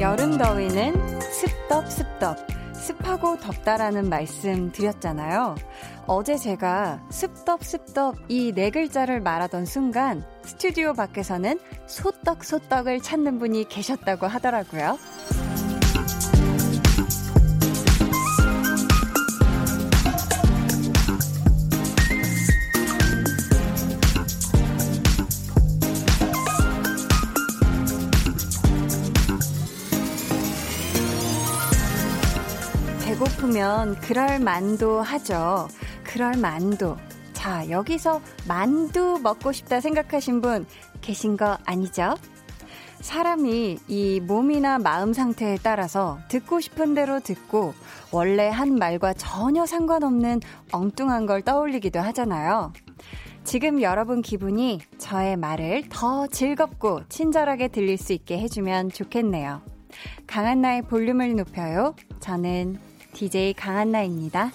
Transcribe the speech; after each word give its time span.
여름 0.00 0.36
더위는 0.36 1.20
습덥습덥, 1.20 2.36
습하고 2.74 3.38
덥다라는 3.38 4.10
말씀 4.10 4.70
드렸잖아요. 4.70 5.54
어제 6.06 6.36
제가 6.36 7.00
습덥습덥 7.10 8.16
이네 8.28 8.70
글자를 8.70 9.20
말하던 9.20 9.64
순간 9.64 10.22
스튜디오 10.42 10.92
밖에서는 10.92 11.58
소떡소떡을 11.86 13.00
찾는 13.00 13.38
분이 13.38 13.68
계셨다고 13.68 14.26
하더라고요. 14.26 14.98
배고프면 33.04 34.00
그럴 34.00 34.38
만도 34.40 35.00
하죠. 35.00 35.68
그럴 36.14 36.36
만도. 36.36 36.96
자, 37.32 37.68
여기서 37.68 38.20
만두 38.46 39.18
먹고 39.20 39.50
싶다 39.50 39.80
생각하신 39.80 40.40
분 40.40 40.64
계신 41.00 41.36
거 41.36 41.58
아니죠? 41.64 42.14
사람이 43.00 43.80
이 43.88 44.20
몸이나 44.20 44.78
마음 44.78 45.12
상태에 45.12 45.58
따라서 45.60 46.20
듣고 46.28 46.60
싶은 46.60 46.94
대로 46.94 47.18
듣고 47.18 47.74
원래 48.12 48.48
한 48.48 48.76
말과 48.76 49.12
전혀 49.12 49.66
상관없는 49.66 50.40
엉뚱한 50.70 51.26
걸 51.26 51.42
떠올리기도 51.42 51.98
하잖아요. 51.98 52.72
지금 53.42 53.82
여러분 53.82 54.22
기분이 54.22 54.82
저의 54.98 55.36
말을 55.36 55.88
더 55.88 56.28
즐겁고 56.28 57.08
친절하게 57.08 57.66
들릴 57.68 57.98
수 57.98 58.12
있게 58.12 58.38
해주면 58.38 58.90
좋겠네요. 58.90 59.62
강한나의 60.28 60.82
볼륨을 60.82 61.34
높여요. 61.34 61.96
저는 62.20 62.78
DJ 63.14 63.54
강한나입니다. 63.54 64.52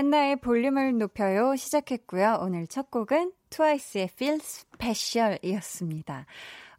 한나의 0.00 0.36
볼륨을 0.36 0.96
높여요 0.96 1.56
시작했고요. 1.56 2.38
오늘 2.40 2.66
첫 2.66 2.90
곡은 2.90 3.34
트와이스의 3.50 4.08
Feel 4.14 4.40
Special이었습니다. 4.40 6.24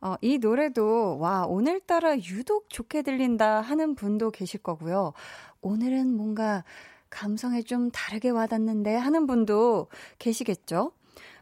어, 0.02 0.16
이 0.22 0.40
노래도, 0.40 1.20
와, 1.20 1.46
오늘따라 1.46 2.18
유독 2.18 2.68
좋게 2.72 3.04
들린다 3.04 3.62
하는 3.62 3.94
분도 3.94 4.32
계실 4.32 4.64
거고요. 4.64 5.14
오늘은 5.62 6.12
뭔가 6.18 6.64
감성에 7.12 7.62
좀 7.62 7.92
다르게 7.92 8.30
와닿는데 8.30 8.96
하는 8.96 9.28
분도 9.28 9.90
계시겠죠? 10.18 10.92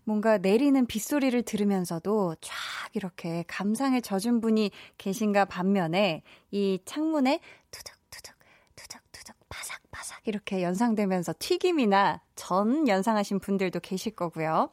뭔가 0.03 0.37
내리는 0.37 0.85
빗소리를 0.85 1.41
들으면서도 1.43 2.35
쫙 2.41 2.53
이렇게 2.91 3.45
감상에 3.47 4.01
젖은 4.01 4.41
분이 4.41 4.71
계신가 4.97 5.45
반면에 5.45 6.23
이 6.51 6.79
창문에 6.83 7.39
투둑투둑, 7.71 8.35
투둑투둑, 8.75 9.35
바삭바삭 9.49 10.27
이렇게 10.27 10.63
연상되면서 10.63 11.33
튀김이나 11.39 12.21
전 12.35 12.87
연상하신 12.87 13.39
분들도 13.39 13.79
계실 13.81 14.15
거고요. 14.15 14.69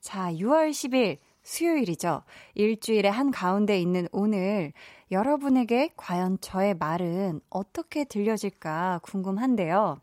자, 0.00 0.32
6월 0.32 0.70
10일 0.70 1.18
수요일이죠. 1.42 2.22
일주일의 2.54 3.10
한 3.10 3.30
가운데 3.30 3.80
있는 3.80 4.06
오늘 4.12 4.72
여러분에게 5.10 5.90
과연 5.96 6.38
저의 6.40 6.74
말은 6.74 7.40
어떻게 7.48 8.04
들려질까 8.04 9.00
궁금한데요. 9.02 10.00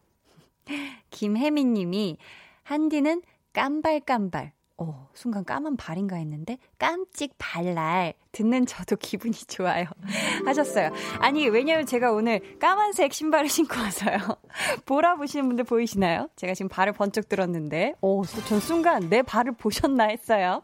김혜민 1.11 1.73
님이 1.73 2.17
한디는 2.63 3.21
깜발깜발 3.53 4.54
어, 4.77 5.09
순간 5.13 5.45
까만 5.45 5.77
발인가 5.77 6.17
했는데 6.17 6.57
깜찍 6.77 7.35
발랄 7.37 8.13
듣는 8.31 8.65
저도 8.65 8.97
기분이 8.99 9.33
좋아요 9.33 9.85
하셨어요. 10.45 10.91
아니 11.19 11.47
왜냐면 11.47 11.85
제가 11.85 12.11
오늘 12.11 12.59
까만색 12.59 13.13
신발을 13.13 13.47
신고 13.47 13.79
와서요. 13.79 14.17
보라 14.85 15.15
보시는 15.15 15.47
분들 15.47 15.63
보이시나요? 15.63 16.29
제가 16.35 16.53
지금 16.53 16.69
발을 16.69 16.93
번쩍 16.93 17.29
들었는데 17.29 17.95
오, 18.01 18.25
전 18.25 18.59
순간 18.59 19.09
내 19.09 19.21
발을 19.21 19.53
보셨나 19.53 20.05
했어요. 20.05 20.61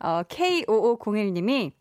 어, 0.00 0.22
K5501님이 0.24 1.72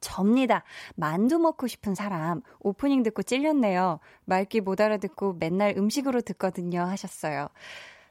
접니다. 0.00 0.62
만두 0.94 1.38
먹고 1.38 1.66
싶은 1.66 1.94
사람 1.94 2.42
오프닝 2.60 3.02
듣고 3.02 3.22
찔렸네요. 3.22 3.98
말귀 4.26 4.60
못 4.60 4.80
알아듣고 4.80 5.36
맨날 5.40 5.74
음식으로 5.76 6.20
듣거든요 6.20 6.82
하셨어요. 6.82 7.48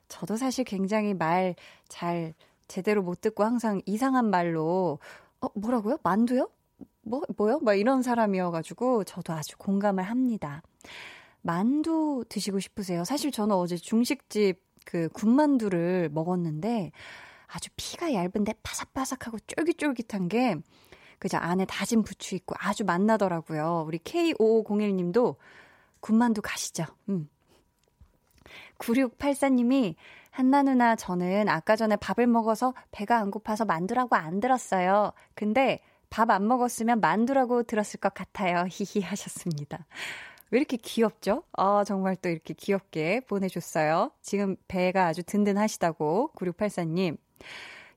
저도 0.07 0.37
사실 0.37 0.63
굉장히 0.63 1.13
말 1.13 1.55
잘 1.93 2.33
제대로 2.67 3.03
못 3.03 3.21
듣고 3.21 3.43
항상 3.43 3.81
이상한 3.85 4.31
말로 4.31 4.99
어 5.41 5.47
뭐라고요? 5.53 5.97
만두요? 6.01 6.49
뭐 7.03 7.21
뭐요? 7.37 7.59
막 7.59 7.75
이런 7.75 8.01
사람이어가지고 8.01 9.03
저도 9.03 9.33
아주 9.33 9.57
공감을 9.57 10.03
합니다. 10.03 10.63
만두 11.41 12.25
드시고 12.29 12.59
싶으세요? 12.59 13.03
사실 13.03 13.31
저는 13.31 13.55
어제 13.55 13.75
중식집 13.77 14.59
그 14.85 15.07
군만두를 15.09 16.09
먹었는데 16.11 16.91
아주 17.47 17.69
피가 17.75 18.13
얇은데 18.13 18.55
바삭바삭하고 18.63 19.37
쫄깃쫄깃한 19.45 20.29
게 20.29 20.55
그저 21.19 21.37
안에 21.37 21.65
다진 21.65 22.01
부추 22.01 22.33
있고 22.35 22.55
아주 22.57 22.83
맛나더라고요. 22.85 23.83
우리 23.87 23.99
K5501님도 23.99 25.35
군만두 25.99 26.41
가시죠. 26.41 26.85
음. 27.09 27.29
9684님이 28.83 29.95
한나 30.31 30.63
누나 30.63 30.95
저는 30.95 31.47
아까 31.47 31.75
전에 31.75 31.95
밥을 31.95 32.27
먹어서 32.27 32.73
배가 32.91 33.19
안 33.19 33.31
고파서 33.31 33.65
만두라고 33.65 34.15
안 34.15 34.39
들었어요. 34.39 35.13
근데 35.35 35.79
밥 36.09 36.29
안 36.29 36.47
먹었으면 36.47 36.99
만두라고 36.99 37.63
들었을 37.63 37.99
것 37.99 38.13
같아요. 38.13 38.65
히히 38.69 39.03
하셨습니다. 39.03 39.85
왜 40.51 40.59
이렇게 40.59 40.77
귀엽죠? 40.77 41.43
아, 41.53 41.83
정말 41.83 42.15
또 42.15 42.29
이렇게 42.29 42.53
귀엽게 42.53 43.21
보내줬어요. 43.21 44.11
지금 44.21 44.55
배가 44.67 45.07
아주 45.07 45.23
든든하시다고, 45.23 46.33
9684님. 46.35 47.17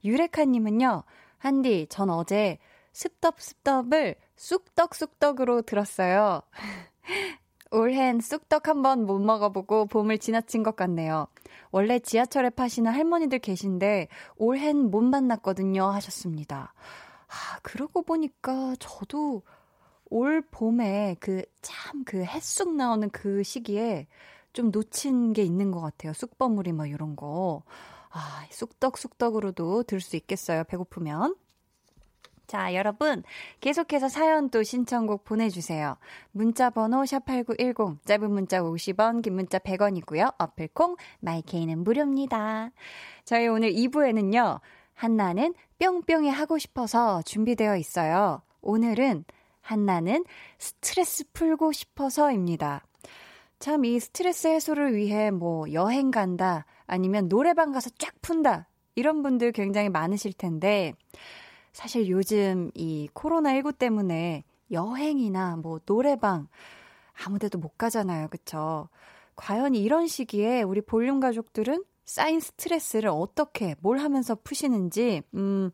유레카님은요, 0.04 1.02
한디, 1.36 1.86
전 1.91 2.08
어제 2.08 2.58
습덕습덕을 2.92 4.14
쑥떡쑥떡으로 4.36 5.62
들었어요. 5.62 6.41
올해는 7.71 8.21
쑥떡 8.21 8.69
한번 8.69 9.06
못 9.06 9.19
먹어보고 9.19 9.87
봄을 9.87 10.19
지나친 10.19 10.62
것 10.62 10.77
같네요. 10.77 11.27
원래 11.71 11.99
지하철에 11.99 12.50
파시는 12.50 12.93
할머니들 12.93 13.38
계신데 13.41 14.09
올해는 14.37 14.91
못 14.91 15.03
만났거든요 15.03 15.84
하셨습니다. 15.87 16.75
아, 17.28 17.59
그러고 17.62 18.03
보니까 18.03 18.75
저도 18.78 19.43
올 20.10 20.43
봄에 20.43 21.16
그 21.21 21.43
참그 21.62 22.25
햇쑥 22.25 22.75
나오는 22.75 23.10
그 23.10 23.43
시기에 23.43 24.06
좀 24.53 24.71
놓친 24.71 25.32
게 25.32 25.43
있는 25.43 25.70
것 25.70 25.81
같아요. 25.81 26.12
쑥버무리 26.12 26.73
뭐 26.73 26.87
이런 26.87 27.17
거. 27.17 27.62
아, 28.11 28.46
쑥떡 28.50 28.96
쑥떡으로도 28.99 29.82
들 29.85 30.00
수 30.00 30.17
있겠어요. 30.17 30.64
배고프면. 30.64 31.35
자, 32.46 32.75
여러분, 32.75 33.25
계속해서 33.60 34.08
사연 34.08 34.50
또 34.50 34.62
신청곡 34.62 35.25
보내주세요. 35.25 35.96
문자번호 36.31 37.02
샵8910, 37.02 37.98
짧은 38.04 38.31
문자 38.31 38.60
50원, 38.62 39.22
긴 39.22 39.34
문자 39.34 39.58
100원이고요. 39.58 40.34
어플콩, 40.38 40.96
마이케이는 41.20 41.82
무료입니다. 41.82 42.70
저희 43.25 43.48
오늘 43.48 43.72
2부에는요, 43.72 44.60
한나는 44.94 45.54
뿅뿅이 45.81 46.31
하고 46.31 46.56
싶어서 46.58 47.20
준비되어 47.22 47.76
있어요. 47.76 48.43
오늘은 48.62 49.25
한나는 49.60 50.25
스트레스 50.58 51.25
풀고 51.32 51.72
싶어서입니다. 51.72 52.84
참 53.58 53.84
이 53.84 53.99
스트레스 53.99 54.46
해소를 54.46 54.94
위해 54.94 55.32
뭐 55.32 55.72
여행 55.72 56.12
간다, 56.12 56.64
아니면 56.87 57.28
노래방 57.28 57.72
가서 57.72 57.90
쫙 57.99 58.14
푼다, 58.22 58.69
이런 58.94 59.22
분들 59.22 59.50
굉장히 59.50 59.88
많으실 59.88 60.32
텐데, 60.32 60.92
사실 61.76 62.08
요즘 62.08 62.70
이 62.73 63.06
코로나19 63.12 63.76
때문에 63.76 64.44
여행이나 64.70 65.56
뭐 65.56 65.78
노래방 65.84 66.49
아무 67.23 67.38
데도 67.38 67.58
못 67.58 67.76
가잖아요. 67.76 68.28
그쵸? 68.28 68.88
과연 69.37 69.75
이런 69.75 70.06
시기에 70.06 70.62
우리 70.62 70.81
볼륨 70.81 71.20
가족들은 71.20 71.84
쌓인 72.06 72.40
스트레스를 72.40 73.11
어떻게, 73.11 73.75
뭘 73.81 73.99
하면서 73.99 74.34
푸시는지, 74.34 75.20
음, 75.34 75.70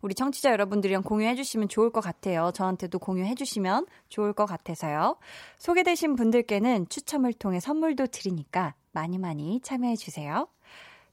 우리 0.00 0.14
청취자 0.14 0.50
여러분들이랑 0.52 1.02
공유해 1.02 1.34
주시면 1.34 1.68
좋을 1.68 1.90
것 1.90 2.00
같아요. 2.00 2.50
저한테도 2.54 2.98
공유해 2.98 3.34
주시면 3.34 3.84
좋을 4.08 4.32
것 4.32 4.46
같아서요. 4.46 5.18
소개되신 5.58 6.16
분들께는 6.16 6.88
추첨을 6.88 7.34
통해 7.34 7.60
선물도 7.60 8.06
드리니까 8.06 8.74
많이 8.92 9.18
많이 9.18 9.60
참여해 9.60 9.96
주세요. 9.96 10.48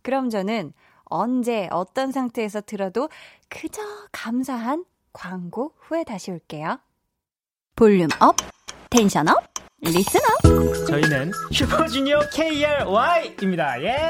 그럼 0.01 0.29
저는 0.29 0.71
언제 1.11 1.67
어떤 1.71 2.11
상태에서 2.11 2.61
들어도 2.61 3.09
그저 3.49 3.81
감사한 4.11 4.85
광고 5.13 5.73
후에 5.79 6.03
다시 6.03 6.31
올게요. 6.31 6.79
Volume 7.75 8.07
up, 8.19 8.35
tension 8.89 9.27
up, 9.27 9.35
listen 9.81 10.19
up. 10.43 10.87
저희는 10.87 11.31
슈퍼주니어 11.51 12.21
KRY입니다. 12.33 13.83
예. 13.83 14.07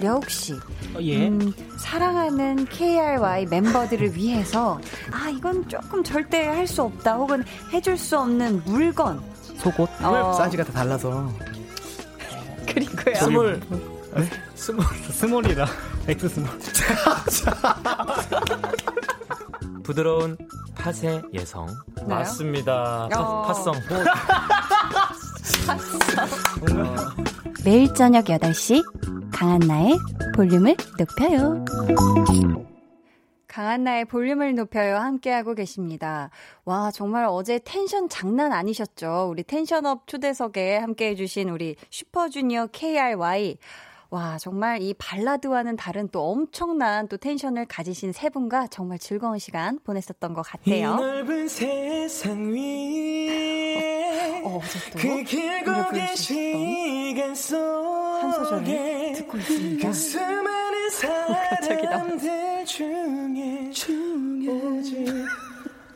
려욱 0.00 0.28
씨. 0.30 0.54
어, 0.94 0.98
예. 1.00 1.28
음, 1.28 1.52
사랑하는 1.78 2.64
KRY 2.66 3.46
멤버들을 3.46 4.16
위해서 4.16 4.80
아 5.12 5.28
이건 5.28 5.68
조금 5.68 6.02
절대 6.02 6.46
할 6.46 6.66
수 6.66 6.82
없다 6.82 7.14
혹은 7.16 7.44
해줄 7.72 7.96
수 7.98 8.18
없는 8.18 8.62
물건 8.64 9.20
속옷 9.58 9.88
어. 10.02 10.32
사이즈가 10.32 10.64
다 10.64 10.72
달라서 10.72 11.28
그리고요 12.66 13.14
small 13.16 13.60
네? 14.16 14.30
small 14.60 14.84
small이라 14.84 15.66
X 16.06 16.28
small 16.28 16.50
부드러운 19.82 20.36
팥의 20.74 21.22
예성 21.32 21.66
나요? 21.96 22.08
맞습니다 22.08 23.06
어. 23.06 23.42
팥성 23.46 23.72
매일 27.64 27.94
저녁 27.94 28.26
8시 28.26 28.82
강한나의 29.32 29.96
볼륨을 30.36 30.76
높여요. 30.98 31.64
강한나의 33.46 34.04
볼륨을 34.04 34.54
높여요. 34.54 34.96
함께하고 34.96 35.54
계십니다. 35.54 36.30
와, 36.64 36.90
정말 36.90 37.24
어제 37.26 37.58
텐션 37.58 38.08
장난 38.08 38.52
아니셨죠? 38.52 39.28
우리 39.30 39.42
텐션업 39.42 40.06
초대석에 40.06 40.76
함께해주신 40.76 41.48
우리 41.48 41.76
슈퍼주니어 41.90 42.68
KRY. 42.68 43.58
와, 44.10 44.38
정말 44.38 44.82
이 44.82 44.92
발라드와는 44.94 45.76
다른 45.76 46.08
또 46.08 46.30
엄청난 46.30 47.06
또 47.06 47.16
텐션을 47.16 47.66
가지신 47.66 48.12
세 48.12 48.28
분과 48.28 48.66
정말 48.66 48.98
즐거운 48.98 49.38
시간 49.38 49.78
보냈었던 49.84 50.34
것 50.34 50.42
같아요. 50.42 50.74
이 50.74 50.82
넓은 50.82 51.46
세상 51.46 52.52
위에 52.52 54.42
어, 54.44 54.58
어제 54.58 54.90
또그 54.90 55.22
길고 55.22 55.90
긴 55.92 56.16
시간 56.16 57.34
속한 57.36 58.32
소절을 58.32 59.12
듣고 59.14 59.38
있습니다. 59.38 59.88
그 59.88 59.94
수많은 59.94 60.90
사람들 60.90 62.64
중에, 62.66 63.70
중에 63.70 64.10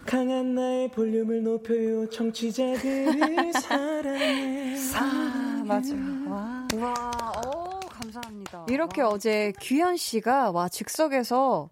강한 0.06 0.54
나의 0.54 0.90
볼륨을 0.92 1.42
높여요 1.42 2.08
청취자들을 2.10 3.52
사랑해 3.60 4.76
아 4.94 5.62
맞아요 5.66 6.30
와, 6.30 6.68
와 6.78 7.32
오. 7.46 7.73
감사합니다. 8.14 8.66
이렇게 8.68 9.02
와. 9.02 9.08
어제 9.08 9.52
규현 9.60 9.96
씨가 9.96 10.50
와 10.52 10.68
즉석에서 10.68 11.70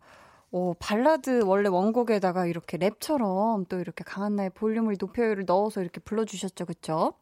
어, 0.52 0.74
발라드 0.78 1.42
원래 1.44 1.68
원곡에다가 1.68 2.46
이렇게 2.46 2.76
랩처럼 2.76 3.68
또 3.68 3.78
이렇게 3.78 4.04
강한나의 4.04 4.50
볼륨을 4.50 4.96
높여요를 4.98 5.44
넣어서 5.46 5.80
이렇게 5.80 6.00
불러주셨죠, 6.00 6.66
그쵸? 6.66 7.14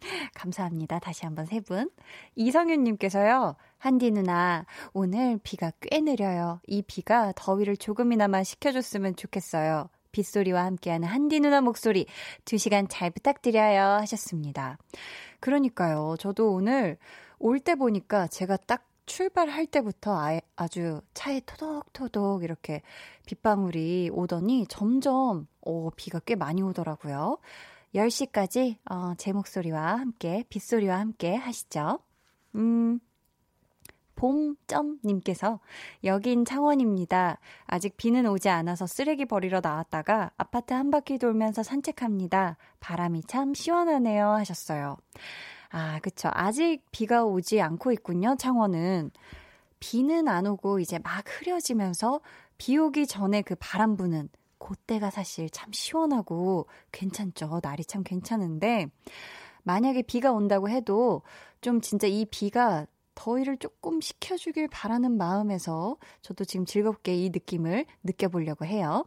감사합니다. 0.34 0.98
다시 0.98 1.24
한번 1.24 1.46
세 1.46 1.60
분. 1.60 1.90
이성윤님께서요, 2.36 3.56
한디 3.78 4.10
누나, 4.10 4.64
오늘 4.92 5.38
비가 5.42 5.72
꽤 5.80 6.00
내려요. 6.00 6.60
이 6.66 6.82
비가 6.82 7.32
더위를 7.34 7.76
조금이나마 7.76 8.44
식혀줬으면 8.44 9.16
좋겠어요. 9.16 9.88
빗소리와 10.12 10.64
함께하는 10.64 11.06
한디 11.06 11.40
누나 11.40 11.60
목소리, 11.60 12.06
두 12.44 12.56
시간 12.56 12.88
잘 12.88 13.10
부탁드려요. 13.10 13.98
하셨습니다. 14.00 14.78
그러니까요. 15.40 16.16
저도 16.18 16.52
오늘 16.52 16.98
올 17.40 17.58
때 17.58 17.74
보니까 17.74 18.26
제가 18.28 18.56
딱 18.58 18.86
출발할 19.06 19.66
때부터 19.66 20.16
아, 20.16 20.38
아주 20.56 21.00
차에 21.14 21.40
토독토독 21.40 22.44
이렇게 22.44 22.82
빗방울이 23.26 24.10
오더니 24.12 24.66
점점 24.68 25.48
어, 25.62 25.90
비가 25.96 26.20
꽤 26.20 26.36
많이 26.36 26.62
오더라고요. 26.62 27.38
10시까지 27.94 28.76
어, 28.90 29.14
제 29.16 29.32
목소리와 29.32 29.98
함께 29.98 30.44
빗소리와 30.48 30.98
함께 30.98 31.34
하시죠. 31.34 31.98
음. 32.54 33.00
봄점님께서 34.14 35.60
여긴 36.04 36.44
창원입니다. 36.44 37.38
아직 37.64 37.96
비는 37.96 38.26
오지 38.26 38.50
않아서 38.50 38.86
쓰레기 38.86 39.24
버리러 39.24 39.60
나왔다가 39.62 40.30
아파트 40.36 40.74
한 40.74 40.90
바퀴 40.90 41.18
돌면서 41.18 41.62
산책합니다. 41.62 42.58
바람이 42.80 43.22
참 43.22 43.54
시원하네요 43.54 44.28
하셨어요. 44.28 44.98
아, 45.70 46.00
그쵸. 46.00 46.28
아직 46.32 46.82
비가 46.90 47.24
오지 47.24 47.60
않고 47.60 47.92
있군요, 47.92 48.36
창원은. 48.36 49.10
비는 49.78 50.28
안 50.28 50.46
오고 50.46 50.80
이제 50.80 50.98
막 50.98 51.24
흐려지면서 51.26 52.20
비 52.58 52.76
오기 52.76 53.06
전에 53.06 53.42
그 53.42 53.54
바람 53.58 53.96
부는 53.96 54.28
그때가 54.58 55.10
사실 55.10 55.48
참 55.48 55.72
시원하고 55.72 56.66
괜찮죠. 56.92 57.60
날이 57.62 57.84
참 57.84 58.02
괜찮은데 58.04 58.88
만약에 59.62 60.02
비가 60.02 60.32
온다고 60.32 60.68
해도 60.68 61.22
좀 61.62 61.80
진짜 61.80 62.06
이 62.06 62.26
비가 62.26 62.86
더위를 63.14 63.56
조금 63.56 64.00
식혀주길 64.00 64.68
바라는 64.68 65.16
마음에서 65.16 65.96
저도 66.22 66.44
지금 66.44 66.66
즐겁게 66.66 67.14
이 67.14 67.30
느낌을 67.30 67.86
느껴보려고 68.02 68.64
해요. 68.66 69.06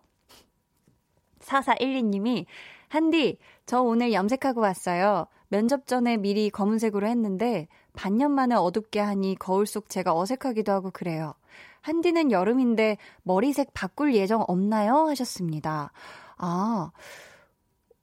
4412님이 1.39 2.45
한디, 2.89 3.39
저 3.65 3.81
오늘 3.81 4.13
염색하고 4.13 4.61
왔어요. 4.61 5.25
면접 5.53 5.85
전에 5.85 6.17
미리 6.17 6.49
검은색으로 6.49 7.05
했는데 7.05 7.67
반년 7.93 8.31
만에 8.31 8.55
어둡게 8.55 8.99
하니 8.99 9.35
거울 9.35 9.67
속 9.67 9.87
제가 9.87 10.17
어색하기도 10.17 10.71
하고 10.71 10.89
그래요. 10.89 11.35
한디는 11.81 12.31
여름인데 12.31 12.97
머리색 13.21 13.71
바꿀 13.75 14.15
예정 14.15 14.43
없나요? 14.47 15.05
하셨습니다. 15.09 15.91
아, 16.37 16.91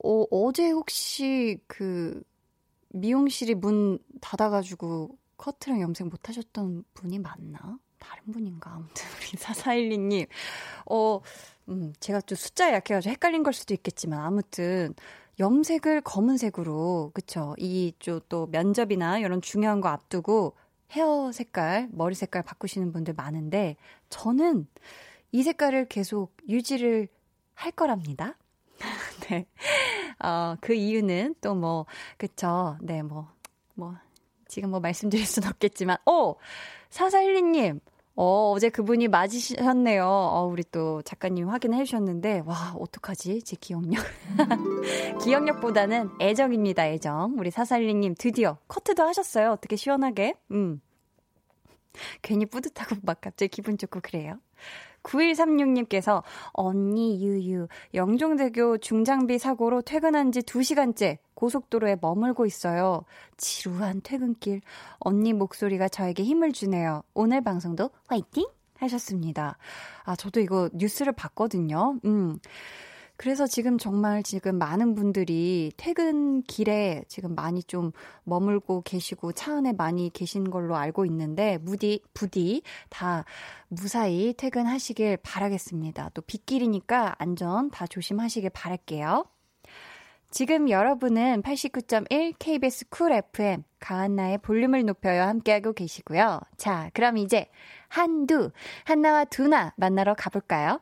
어, 0.05 0.25
어제 0.31 0.71
혹시 0.71 1.59
그 1.67 2.23
미용실이 2.91 3.57
문 3.57 3.99
닫아가지고 4.21 5.19
커트랑 5.37 5.81
염색 5.81 6.07
못 6.07 6.29
하셨던 6.29 6.85
분이 6.95 7.19
맞나? 7.19 7.81
다른 7.99 8.33
분인가? 8.33 8.75
아무튼 8.75 9.07
우리 9.19 9.37
4412님. 9.37 10.29
어, 10.87 11.21
음, 11.69 11.93
제가 11.99 12.21
또 12.21 12.37
숫자에 12.37 12.75
약해가지고 12.75 13.11
헷갈린 13.11 13.43
걸 13.43 13.53
수도 13.53 13.75
있겠지만 13.75 14.21
아무튼 14.21 14.95
염색을 15.39 16.03
검은색으로 16.03 17.13
그쵸 17.15 17.55
이쪽 17.59 18.29
또 18.29 18.47
면접이나 18.47 19.19
이런 19.19 19.41
중요한 19.41 19.81
거 19.81 19.89
앞두고 19.89 20.55
헤어 20.93 21.31
색깔, 21.33 21.89
머리 21.93 22.15
색깔 22.15 22.43
바꾸시는 22.43 22.93
분들 22.93 23.15
많은데 23.15 23.77
저는 24.09 24.67
이 25.33 25.43
색깔을 25.43 25.87
계속 25.87 26.37
유지를 26.49 27.09
할 27.55 27.73
거랍니다. 27.73 28.37
네. 29.29 29.47
어, 30.19 30.57
그 30.61 30.75
이유는 30.75 31.37
또 31.41 31.55
뭐, 31.55 31.87
그쵸. 32.17 32.77
네, 32.81 33.03
뭐, 33.03 33.29
뭐, 33.75 33.95
지금 34.49 34.71
뭐 34.71 34.81
말씀드릴 34.81 35.27
순 35.27 35.45
없겠지만, 35.45 35.99
오! 36.07 36.37
사사일리님, 36.89 37.81
어, 38.23 38.53
어제 38.53 38.69
그분이 38.69 39.09
맞으셨네요. 39.09 40.05
어, 40.05 40.45
우리 40.45 40.63
또 40.71 41.01
작가님 41.01 41.49
확인해 41.49 41.85
주셨는데, 41.85 42.43
와, 42.45 42.75
어떡하지? 42.79 43.41
제 43.45 43.57
기억력. 43.59 44.05
기억력보다는 45.25 46.11
애정입니다, 46.21 46.87
애정. 46.89 47.37
우리 47.39 47.51
사살리님 47.51 48.17
드디어 48.19 48.59
커트도 48.69 49.03
하셨어요. 49.05 49.53
어떻게 49.53 49.77
시원하게. 49.77 50.35
음. 50.51 50.83
괜히 52.21 52.45
뿌듯하고 52.45 52.97
막 53.05 53.23
갑자기 53.23 53.49
기분 53.49 53.79
좋고 53.79 54.01
그래요. 54.03 54.39
9136님께서 55.03 56.23
언니 56.53 57.25
유유 57.25 57.69
영종대교 57.95 58.79
중장비 58.79 59.39
사고로 59.39 59.81
퇴근한 59.81 60.31
지 60.31 60.41
2시간째 60.41 61.17
고속도로에 61.41 61.97
머물고 62.03 62.45
있어요. 62.45 63.05
지루한 63.39 64.03
퇴근길 64.03 64.61
언니 64.99 65.33
목소리가 65.33 65.89
저에게 65.89 66.23
힘을 66.23 66.53
주네요. 66.53 67.03
오늘 67.15 67.41
방송도 67.41 67.89
화이팅 68.09 68.47
하셨습니다. 68.77 69.57
아 70.05 70.17
저도 70.17 70.41
이거 70.41 70.69
뉴스를 70.75 71.15
봤거든요. 71.15 71.99
음. 72.05 72.39
그래서 73.17 73.47
지금 73.47 73.79
정말 73.79 74.23
지금 74.23 74.57
많은 74.57 74.95
분들이 74.95 75.73
퇴근 75.79 76.43
길에 76.43 77.05
지금 77.09 77.35
많이 77.35 77.63
좀 77.63 77.93
머물고 78.25 78.83
계시고 78.83 79.33
차 79.33 79.57
안에 79.57 79.73
많이 79.73 80.11
계신 80.11 80.51
걸로 80.51 80.77
알고 80.77 81.07
있는데 81.07 81.59
무디 81.59 82.03
부디 82.13 82.63
다 82.91 83.25
무사히 83.69 84.35
퇴근하시길 84.35 85.19
바라겠습니다. 85.23 86.11
또 86.13 86.21
빗길이니까 86.23 87.17
안전 87.19 87.71
다 87.71 87.87
조심하시길 87.87 88.51
바랄게요. 88.51 89.25
지금 90.31 90.71
여러분은 90.71 91.43
89.1 91.43 92.35
KBS 92.39 92.89
Cool 92.89 93.13
FM 93.13 93.65
강한나의 93.81 94.39
볼륨을 94.39 94.85
높여요 94.85 95.23
함께하고 95.23 95.73
계시고요. 95.73 96.41
자, 96.57 96.89
그럼 96.95 97.17
이제 97.17 97.49
한두, 97.89 98.53
한나와 98.85 99.25
두나 99.25 99.75
만나러 99.77 100.15
가볼까요? 100.15 100.81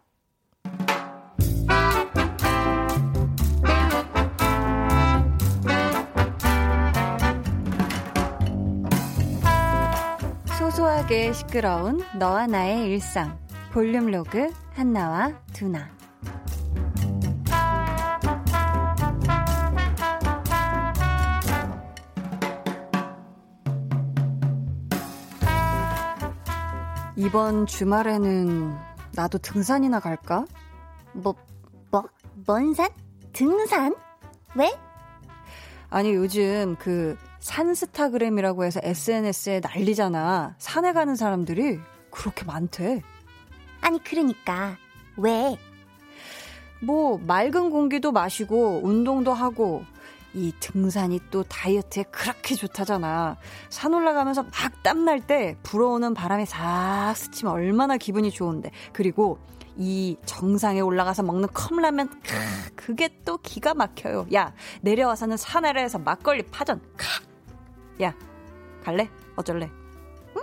소소하게 10.59 11.33
시끄러운 11.33 12.02
너와 12.19 12.47
나의 12.47 12.85
일상 12.85 13.38
볼륨 13.73 14.11
로그 14.11 14.52
한나와 14.75 15.40
두나 15.55 15.88
이번 27.19 27.67
주말에는 27.67 28.77
나도 29.13 29.39
등산이나 29.39 29.99
갈까? 29.99 30.47
뭐, 31.13 31.35
뭐, 31.91 32.05
뭔 32.47 32.75
산? 32.75 32.91
등산? 33.33 33.97
왜? 34.55 34.71
아니, 35.91 36.15
요즘 36.15 36.77
그 36.79 37.19
산스타그램이라고 37.41 38.65
해서 38.65 38.79
SNS에 38.85 39.61
난리잖아. 39.65 40.55
산에 40.59 40.93
가는 40.93 41.17
사람들이 41.17 41.81
그렇게 42.13 42.45
많대. 42.45 43.03
아니, 43.81 44.01
그러니까. 44.05 44.77
왜? 45.17 45.59
뭐, 46.81 47.19
맑은 47.19 47.71
공기도 47.71 48.13
마시고, 48.13 48.83
운동도 48.85 49.33
하고, 49.33 49.83
이 50.38 50.52
등산이 50.61 51.21
또 51.30 51.42
다이어트에 51.42 52.04
그렇게 52.04 52.54
좋다잖아. 52.54 53.37
산 53.68 53.92
올라가면서 53.92 54.45
막 54.45 54.83
땀날 54.83 55.26
때 55.26 55.57
불어오는 55.64 56.14
바람이 56.14 56.47
싹 56.47 57.12
스치면 57.16 57.52
얼마나 57.52 57.97
기분이 57.97 58.30
좋은데. 58.30 58.71
그리고 58.92 59.38
이 59.76 60.16
정상에 60.25 60.80
올라가서 60.80 61.23
먹는 61.25 61.49
컵라면, 61.52 62.09
크, 62.23 62.75
그게 62.75 63.09
또 63.25 63.38
기가 63.38 63.75
막혀요. 63.75 64.26
야, 64.33 64.52
내려와서는 64.80 65.37
산 65.37 65.64
아래에서 65.64 65.99
막걸리 65.99 66.45
파전, 66.47 66.80
크. 66.97 67.07
야, 68.02 68.14
갈래? 68.85 69.09
어쩔래? 69.37 69.71
응? 70.37 70.42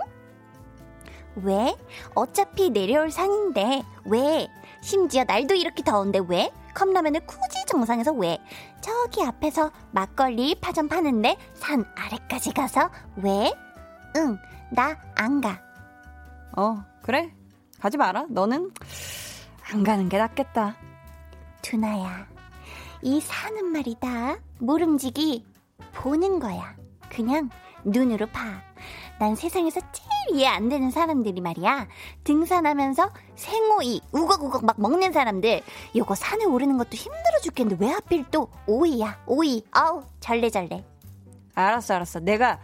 왜? 1.42 1.76
어차피 2.14 2.70
내려올 2.70 3.10
산인데, 3.10 3.82
왜? 4.06 4.48
심지어 4.82 5.24
날도 5.24 5.54
이렇게 5.54 5.82
더운데 5.82 6.20
왜? 6.28 6.50
컵라면을 6.76 7.20
굳이 7.26 7.64
정상에서 7.66 8.12
왜? 8.12 8.38
저기 8.82 9.24
앞에서 9.24 9.72
막걸리 9.92 10.54
파전 10.60 10.88
파는데 10.88 11.38
산 11.54 11.84
아래까지 11.96 12.52
가서 12.52 12.90
왜? 13.16 13.50
응, 14.16 14.38
나 14.70 14.94
안 15.16 15.40
가. 15.40 15.58
어, 16.56 16.84
그래? 17.02 17.32
가지 17.80 17.96
마라. 17.96 18.26
너는 18.28 18.70
안 19.72 19.82
가는 19.82 20.08
게 20.08 20.18
낫겠다. 20.18 20.76
두나야, 21.62 22.26
이 23.02 23.20
산은 23.20 23.72
말이다. 23.72 24.36
모름지기 24.60 25.46
보는 25.94 26.38
거야. 26.40 26.76
그냥 27.08 27.48
눈으로 27.84 28.26
봐. 28.26 28.44
난 29.18 29.34
세상에서 29.34 29.80
제일 29.92 30.05
이해 30.32 30.46
안 30.46 30.68
되는 30.68 30.90
사람들이 30.90 31.40
말이야. 31.40 31.86
등산하면서 32.24 33.10
생오이, 33.36 34.00
우걱우걱 34.12 34.64
막 34.64 34.80
먹는 34.80 35.12
사람들. 35.12 35.62
요거 35.96 36.14
산에 36.14 36.44
오르는 36.44 36.78
것도 36.78 36.90
힘들어 36.92 37.38
죽겠는데 37.42 37.84
왜 37.84 37.92
하필 37.92 38.24
또 38.30 38.48
오이야, 38.66 39.18
오이. 39.26 39.64
아우, 39.72 40.02
절레절레. 40.20 40.84
알았어, 41.54 41.94
알았어. 41.94 42.20
내가 42.20 42.58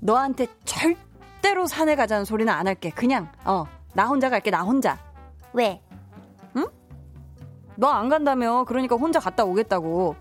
너한테 0.00 0.46
절대로 0.64 1.66
산에 1.66 1.94
가자는 1.96 2.24
소리는 2.24 2.52
안 2.52 2.66
할게. 2.66 2.90
그냥, 2.90 3.30
어, 3.44 3.64
나 3.94 4.06
혼자 4.06 4.28
갈게, 4.30 4.50
나 4.50 4.62
혼자. 4.62 4.98
왜? 5.52 5.80
응? 6.56 6.66
너 7.76 7.88
안 7.88 8.08
간다며. 8.08 8.64
그러니까 8.64 8.96
혼자 8.96 9.20
갔다 9.20 9.44
오겠다고. 9.44 10.16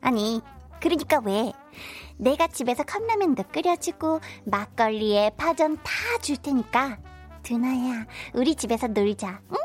아니, 0.00 0.42
그러니까 0.80 1.20
왜? 1.24 1.52
내가 2.18 2.46
집에서 2.46 2.82
컵라면도 2.84 3.44
끓여주고 3.52 4.20
막걸리에 4.44 5.30
파전 5.36 5.76
다 5.82 5.92
줄 6.22 6.36
테니까. 6.38 6.98
드나야 7.42 8.06
우리 8.32 8.54
집에서 8.54 8.86
놀자 8.86 9.42
응? 9.52 9.56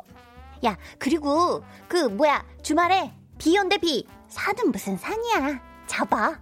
야 0.66 0.78
그리고 0.98 1.64
그 1.88 1.96
뭐야 2.10 2.44
주말에 2.62 3.14
비 3.38 3.58
온대 3.58 3.78
비. 3.78 4.06
산은 4.28 4.72
무슨 4.72 4.98
산이야? 4.98 5.62
잡아. 5.88 6.38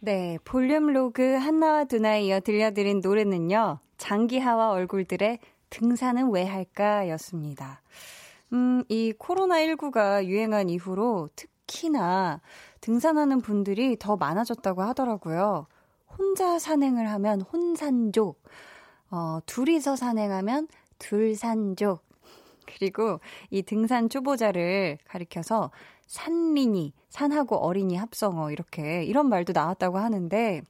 네 0.00 0.38
볼륨 0.44 0.92
로그 0.92 1.34
한나와 1.34 1.84
두나에 1.84 2.22
이어 2.24 2.40
들려드린 2.40 3.00
노래는요 3.00 3.80
장기하와 3.98 4.70
얼굴들의 4.70 5.38
등산은 5.70 6.30
왜 6.30 6.44
할까 6.44 7.08
였습니다 7.10 7.80
음, 8.52 8.84
이 8.88 9.12
코로나19가 9.18 10.24
유행한 10.24 10.68
이후로 10.68 11.30
특히나 11.34 12.40
등산하는 12.80 13.40
분들이 13.40 13.96
더 13.98 14.16
많아졌다고 14.16 14.82
하더라고요. 14.82 15.66
혼자 16.18 16.58
산행을 16.58 17.10
하면 17.10 17.40
혼산족, 17.40 18.42
어, 19.10 19.38
둘이서 19.46 19.96
산행하면 19.96 20.68
둘산족, 20.98 22.04
그리고 22.66 23.20
이 23.50 23.62
등산 23.62 24.08
초보자를 24.08 24.98
가리켜서 25.04 25.70
산린이, 26.06 26.92
산하고 27.08 27.56
어린이 27.56 27.96
합성어, 27.96 28.52
이렇게, 28.52 29.04
이런 29.04 29.28
말도 29.28 29.52
나왔다고 29.52 29.98
하는데, 29.98 30.62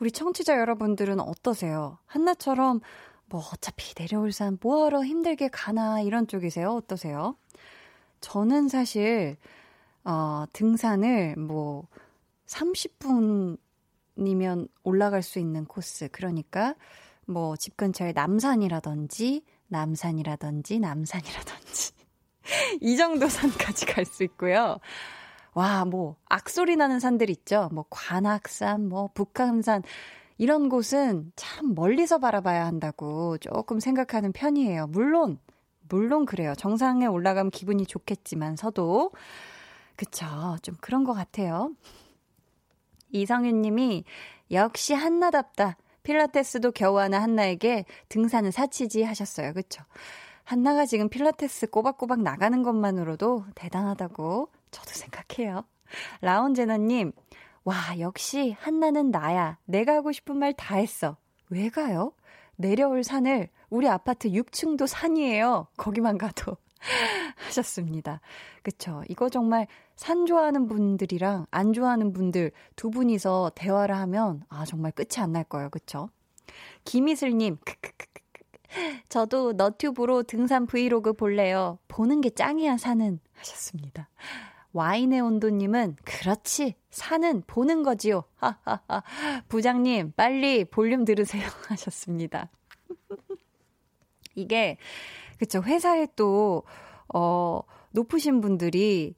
우리 0.00 0.10
청취자 0.10 0.58
여러분들은 0.58 1.20
어떠세요? 1.20 1.98
한나처럼 2.06 2.80
뭐 3.28 3.40
어차피 3.52 3.94
내려올 3.94 4.32
산 4.32 4.58
뭐하러 4.60 5.04
힘들게 5.04 5.48
가나 5.48 6.00
이런 6.00 6.26
쪽이세요? 6.26 6.72
어떠세요? 6.74 7.36
저는 8.20 8.68
사실 8.68 9.36
어, 10.04 10.44
등산을 10.52 11.36
뭐 11.36 11.86
30분이면 12.46 13.58
올라갈 14.82 15.22
수 15.22 15.38
있는 15.38 15.64
코스 15.66 16.08
그러니까 16.10 16.74
뭐 17.26 17.56
집 17.56 17.76
근처에 17.76 18.12
남산이라든지 18.12 19.44
남산이라든지 19.68 20.78
남산이라든지 20.80 21.92
이 22.80 22.96
정도 22.96 23.28
산까지 23.28 23.86
갈 23.86 24.04
수 24.06 24.24
있고요. 24.24 24.78
와, 25.54 25.84
뭐 25.84 26.16
악소리 26.28 26.76
나는 26.76 27.00
산들 27.00 27.28
있죠. 27.30 27.68
뭐 27.72 27.84
관악산, 27.90 28.88
뭐 28.88 29.08
북한산 29.12 29.82
이런 30.38 30.68
곳은 30.68 31.32
참 31.36 31.74
멀리서 31.74 32.18
바라봐야 32.18 32.64
한다고 32.64 33.36
조금 33.38 33.80
생각하는 33.80 34.32
편이에요. 34.32 34.86
물론, 34.86 35.38
물론 35.88 36.24
그래요. 36.24 36.54
정상에 36.56 37.06
올라가면 37.06 37.50
기분이 37.50 37.86
좋겠지만서도. 37.86 39.10
그쵸. 39.96 40.26
좀 40.62 40.76
그런 40.80 41.02
것 41.02 41.12
같아요. 41.12 41.72
이성윤 43.10 43.62
님이 43.62 44.04
역시 44.52 44.94
한나답다. 44.94 45.76
필라테스도 46.04 46.70
겨우 46.72 46.98
하나 46.98 47.20
한나에게 47.20 47.84
등산은 48.08 48.50
사치지 48.50 49.02
하셨어요. 49.02 49.52
그쵸? 49.52 49.82
한나가 50.44 50.86
지금 50.86 51.08
필라테스 51.08 51.68
꼬박꼬박 51.68 52.22
나가는 52.22 52.62
것만으로도 52.62 53.44
대단하다고 53.54 54.48
저도 54.70 54.90
생각해요. 54.90 55.64
라운제너님, 56.20 57.12
와, 57.64 57.98
역시 57.98 58.56
한나는 58.60 59.10
나야. 59.10 59.58
내가 59.64 59.94
하고 59.96 60.12
싶은 60.12 60.36
말 60.38 60.52
다 60.54 60.76
했어. 60.76 61.16
왜 61.50 61.68
가요? 61.68 62.12
내려올 62.56 63.04
산을 63.04 63.48
우리 63.70 63.88
아파트 63.88 64.28
6층도 64.30 64.86
산이에요. 64.86 65.68
거기만 65.76 66.18
가도. 66.18 66.56
하셨습니다. 67.46 68.20
그쵸. 68.62 69.02
이거 69.08 69.28
정말 69.28 69.66
산 69.96 70.26
좋아하는 70.26 70.68
분들이랑 70.68 71.46
안 71.50 71.72
좋아하는 71.72 72.12
분들 72.12 72.52
두 72.76 72.90
분이서 72.90 73.52
대화를 73.56 73.96
하면 73.96 74.42
아, 74.48 74.64
정말 74.64 74.92
끝이 74.92 75.22
안 75.22 75.32
날 75.32 75.44
거예요. 75.44 75.70
그쵸? 75.70 76.08
김이슬님, 76.84 77.58
저도 79.08 79.52
너튜브로 79.52 80.22
등산 80.22 80.66
브이로그 80.66 81.12
볼래요. 81.14 81.78
보는 81.88 82.20
게 82.20 82.30
짱이야, 82.30 82.76
산은. 82.78 83.20
하셨습니다. 83.34 84.08
와인의 84.72 85.20
온도님은 85.20 85.96
그렇지 86.04 86.74
산은 86.90 87.44
보는 87.46 87.82
거지요. 87.82 88.24
하하하. 88.36 89.02
부장님 89.48 90.12
빨리 90.16 90.64
볼륨 90.64 91.04
들으세요 91.04 91.42
하셨습니다. 91.68 92.50
이게 94.34 94.76
그쵸 95.38 95.62
회사에 95.62 96.06
또 96.16 96.64
어 97.14 97.62
높으신 97.90 98.40
분들이 98.40 99.14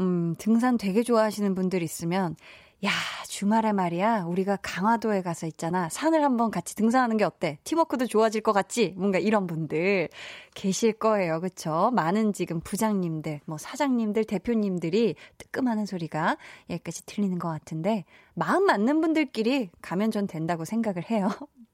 음 0.00 0.34
등산 0.38 0.76
되게 0.76 1.02
좋아하시는 1.02 1.54
분들 1.54 1.82
있으면 1.82 2.36
야, 2.84 2.90
주말에 3.26 3.72
말이야, 3.72 4.22
우리가 4.28 4.56
강화도에 4.62 5.22
가서 5.22 5.48
있잖아. 5.48 5.88
산을 5.88 6.22
한번 6.22 6.52
같이 6.52 6.76
등산하는 6.76 7.16
게 7.16 7.24
어때? 7.24 7.58
팀워크도 7.64 8.06
좋아질 8.06 8.40
것 8.42 8.52
같지? 8.52 8.94
뭔가 8.96 9.18
이런 9.18 9.48
분들 9.48 10.08
계실 10.54 10.92
거예요. 10.92 11.40
그쵸? 11.40 11.90
많은 11.92 12.32
지금 12.32 12.60
부장님들, 12.60 13.40
뭐 13.46 13.58
사장님들, 13.58 14.24
대표님들이 14.24 15.16
뜨끔하는 15.38 15.86
소리가 15.86 16.36
여기까지 16.70 17.04
들리는 17.06 17.36
것 17.40 17.48
같은데, 17.48 18.04
마음 18.34 18.64
맞는 18.66 19.00
분들끼리 19.00 19.70
가면 19.82 20.12
전 20.12 20.28
된다고 20.28 20.64
생각을 20.64 21.10
해요. 21.10 21.28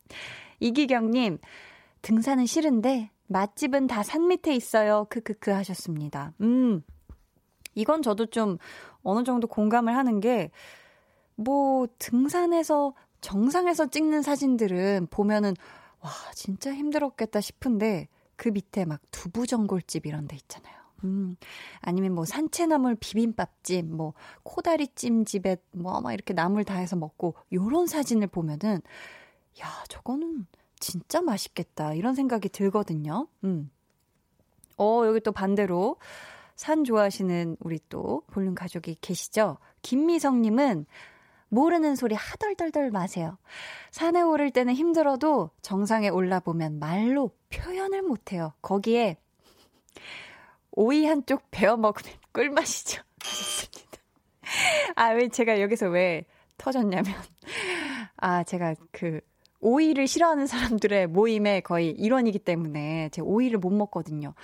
이기경님, 0.61 1.37
등산은 2.01 2.47
싫은데, 2.47 3.11
맛집은 3.27 3.89
다 3.89 4.03
산 4.03 4.27
밑에 4.29 4.55
있어요. 4.55 5.07
크크크 5.11 5.51
하셨습니다. 5.51 6.33
음, 6.41 6.83
이건 7.75 8.01
저도 8.01 8.27
좀 8.27 8.57
어느 9.03 9.23
정도 9.23 9.47
공감을 9.49 9.95
하는 9.95 10.21
게, 10.21 10.51
뭐 11.37 11.87
등산에서 11.99 12.95
정상에서 13.21 13.87
찍는 13.87 14.23
사진들은 14.23 15.09
보면은 15.11 15.55
와 16.01 16.11
진짜 16.35 16.73
힘들었겠다 16.75 17.41
싶은데 17.41 18.09
그 18.37 18.49
밑에 18.49 18.85
막 18.85 19.01
두부전골집 19.11 20.07
이런 20.07 20.29
데 20.29 20.37
있잖아요. 20.37 20.75
음, 21.05 21.37
아니면 21.81 22.15
뭐 22.15 22.25
산채나물 22.25 22.97
비빔밥집, 22.97 23.87
뭐 23.87 24.15
코다리찜 24.43 25.25
집에 25.25 25.57
뭐 25.73 26.01
막 26.01 26.13
이렇게 26.13 26.33
나물 26.35 26.65
다 26.65 26.75
해서 26.75 26.97
먹고 26.97 27.35
요런 27.53 27.87
사진을 27.87 28.27
보면은 28.29 28.81
야, 29.61 29.85
저거는 29.89 30.47
진짜 30.81 31.21
맛있겠다. 31.23 31.95
이런 31.95 32.15
생각이 32.15 32.49
들거든요. 32.49 33.29
음. 33.45 33.71
어, 34.77 35.03
여기 35.07 35.21
또 35.21 35.33
반대로 35.33 35.97
산 36.57 36.85
좋아하시는 36.85 37.57
우리 37.61 37.79
또 37.89 38.23
볼륨 38.29 38.55
가족이 38.55 38.99
계시죠? 39.01 39.59
김미성님은 39.83 40.87
모르는 41.55 41.95
소리 41.95 42.15
하덜덜덜 42.15 42.91
마세요. 42.91 43.39
산에 43.93 44.21
오를 44.21 44.51
때는 44.51 44.75
힘들어도 44.75 45.51
정상에 45.63 46.09
올라보면 46.09 46.81
말로 46.81 47.31
표현을 47.51 48.03
못해요. 48.03 48.53
거기에 48.61 49.17
오이 50.73 51.07
한쪽 51.07 51.51
베어 51.51 51.77
먹으면 51.77 52.13
꿀맛이죠. 52.33 53.03
아, 54.97 55.11
왜 55.11 55.29
제가 55.29 55.61
여기서 55.61 55.89
왜 55.89 56.25
터졌냐면, 56.59 57.15
아, 58.17 58.43
제가 58.43 58.75
그, 58.91 59.21
오이를 59.61 60.07
싫어하는 60.07 60.47
사람들의 60.47 61.07
모임의 61.07 61.63
거의 61.63 61.91
일원이기 61.91 62.41
때문에 62.41 63.09
제가 63.11 63.27
오이를 63.27 63.59
못 63.59 63.71
먹거든요. 63.71 64.35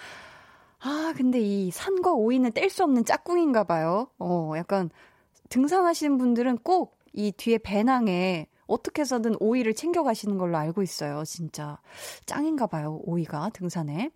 아, 0.78 1.12
근데 1.14 1.40
이 1.40 1.70
산과 1.70 2.12
오이는 2.12 2.52
뗄 2.52 2.70
수 2.70 2.84
없는 2.84 3.04
짝꿍인가 3.04 3.64
봐요. 3.64 4.08
어, 4.18 4.52
약간 4.56 4.88
등산하시는 5.50 6.16
분들은 6.16 6.58
꼭 6.58 6.99
이 7.12 7.32
뒤에 7.32 7.58
배낭에 7.58 8.46
어떻게 8.66 9.02
해서든 9.02 9.36
오이를 9.40 9.74
챙겨가시는 9.74 10.38
걸로 10.38 10.56
알고 10.56 10.82
있어요. 10.82 11.24
진짜 11.24 11.78
짱인가 12.26 12.66
봐요. 12.66 13.00
오이가 13.04 13.50
등산에. 13.50 14.10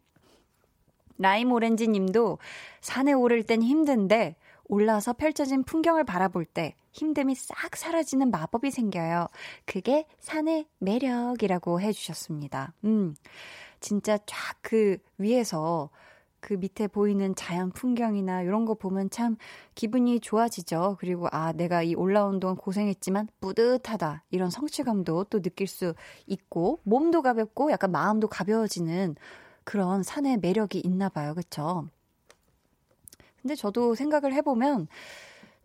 라임 1.19 1.53
오렌지 1.53 1.89
님도 1.89 2.39
산에 2.81 3.13
오를 3.13 3.45
땐 3.45 3.63
힘든데 3.63 4.37
올라서 4.67 5.13
펼쳐진 5.13 5.63
풍경을 5.65 6.05
바라볼 6.05 6.45
때 6.45 6.75
힘듦이 6.93 7.35
싹 7.35 7.77
사라지는 7.77 8.31
마법이 8.31 8.71
생겨요. 8.71 9.29
그게 9.65 10.07
산의 10.21 10.67
매력이라고 10.79 11.81
해주셨습니다. 11.81 12.73
음, 12.85 13.15
진짜 13.81 14.19
쫙 14.27 14.55
그 14.63 14.97
위에서 15.19 15.91
그 16.45 16.53
밑에 16.53 16.89
보이는 16.89 17.35
자연 17.35 17.71
풍경이나 17.71 18.43
이런 18.43 18.67
거 18.67 18.75
보면 18.75 19.09
참 19.09 19.37
기분이 19.75 20.21
좋아지죠. 20.21 20.99
그리고 21.01 21.27
아, 21.33 21.53
내가 21.53 21.83
이 21.83 21.95
올라온 21.95 22.39
동안 22.39 22.55
고생했지만 22.55 23.29
뿌듯하다. 23.41 24.25
이런 24.31 24.51
성취감도 24.51 25.25
또 25.31 25.41
느낄 25.41 25.67
수 25.67 25.95
있고 26.27 26.81
몸도 26.83 27.23
가볍고 27.23 27.73
약간 27.73 27.93
마음도 27.93 28.29
가벼워지는 28.29 29.17
그런 29.65 30.03
산의 30.03 30.37
매력이 30.41 30.81
있나 30.85 31.09
봐요. 31.09 31.33
그쵸? 31.35 31.89
근데 33.41 33.55
저도 33.55 33.95
생각을 33.95 34.35
해보면 34.35 34.89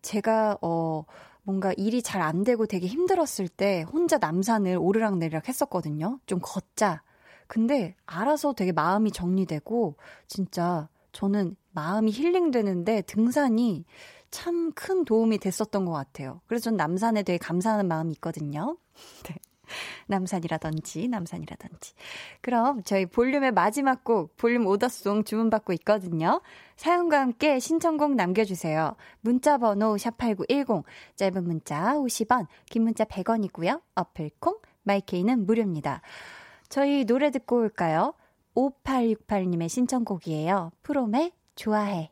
제가 0.02 0.60
어 0.62 1.04
뭔가 1.44 1.74
일이 1.74 2.02
잘 2.02 2.22
안 2.22 2.46
되고 2.46 2.66
되게 2.66 2.88
힘들었을 2.88 3.50
때 3.50 3.82
혼자 3.92 4.18
남산을 4.18 4.78
오르락내리락 4.78 5.50
했었거든요. 5.50 6.20
좀 6.26 6.40
걷자. 6.42 7.04
근데 7.50 7.98
알아서 8.06 8.54
되게 8.54 8.72
마음이 8.72 9.12
정리되고 9.12 9.98
진짜 10.28 10.88
저는 11.12 11.58
마음이 11.72 12.12
힐링되는데 12.12 13.02
등산이 13.02 13.84
참 14.32 14.72
큰 14.72 15.04
도움이 15.04 15.40
됐었던 15.40 15.84
것 15.84 15.92
같아요. 15.92 16.42
그래서 16.48 16.66
전 16.66 16.78
남산에 16.78 17.24
되게 17.24 17.38
감사하는 17.38 17.88
마음이 17.88 18.14
있거든요. 18.14 18.78
네. 19.28 19.36
남산이라든지, 20.08 21.10
남산이라든지. 21.10 21.94
그럼 22.42 22.82
저희 22.84 23.06
볼륨의 23.06 23.52
마지막 23.52 24.04
곡, 24.04 24.36
볼륨 24.38 24.66
오더송 24.66 25.26
주문받고 25.26 25.74
있거든요. 25.74 26.42
사연과 26.76 27.20
함께 27.20 27.60
신청곡 27.60 28.16
남겨주세요. 28.16 28.96
문자 29.22 29.58
번호 29.60 29.96
샵8910, 29.96 30.84
짧은 31.18 31.44
문자 31.44 31.94
50원, 31.96 32.48
긴 32.68 32.84
문자 32.84 33.04
100원이고요. 33.04 33.82
어플콩, 33.96 34.58
마이케이는 34.84 35.46
무료입니다. 35.46 36.02
저희 36.70 37.04
노래 37.06 37.32
듣고 37.32 37.58
올까요? 37.58 38.14
5868님의 38.56 39.70
신청곡이에요. 39.70 40.72
프롬의 40.84 41.32
좋아해. 41.56 42.12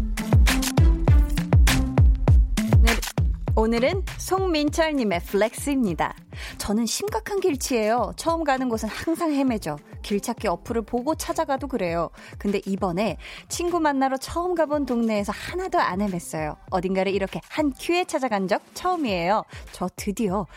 오늘은 3.55 4.05
송민철님의 4.17 5.19
flex입니다. 5.25 6.15
저는 6.57 6.85
심각한 6.85 7.41
길치예요. 7.41 8.13
처음 8.15 8.45
가는 8.45 8.69
곳은 8.69 8.87
항상 8.87 9.33
헤매죠. 9.33 9.77
길찾기 10.03 10.47
어플을 10.47 10.83
보고 10.83 11.15
찾아가도 11.15 11.67
그래요. 11.67 12.09
근데 12.37 12.61
이번에 12.65 13.17
친구 13.49 13.79
만나러 13.79 14.15
처음 14.17 14.55
가본 14.55 14.85
동네에서 14.85 15.33
하나도 15.35 15.79
안 15.79 15.99
헤맸어요. 15.99 16.55
어딘가를 16.69 17.13
이렇게 17.13 17.41
한 17.49 17.73
큐에 17.77 18.05
찾아간 18.05 18.47
적 18.47 18.61
처음이에요. 18.73 19.43
저 19.73 19.89
드디어 19.97 20.47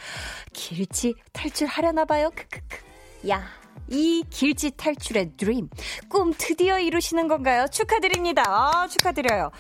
길치 0.53 1.15
탈출하려나 1.33 2.05
봐요. 2.05 2.31
크크크. 2.31 3.29
야. 3.29 3.43
이 3.89 4.25
길치 4.31 4.71
탈출의 4.77 5.33
드림, 5.37 5.69
꿈 6.09 6.33
드디어 6.39 6.79
이루시는 6.79 7.29
건가요? 7.29 7.67
축하드립니다. 7.71 8.43
아, 8.47 8.87
축하드려요. 8.89 9.51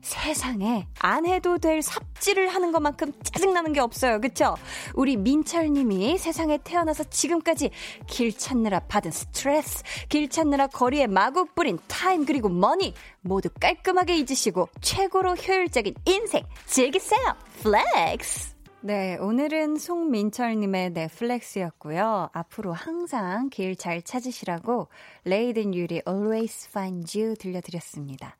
세상에 0.00 0.86
안 1.00 1.26
해도 1.26 1.58
될 1.58 1.82
삽질을 1.82 2.48
하는 2.48 2.72
것만큼 2.72 3.12
짜증나는 3.22 3.72
게 3.72 3.80
없어요. 3.80 4.20
그쵸? 4.20 4.54
우리 4.94 5.16
민철님이 5.16 6.18
세상에 6.18 6.58
태어나서 6.62 7.04
지금까지 7.04 7.70
길 8.06 8.36
찾느라 8.36 8.80
받은 8.80 9.10
스트레스, 9.10 9.82
길 10.08 10.28
찾느라 10.28 10.66
거리에 10.68 11.06
마구 11.06 11.46
뿌린 11.54 11.78
타임 11.88 12.24
그리고 12.24 12.48
money 12.48 12.94
모두 13.20 13.48
깔끔하게 13.60 14.16
잊으시고 14.18 14.68
최고로 14.80 15.34
효율적인 15.34 15.94
인생 16.06 16.44
즐기세요. 16.66 17.34
Flex! 17.62 18.58
네, 18.80 19.16
오늘은 19.16 19.76
송민철님의 19.76 20.90
네 20.90 21.08
flex였고요. 21.08 22.30
앞으로 22.32 22.72
항상 22.72 23.50
길 23.50 23.74
잘 23.74 24.02
찾으시라고 24.02 24.86
레이든 25.24 25.74
유리 25.74 26.00
Always 26.06 26.68
Find 26.70 27.18
You 27.18 27.34
들려드렸습니다. 27.36 28.36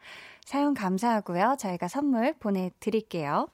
사연 0.48 0.72
감사하고요. 0.72 1.56
저희가 1.58 1.88
선물 1.88 2.32
보내드릴게요. 2.32 3.48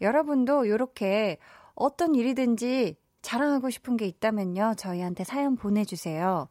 여러분도 0.00 0.64
이렇게 0.64 1.38
어떤 1.74 2.14
일이든지 2.14 2.94
자랑하고 3.20 3.68
싶은 3.68 3.96
게 3.96 4.06
있다면요. 4.06 4.74
저희한테 4.76 5.24
사연 5.24 5.56
보내주세요. 5.56 6.46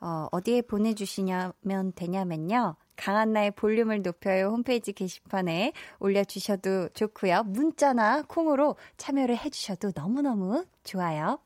어, 0.00 0.28
어디에 0.30 0.62
보내주시냐면 0.62 1.92
되냐면요. 1.96 2.76
강한나의 2.94 3.50
볼륨을 3.50 4.02
높여요 4.02 4.50
홈페이지 4.50 4.92
게시판에 4.92 5.72
올려주셔도 5.98 6.90
좋고요. 6.90 7.42
문자나 7.46 8.22
콩으로 8.28 8.76
참여를 8.96 9.38
해주셔도 9.38 9.90
너무너무 9.92 10.64
좋아요. 10.84 11.40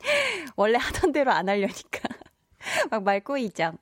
원래 0.56 0.76
하던 0.76 1.12
대로 1.12 1.32
안 1.32 1.48
하려니까. 1.48 2.00
막 2.90 3.02
말 3.02 3.24
꼬이죠. 3.24 3.72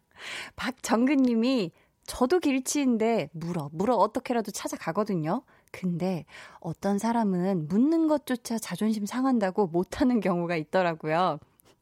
박정근 0.55 1.17
님이 1.17 1.73
저도 2.07 2.41
길치인데 2.41 3.31
물어, 3.33 3.71
물어 3.73 3.97
어떻게라도 3.97 4.51
찾아가거든요. 4.51 5.43
근데 5.71 6.25
어떤 6.61 6.99
사람은 6.99 7.69
묻는 7.69 8.07
것조차 8.09 8.59
자존심 8.59 9.07
상한다고 9.07 9.67
못하는 9.69 10.21
경우가 10.21 10.57
있더라고요. 10.57 11.39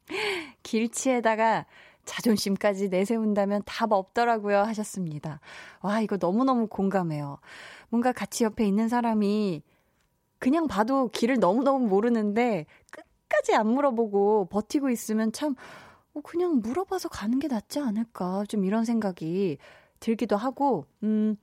길치에다가 0.63 1.65
자존심까지 2.05 2.89
내세운다면 2.89 3.63
답 3.65 3.91
없더라고요 3.91 4.59
하셨습니다. 4.59 5.39
와, 5.81 6.01
이거 6.01 6.17
너무너무 6.19 6.67
공감해요. 6.67 7.39
뭔가 7.89 8.11
같이 8.11 8.43
옆에 8.43 8.65
있는 8.65 8.89
사람이 8.89 9.61
그냥 10.39 10.67
봐도 10.67 11.09
길을 11.09 11.37
너무너무 11.39 11.87
모르는데 11.87 12.65
끝까지 12.91 13.53
안 13.55 13.67
물어보고 13.67 14.47
버티고 14.49 14.89
있으면 14.89 15.31
참, 15.31 15.55
어, 16.13 16.21
그냥 16.21 16.61
물어봐서 16.61 17.09
가는 17.09 17.37
게 17.37 17.47
낫지 17.47 17.79
않을까. 17.79 18.45
좀 18.47 18.65
이런 18.65 18.83
생각이 18.83 19.57
들기도 20.01 20.35
하고, 20.37 20.85
음, 21.03 21.37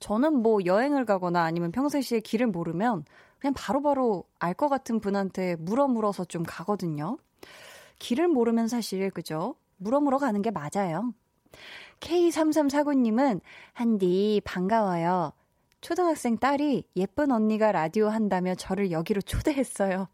저는 0.00 0.34
뭐 0.42 0.60
여행을 0.64 1.04
가거나 1.06 1.42
아니면 1.44 1.72
평소시에 1.72 2.20
길을 2.20 2.46
모르면 2.48 3.04
그냥 3.38 3.54
바로바로 3.54 4.24
알 4.38 4.54
것 4.54 4.68
같은 4.68 5.00
분한테 5.00 5.56
물어 5.56 5.88
물어서 5.88 6.24
좀 6.26 6.42
가거든요. 6.44 7.18
길을 7.98 8.28
모르면 8.28 8.68
사실, 8.68 9.10
그죠? 9.10 9.56
물어 9.78 10.00
물어 10.00 10.18
가는 10.18 10.42
게 10.42 10.50
맞아요. 10.50 11.12
K3349님은, 12.00 13.40
한디, 13.72 14.40
반가워요. 14.44 15.32
초등학생 15.80 16.36
딸이 16.38 16.84
예쁜 16.96 17.30
언니가 17.30 17.72
라디오 17.72 18.08
한다며 18.08 18.54
저를 18.54 18.90
여기로 18.90 19.22
초대했어요. 19.22 20.08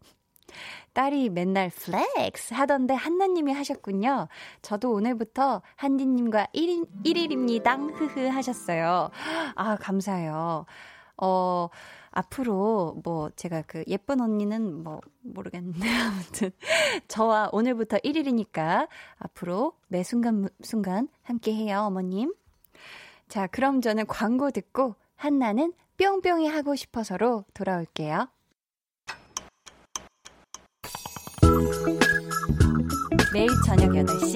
딸이 0.93 1.29
맨날 1.29 1.69
flex 1.69 2.53
하던데 2.53 2.93
한디님이 2.93 3.53
하셨군요. 3.53 4.27
저도 4.61 4.91
오늘부터 4.93 5.61
한디님과 5.75 6.47
1인, 6.53 6.87
1일입니다. 7.03 7.93
흐흐 7.93 8.27
하셨어요. 8.27 9.09
아, 9.55 9.75
감사해요. 9.75 10.65
어, 11.17 11.69
앞으로 12.11 12.99
뭐 13.03 13.29
제가 13.35 13.63
그 13.67 13.83
예쁜 13.87 14.21
언니는 14.21 14.83
뭐 14.83 15.01
모르겠는데 15.21 15.79
아무튼 16.01 16.51
저와 17.07 17.49
오늘부터 17.51 17.97
1일이니까 17.97 18.87
앞으로 19.19 19.73
매 19.87 20.03
순간 20.03 20.49
순간 20.63 21.09
함께 21.23 21.53
해요, 21.53 21.81
어머님. 21.81 22.33
자, 23.27 23.45
그럼 23.47 23.81
저는 23.81 24.07
광고 24.07 24.51
듣고 24.51 24.95
한나는 25.15 25.73
뿅뿅이 25.97 26.47
하고 26.47 26.75
싶어서로 26.75 27.43
돌아올게요. 27.53 28.29
매일 33.37 33.49
저녁 33.63 33.91
8시. 33.91 34.35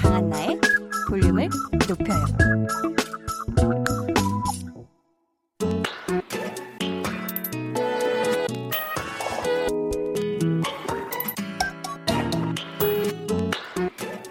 강한나의 0.00 0.58
볼륨을 1.10 1.50
높여요. 1.86 2.24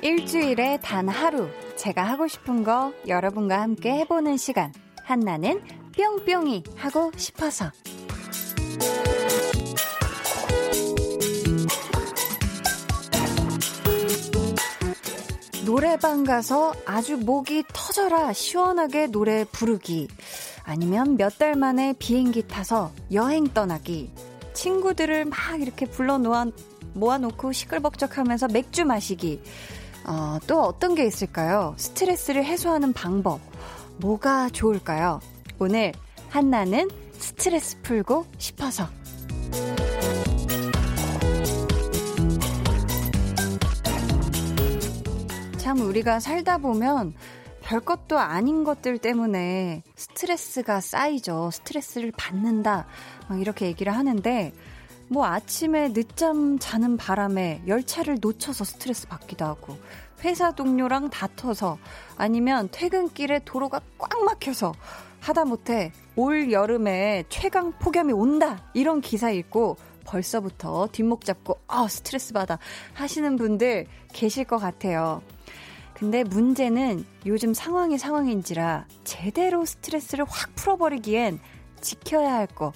일주일에 0.02 0.80
단 0.82 1.08
하루 1.08 1.50
제가 1.76 2.02
하고 2.02 2.28
싶은 2.28 2.64
거 2.64 2.94
여러분과 3.08 3.62
함께 3.62 3.92
해보는 3.92 4.38
시간. 4.38 4.74
한나는 5.04 5.62
뿅뿅이 5.96 6.64
하고 6.76 7.12
싶어서 7.16 7.72
노래방 15.68 16.24
가서 16.24 16.74
아주 16.86 17.18
목이 17.18 17.66
터져라 17.74 18.32
시원하게 18.32 19.08
노래 19.08 19.44
부르기. 19.44 20.08
아니면 20.64 21.18
몇 21.18 21.38
달 21.38 21.56
만에 21.56 21.94
비행기 22.00 22.48
타서 22.48 22.94
여행 23.12 23.50
떠나기. 23.50 24.10
친구들을 24.54 25.26
막 25.26 25.38
이렇게 25.60 25.86
불러 25.86 26.18
놓아, 26.20 26.46
모아놓고 26.94 27.52
시끌벅적 27.52 28.18
하면서 28.18 28.48
맥주 28.48 28.86
마시기. 28.86 29.42
어, 30.06 30.40
또 30.48 30.62
어떤 30.62 30.96
게 30.96 31.06
있을까요? 31.06 31.76
스트레스를 31.76 32.46
해소하는 32.46 32.94
방법. 32.94 33.42
뭐가 33.98 34.48
좋을까요? 34.48 35.20
오늘 35.60 35.92
한나는 36.30 36.90
스트레스 37.20 37.82
풀고 37.82 38.26
싶어서. 38.38 38.88
참 45.68 45.82
우리가 45.82 46.22
살다 46.22 46.60
보면 46.60 47.14
별것도 47.62 48.18
아닌 48.18 48.64
것들 48.64 49.00
때문에 49.00 49.84
스트레스가 49.98 50.80
쌓이죠. 50.80 51.50
스트레스를 51.52 52.14
받는다. 52.16 52.88
막 53.28 53.42
이렇게 53.42 53.66
얘기를 53.66 53.94
하는데, 53.94 54.54
뭐 55.10 55.26
아침에 55.26 55.92
늦잠 55.92 56.58
자는 56.58 56.96
바람에 56.96 57.64
열차를 57.68 58.20
놓쳐서 58.22 58.64
스트레스 58.64 59.10
받기도 59.10 59.44
하고, 59.44 59.78
회사 60.24 60.54
동료랑 60.54 61.10
다퉈서, 61.10 61.78
아니면 62.16 62.70
퇴근길에 62.72 63.42
도로가 63.44 63.82
꽉 63.98 64.24
막혀서, 64.24 64.74
하다못해 65.20 65.92
올 66.16 66.50
여름에 66.50 67.26
최강 67.28 67.74
폭염이 67.74 68.14
온다! 68.14 68.64
이런 68.74 69.02
기사 69.02 69.32
읽고, 69.32 69.76
벌써부터 70.06 70.88
뒷목 70.94 71.26
잡고, 71.26 71.60
아, 71.68 71.90
스트레스 71.90 72.32
받아 72.32 72.58
하시는 72.94 73.36
분들 73.36 73.88
계실 74.14 74.46
것 74.46 74.60
같아요. 74.60 75.22
근데 75.98 76.24
문제는 76.24 77.04
요즘 77.26 77.56
상황이 77.56 77.98
상황인지라 77.98 78.86
제대로 79.04 79.66
스트레스를 79.66 80.26
확 80.30 80.54
풀어버리기엔 80.54 81.40
지켜야 81.82 82.36
할 82.36 82.46
거, 82.46 82.72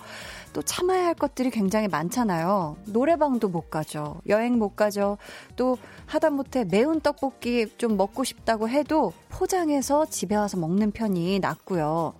또 0.54 0.64
참아야 0.64 1.06
할 1.06 1.14
것들이 1.14 1.52
굉장히 1.52 1.88
많잖아요. 1.88 2.78
노래방도 2.86 3.48
못 3.48 3.70
가죠. 3.70 4.22
여행 4.28 4.58
못 4.58 4.76
가죠. 4.76 5.20
또 5.56 5.78
하다못해 6.08 6.66
매운 6.66 7.00
떡볶이 7.00 7.68
좀 7.78 7.96
먹고 7.96 8.24
싶다고 8.24 8.70
해도 8.70 9.14
포장해서 9.30 10.08
집에 10.08 10.36
와서 10.36 10.58
먹는 10.58 10.90
편이 10.90 11.40
낫고요. 11.42 12.16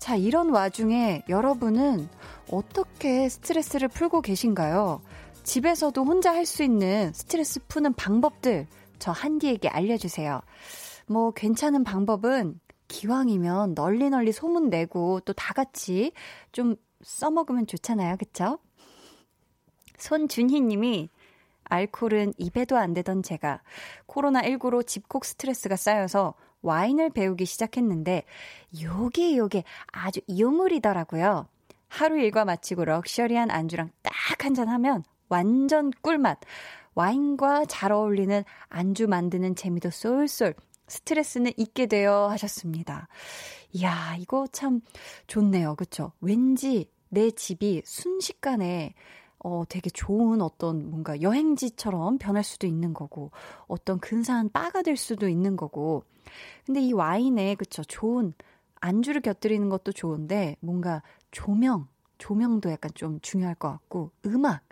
자, 0.00 0.16
이런 0.16 0.50
와중에 0.50 1.22
여러분은 1.28 2.08
어떻게 2.50 3.28
스트레스를 3.28 3.86
풀고 3.86 4.20
계신가요? 4.20 5.00
집에서도 5.44 6.04
혼자 6.04 6.32
할 6.34 6.44
수 6.44 6.64
있는 6.64 7.12
스트레스 7.12 7.60
푸는 7.68 7.92
방법들 7.92 8.66
저 9.04 9.12
한디에게 9.12 9.68
알려주세요. 9.68 10.40
뭐 11.08 11.30
괜찮은 11.32 11.84
방법은 11.84 12.58
기왕이면 12.88 13.74
널리 13.74 14.08
널리 14.08 14.32
소문 14.32 14.70
내고 14.70 15.20
또 15.20 15.34
다 15.34 15.52
같이 15.52 16.12
좀 16.52 16.76
써먹으면 17.02 17.66
좋잖아요. 17.66 18.16
그쵸? 18.16 18.58
손준희 19.98 20.62
님이 20.62 21.10
알콜은 21.64 22.32
입에도 22.38 22.78
안 22.78 22.94
되던 22.94 23.22
제가 23.22 23.60
코로나19로 24.06 24.86
집콕 24.86 25.26
스트레스가 25.26 25.76
쌓여서 25.76 26.32
와인을 26.62 27.10
배우기 27.10 27.44
시작했는데 27.44 28.22
요게 28.82 29.36
요게 29.36 29.64
아주 29.92 30.20
유물이더라고요. 30.30 31.46
하루 31.88 32.18
일과 32.18 32.46
마치고 32.46 32.86
럭셔리한 32.86 33.50
안주랑 33.50 33.90
딱 34.00 34.14
한 34.46 34.54
잔 34.54 34.68
하면 34.68 35.04
완전 35.28 35.90
꿀맛. 36.00 36.38
와인과 36.94 37.66
잘 37.66 37.92
어울리는 37.92 38.44
안주 38.68 39.08
만드는 39.08 39.54
재미도 39.54 39.90
쏠쏠 39.90 40.54
스트레스는 40.86 41.52
잊게 41.56 41.86
되어 41.86 42.28
하셨습니다. 42.28 43.08
이야, 43.72 44.16
이거 44.18 44.46
참 44.52 44.80
좋네요. 45.26 45.74
그쵸? 45.76 46.12
왠지 46.20 46.90
내 47.08 47.30
집이 47.30 47.82
순식간에 47.84 48.94
어, 49.44 49.62
되게 49.68 49.90
좋은 49.90 50.40
어떤 50.40 50.90
뭔가 50.90 51.20
여행지처럼 51.20 52.16
변할 52.16 52.42
수도 52.42 52.66
있는 52.66 52.94
거고, 52.94 53.30
어떤 53.66 54.00
근사한 54.00 54.50
바가 54.50 54.80
될 54.80 54.96
수도 54.96 55.28
있는 55.28 55.54
거고. 55.54 56.02
근데 56.64 56.80
이 56.80 56.94
와인에, 56.94 57.54
그쵸, 57.56 57.84
좋은 57.84 58.32
안주를 58.80 59.20
곁들이는 59.20 59.68
것도 59.68 59.92
좋은데, 59.92 60.56
뭔가 60.60 61.02
조명, 61.30 61.88
조명도 62.18 62.70
약간 62.70 62.90
좀 62.94 63.20
중요할 63.20 63.54
것 63.54 63.70
같고, 63.70 64.10
음악, 64.26 64.62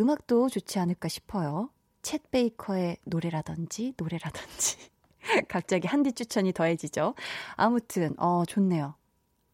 음악도 0.00 0.48
좋지 0.48 0.78
않을까 0.78 1.08
싶어요. 1.08 1.70
챗 2.02 2.20
베이커의 2.30 2.98
노래라든지, 3.04 3.94
노래라든지. 3.96 4.76
갑자기 5.48 5.86
한디 5.86 6.12
추천이 6.12 6.52
더해지죠. 6.52 7.14
아무튼, 7.56 8.14
어, 8.18 8.44
좋네요. 8.44 8.94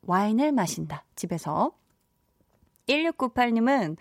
와인을 0.03 0.53
마신다, 0.53 1.05
집에서. 1.15 1.73
1698님은 2.89 3.97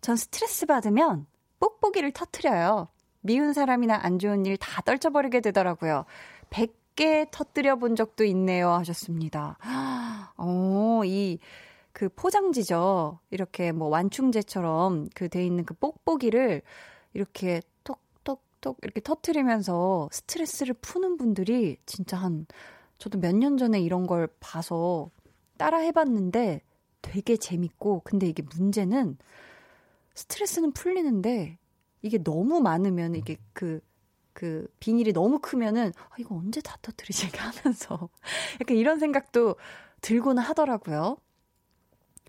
전 0.00 0.16
스트레스 0.16 0.66
받으면 0.66 1.26
뽁뽁이를 1.60 2.12
터트려요. 2.12 2.88
미운 3.20 3.52
사람이나 3.52 4.00
안 4.02 4.18
좋은 4.18 4.46
일 4.46 4.56
다 4.56 4.80
떨쳐버리게 4.82 5.40
되더라고요. 5.40 6.06
100 6.50 6.82
쉽게 6.92 7.26
터뜨려 7.30 7.76
본 7.76 7.96
적도 7.96 8.24
있네요. 8.24 8.70
하셨습니다. 8.70 9.58
어, 10.36 11.02
이, 11.04 11.38
그 11.92 12.08
포장지죠. 12.10 13.20
이렇게 13.30 13.72
뭐 13.72 13.88
완충제처럼 13.88 15.08
그 15.14 15.28
돼 15.28 15.44
있는 15.44 15.64
그 15.64 15.74
뽁뽁이를 15.74 16.62
이렇게 17.14 17.60
톡톡톡 17.84 18.78
이렇게 18.82 19.00
터트리면서 19.00 20.08
스트레스를 20.12 20.74
푸는 20.74 21.16
분들이 21.18 21.76
진짜 21.86 22.16
한, 22.16 22.46
저도 22.98 23.18
몇 23.20 23.34
년 23.36 23.56
전에 23.58 23.80
이런 23.80 24.06
걸 24.06 24.28
봐서 24.40 25.10
따라 25.58 25.78
해봤는데 25.78 26.62
되게 27.02 27.36
재밌고, 27.36 28.02
근데 28.04 28.26
이게 28.28 28.42
문제는 28.42 29.18
스트레스는 30.14 30.72
풀리는데 30.72 31.58
이게 32.02 32.18
너무 32.22 32.60
많으면 32.60 33.14
이게 33.14 33.36
그, 33.52 33.80
그 34.32 34.66
비닐이 34.80 35.12
너무 35.12 35.38
크면은 35.40 35.92
아, 36.10 36.14
이거 36.18 36.36
언제 36.36 36.60
다 36.60 36.76
터뜨리지 36.82 37.28
하면서 37.36 38.08
약간 38.60 38.76
이런 38.76 38.98
생각도 38.98 39.56
들고는 40.02 40.42
하더라고요. 40.42 41.16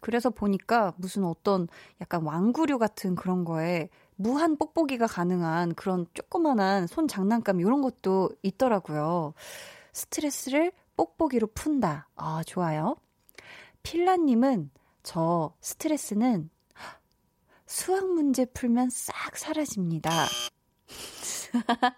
그래서 0.04 0.30
보니까 0.30 0.94
무슨 0.98 1.24
어떤 1.24 1.70
약간 2.02 2.24
왕구류 2.24 2.78
같은 2.78 3.16
그런 3.16 3.46
거에 3.46 3.88
무한 4.18 4.58
뽁뽁이가 4.58 5.08
가능한 5.08 5.76
그런 5.76 6.06
조그만한 6.14 6.88
손 6.88 7.08
장난감 7.08 7.62
이런 7.62 7.82
것도 7.82 8.32
있더라고요. 8.44 9.34
스트레스를 9.94 10.74
뽁뽁이로 10.98 11.48
푼다. 11.54 12.10
아, 12.18 12.44
좋아요. 12.46 12.98
필라님은 13.84 14.72
저 15.04 15.54
스트레스는 15.62 16.50
수학 17.66 18.06
문제 18.06 18.44
풀면 18.44 18.90
싹 18.90 19.38
사라집니다. 19.38 20.12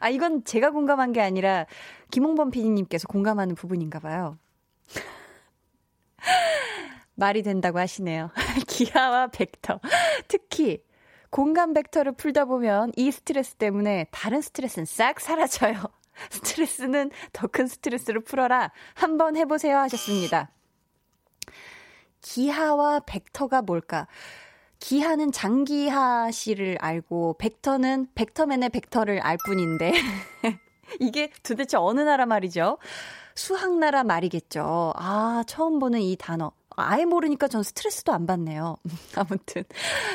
아, 0.00 0.08
이건 0.08 0.44
제가 0.44 0.70
공감한 0.70 1.10
게 1.12 1.20
아니라 1.20 1.66
김홍범 2.12 2.52
PD님께서 2.52 3.08
공감하는 3.08 3.56
부분인가 3.56 3.98
봐요. 3.98 4.38
말이 7.20 7.42
된다고 7.42 7.78
하시네요. 7.78 8.30
기하와 8.66 9.28
벡터. 9.28 9.78
특히 10.26 10.82
공간 11.28 11.74
벡터를 11.74 12.12
풀다 12.12 12.46
보면 12.46 12.92
이 12.96 13.12
스트레스 13.12 13.54
때문에 13.54 14.06
다른 14.10 14.40
스트레스는 14.40 14.86
싹 14.86 15.20
사라져요. 15.20 15.76
스트레스는 16.30 17.10
더 17.32 17.46
큰 17.46 17.66
스트레스를 17.66 18.22
풀어라. 18.24 18.72
한번 18.94 19.36
해보세요 19.36 19.76
하셨습니다. 19.78 20.50
기하와 22.22 23.00
벡터가 23.00 23.62
뭘까? 23.62 24.06
기하는 24.78 25.30
장기하 25.30 26.30
씨를 26.30 26.78
알고 26.80 27.34
벡터는 27.38 28.08
벡터맨의 28.14 28.70
벡터를 28.70 29.20
알 29.20 29.36
뿐인데 29.44 29.92
이게 31.00 31.30
도대체 31.42 31.76
어느 31.76 32.00
나라 32.00 32.24
말이죠? 32.24 32.78
수학 33.34 33.76
나라 33.78 34.04
말이겠죠. 34.04 34.94
아, 34.96 35.44
처음 35.46 35.78
보는 35.78 36.00
이 36.00 36.16
단어. 36.16 36.52
아예 36.80 37.04
모르니까 37.04 37.48
전 37.48 37.62
스트레스도 37.62 38.12
안 38.12 38.26
받네요. 38.26 38.76
아무튼 39.16 39.64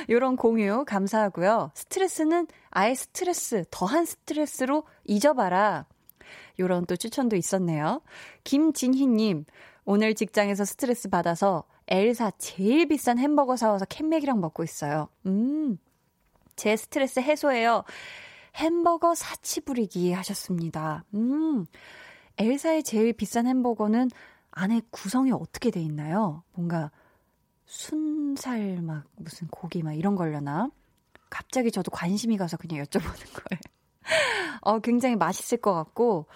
요런 0.09 0.35
공유 0.35 0.83
감사하고요. 0.85 1.71
스트레스는 1.73 2.47
아예 2.71 2.95
스트레스, 2.95 3.65
더한 3.71 4.05
스트레스로 4.05 4.83
잊어봐라. 5.05 5.85
요런 6.59 6.85
또 6.85 6.95
추천도 6.95 7.35
있었네요. 7.35 8.01
김진희님, 8.43 9.45
오늘 9.85 10.15
직장에서 10.15 10.65
스트레스 10.65 11.09
받아서 11.09 11.63
엘사 11.87 12.31
제일 12.37 12.87
비싼 12.87 13.19
햄버거 13.19 13.55
사와서 13.55 13.85
캔맥이랑 13.85 14.39
먹고 14.41 14.63
있어요. 14.63 15.09
음, 15.25 15.77
제 16.55 16.75
스트레스 16.75 17.19
해소해요. 17.19 17.83
햄버거 18.55 19.13
사치 19.15 19.61
부리기 19.61 20.13
하셨습니다. 20.13 21.03
음, 21.13 21.65
엘사의 22.37 22.83
제일 22.83 23.13
비싼 23.13 23.47
햄버거는 23.47 24.09
안에 24.55 24.81
구성이 24.89 25.31
어떻게 25.31 25.69
돼 25.69 25.81
있나요? 25.81 26.43
뭔가 26.53 26.89
순살 27.65 28.81
막 28.81 29.03
무슨 29.17 29.47
고기 29.49 29.83
막 29.83 29.93
이런 29.93 30.15
걸려나? 30.15 30.71
갑자기 31.29 31.71
저도 31.71 31.91
관심이 31.91 32.37
가서 32.37 32.55
그냥 32.57 32.83
여쭤보는 32.85 33.01
거예요. 33.33 33.59
어, 34.61 34.79
굉장히 34.79 35.17
맛있을 35.17 35.59
것 35.61 35.73
같고, 35.73 36.27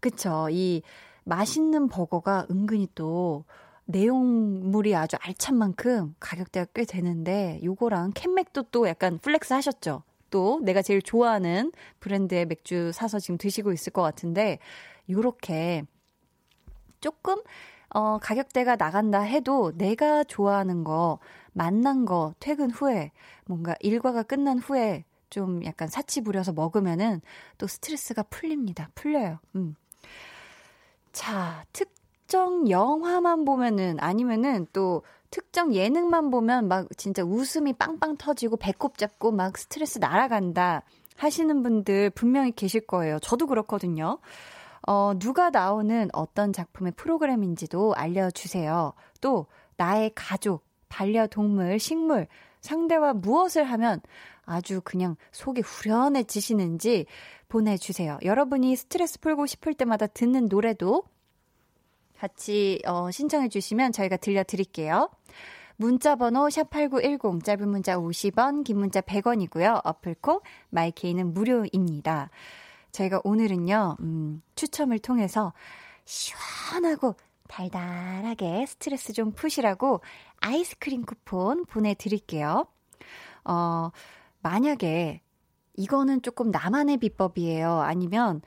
그쵸. 0.00 0.48
이 0.50 0.82
맛있는 1.24 1.88
버거가 1.88 2.46
은근히 2.50 2.88
또 2.94 3.44
내용물이 3.86 4.94
아주 4.94 5.16
알찬 5.20 5.56
만큼 5.56 6.14
가격대가 6.20 6.66
꽤 6.74 6.84
되는데 6.84 7.58
요거랑 7.64 8.12
캔맥도 8.14 8.64
또 8.64 8.86
약간 8.86 9.18
flex 9.18 9.54
하셨죠. 9.54 10.02
또 10.30 10.60
내가 10.62 10.82
제일 10.82 11.00
좋아하는 11.00 11.72
브랜드의 12.00 12.46
맥주 12.46 12.90
사서 12.92 13.18
지금 13.18 13.38
드시고 13.38 13.72
있을 13.72 13.92
것 13.92 14.02
같은데 14.02 14.58
요렇게 15.08 15.84
조금 17.02 17.36
어 17.90 18.16
가격대가 18.16 18.76
나간다 18.76 19.20
해도 19.20 19.72
내가 19.76 20.24
좋아하는 20.24 20.82
거 20.82 21.18
만난 21.52 22.06
거 22.06 22.32
퇴근 22.40 22.70
후에 22.70 23.12
뭔가 23.44 23.74
일과가 23.80 24.22
끝난 24.22 24.58
후에 24.58 25.04
좀 25.28 25.62
약간 25.64 25.88
사치 25.88 26.22
부려서 26.22 26.52
먹으면은 26.52 27.20
또 27.58 27.66
스트레스가 27.66 28.22
풀립니다. 28.24 28.88
풀려요. 28.94 29.38
음. 29.54 29.76
자, 31.12 31.64
특 31.74 31.92
특정 32.32 32.70
영화만 32.70 33.44
보면은 33.44 33.98
아니면은 34.00 34.66
또 34.72 35.02
특정 35.30 35.74
예능만 35.74 36.30
보면 36.30 36.66
막 36.66 36.88
진짜 36.96 37.22
웃음이 37.22 37.74
빵빵 37.74 38.16
터지고 38.16 38.56
배꼽 38.56 38.96
잡고 38.96 39.32
막 39.32 39.58
스트레스 39.58 39.98
날아간다 39.98 40.82
하시는 41.16 41.62
분들 41.62 42.08
분명히 42.08 42.52
계실 42.52 42.86
거예요. 42.86 43.18
저도 43.18 43.46
그렇거든요. 43.46 44.18
어, 44.86 45.12
누가 45.18 45.50
나오는 45.50 46.08
어떤 46.12 46.52
작품의 46.52 46.92
프로그램인지도 46.96 47.94
알려주세요. 47.94 48.92
또, 49.20 49.46
나의 49.76 50.12
가족, 50.14 50.64
반려동물, 50.88 51.78
식물, 51.78 52.26
상대와 52.60 53.14
무엇을 53.14 53.64
하면 53.64 54.00
아주 54.44 54.80
그냥 54.82 55.16
속이 55.32 55.60
후련해지시는지 55.60 57.06
보내주세요. 57.48 58.18
여러분이 58.22 58.74
스트레스 58.76 59.20
풀고 59.20 59.46
싶을 59.46 59.74
때마다 59.74 60.06
듣는 60.06 60.48
노래도 60.48 61.04
같이 62.18 62.80
어, 62.86 63.10
신청해 63.10 63.48
주시면 63.48 63.92
저희가 63.92 64.16
들려드릴게요. 64.16 65.10
문자 65.76 66.14
번호 66.14 66.46
샵8910 66.46 67.42
짧은 67.42 67.68
문자 67.68 67.96
50원 67.96 68.62
긴 68.64 68.78
문자 68.78 69.00
100원이고요. 69.00 69.80
어플콩 69.84 70.40
마이케이는 70.70 71.34
무료입니다. 71.34 72.30
저희가 72.92 73.20
오늘은요. 73.24 73.96
음, 74.00 74.42
추첨을 74.54 74.98
통해서 74.98 75.52
시원하고 76.04 77.16
달달하게 77.48 78.66
스트레스 78.66 79.12
좀 79.12 79.32
푸시라고 79.32 80.00
아이스크림 80.40 81.04
쿠폰 81.04 81.64
보내드릴게요. 81.64 82.66
어, 83.44 83.90
만약에 84.42 85.20
이거는 85.76 86.22
조금 86.22 86.50
나만의 86.50 86.98
비법이에요. 86.98 87.80
아니면 87.80 88.42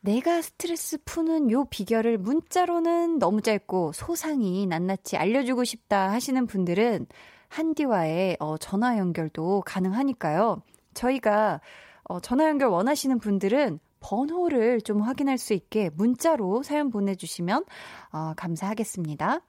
내가 0.00 0.42
스트레스 0.42 0.98
푸는 1.04 1.50
요 1.50 1.64
비결을 1.64 2.18
문자로는 2.18 3.18
너무 3.18 3.40
짧고 3.40 3.92
소상히 3.92 4.66
낱낱이 4.66 5.16
알려주고 5.16 5.64
싶다 5.64 6.10
하시는 6.12 6.46
분들은 6.46 7.06
한디와의 7.48 8.36
어, 8.40 8.58
전화 8.58 8.98
연결도 8.98 9.62
가능하니까요. 9.64 10.60
저희가 10.92 11.60
어, 12.04 12.20
전화 12.20 12.48
연결 12.48 12.68
원하시는 12.68 13.18
분들은 13.18 13.78
번호를 14.00 14.80
좀 14.82 15.00
확인할 15.00 15.38
수 15.38 15.54
있게 15.54 15.90
문자로 15.94 16.62
사연 16.62 16.90
보내주시면 16.90 17.64
어, 18.12 18.32
감사하겠습니다. 18.36 19.40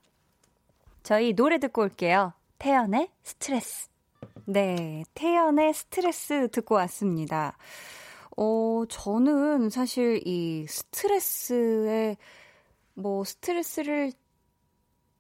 저희 1.03 1.33
노래 1.33 1.59
듣고 1.59 1.81
올게요. 1.83 2.33
태연의 2.57 3.09
스트레스. 3.23 3.89
네, 4.45 5.03
태연의 5.13 5.73
스트레스 5.73 6.49
듣고 6.51 6.75
왔습니다. 6.75 7.57
어, 8.37 8.83
저는 8.89 9.69
사실 9.69 10.21
이 10.25 10.65
스트레스에, 10.67 12.17
뭐, 12.93 13.23
스트레스를 13.23 14.11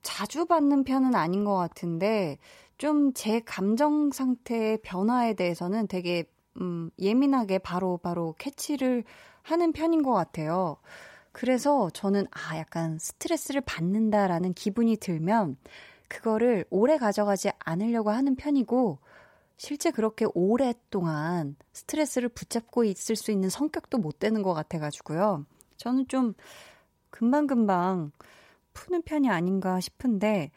자주 0.01 0.45
받는 0.45 0.83
편은 0.83 1.15
아닌 1.15 1.43
것 1.45 1.55
같은데, 1.55 2.37
좀 2.77 3.13
제 3.13 3.39
감정 3.39 4.11
상태의 4.11 4.79
변화에 4.83 5.33
대해서는 5.33 5.87
되게, 5.87 6.25
음, 6.61 6.89
예민하게 6.99 7.59
바로바로 7.59 7.97
바로 7.97 8.35
캐치를 8.37 9.03
하는 9.41 9.73
편인 9.73 10.03
것 10.03 10.13
같아요. 10.13 10.77
그래서 11.31 11.89
저는, 11.91 12.27
아, 12.31 12.57
약간 12.57 12.97
스트레스를 12.97 13.61
받는다라는 13.61 14.53
기분이 14.53 14.97
들면, 14.97 15.57
그거를 16.07 16.65
오래 16.69 16.97
가져가지 16.97 17.51
않으려고 17.59 18.09
하는 18.11 18.35
편이고, 18.35 18.99
실제 19.57 19.91
그렇게 19.91 20.25
오랫동안 20.33 21.55
스트레스를 21.73 22.29
붙잡고 22.29 22.83
있을 22.85 23.15
수 23.15 23.31
있는 23.31 23.49
성격도 23.49 23.97
못 23.97 24.19
되는 24.19 24.41
것 24.43 24.53
같아가지고요. 24.53 25.45
저는 25.77 26.07
좀 26.07 26.33
금방금방 27.09 28.11
푸는 28.73 29.01
편이 29.03 29.29
아닌가 29.29 29.79
싶은데, 29.79 30.51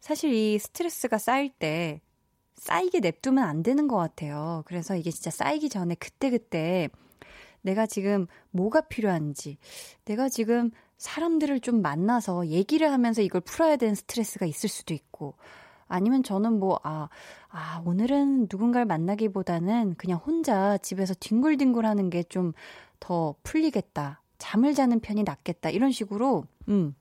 사실 0.00 0.32
이 0.32 0.58
스트레스가 0.58 1.18
쌓일 1.18 1.50
때 1.50 2.00
쌓이게 2.56 3.00
냅두면 3.00 3.44
안 3.44 3.62
되는 3.62 3.86
것 3.88 3.96
같아요. 3.96 4.62
그래서 4.66 4.96
이게 4.96 5.10
진짜 5.10 5.30
쌓이기 5.30 5.68
전에 5.68 5.94
그때 5.96 6.30
그때 6.30 6.88
내가 7.62 7.86
지금 7.86 8.26
뭐가 8.50 8.82
필요한지, 8.82 9.58
내가 10.04 10.28
지금 10.28 10.70
사람들을 10.98 11.60
좀 11.60 11.82
만나서 11.82 12.46
얘기를 12.48 12.90
하면서 12.92 13.22
이걸 13.22 13.40
풀어야 13.40 13.76
되는 13.76 13.94
스트레스가 13.94 14.46
있을 14.46 14.68
수도 14.68 14.94
있고, 14.94 15.34
아니면 15.88 16.22
저는 16.22 16.58
뭐, 16.58 16.80
아, 16.84 17.08
아, 17.48 17.82
오늘은 17.84 18.48
누군가를 18.50 18.86
만나기보다는 18.86 19.94
그냥 19.96 20.18
혼자 20.18 20.78
집에서 20.78 21.14
뒹굴뒹굴 21.14 21.84
하는 21.86 22.10
게 22.10 22.22
좀 22.24 22.52
더 23.00 23.34
풀리겠다. 23.42 24.22
잠을 24.38 24.74
자는 24.74 25.00
편이 25.00 25.22
낫겠다. 25.24 25.70
이런 25.70 25.92
식으로, 25.92 26.44
음, 26.68 26.94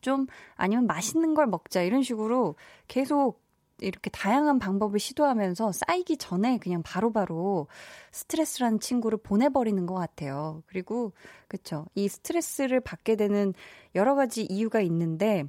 좀, 0.00 0.26
아니면 0.56 0.86
맛있는 0.86 1.34
걸 1.34 1.46
먹자. 1.46 1.82
이런 1.82 2.02
식으로 2.02 2.56
계속 2.88 3.41
이렇게 3.82 4.10
다양한 4.10 4.58
방법을 4.58 4.98
시도하면서 4.98 5.72
쌓이기 5.72 6.16
전에 6.16 6.58
그냥 6.58 6.82
바로바로 6.82 7.12
바로 7.12 7.66
스트레스라는 8.10 8.80
친구를 8.80 9.18
보내버리는 9.18 9.84
것 9.86 9.94
같아요. 9.94 10.62
그리고, 10.66 11.12
그쵸. 11.48 11.86
이 11.94 12.08
스트레스를 12.08 12.80
받게 12.80 13.16
되는 13.16 13.54
여러 13.94 14.14
가지 14.14 14.42
이유가 14.44 14.80
있는데, 14.80 15.44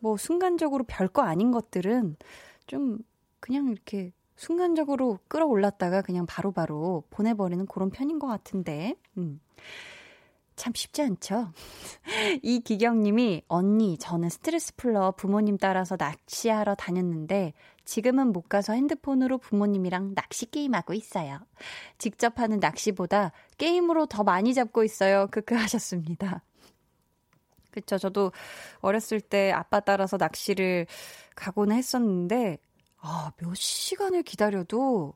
뭐, 0.00 0.16
순간적으로 0.16 0.84
별거 0.84 1.22
아닌 1.22 1.50
것들은 1.50 2.16
좀 2.66 2.98
그냥 3.40 3.68
이렇게 3.68 4.12
순간적으로 4.36 5.18
끌어올랐다가 5.28 6.02
그냥 6.02 6.26
바로바로 6.26 6.80
바로 6.80 7.04
보내버리는 7.10 7.66
그런 7.66 7.90
편인 7.90 8.18
것 8.18 8.26
같은데, 8.26 8.96
음. 9.18 9.40
참 10.60 10.74
쉽지 10.74 11.00
않죠? 11.00 11.54
이 12.42 12.60
기경님이, 12.60 13.44
언니, 13.48 13.96
저는 13.96 14.28
스트레스 14.28 14.76
풀러 14.76 15.10
부모님 15.12 15.56
따라서 15.56 15.96
낚시하러 15.98 16.74
다녔는데, 16.74 17.54
지금은 17.86 18.30
못 18.32 18.50
가서 18.50 18.74
핸드폰으로 18.74 19.38
부모님이랑 19.38 20.14
낚시 20.14 20.44
게임하고 20.50 20.92
있어요. 20.92 21.38
직접 21.96 22.38
하는 22.38 22.60
낚시보다 22.60 23.32
게임으로 23.56 24.04
더 24.04 24.22
많이 24.22 24.52
잡고 24.52 24.84
있어요. 24.84 25.28
크크 25.30 25.54
하셨습니다. 25.54 26.42
그쵸. 27.70 27.96
저도 27.96 28.30
어렸을 28.80 29.22
때 29.22 29.52
아빠 29.52 29.80
따라서 29.80 30.18
낚시를 30.18 30.86
가곤 31.34 31.72
했었는데, 31.72 32.58
아, 32.98 33.32
몇 33.38 33.56
시간을 33.56 34.24
기다려도 34.24 35.14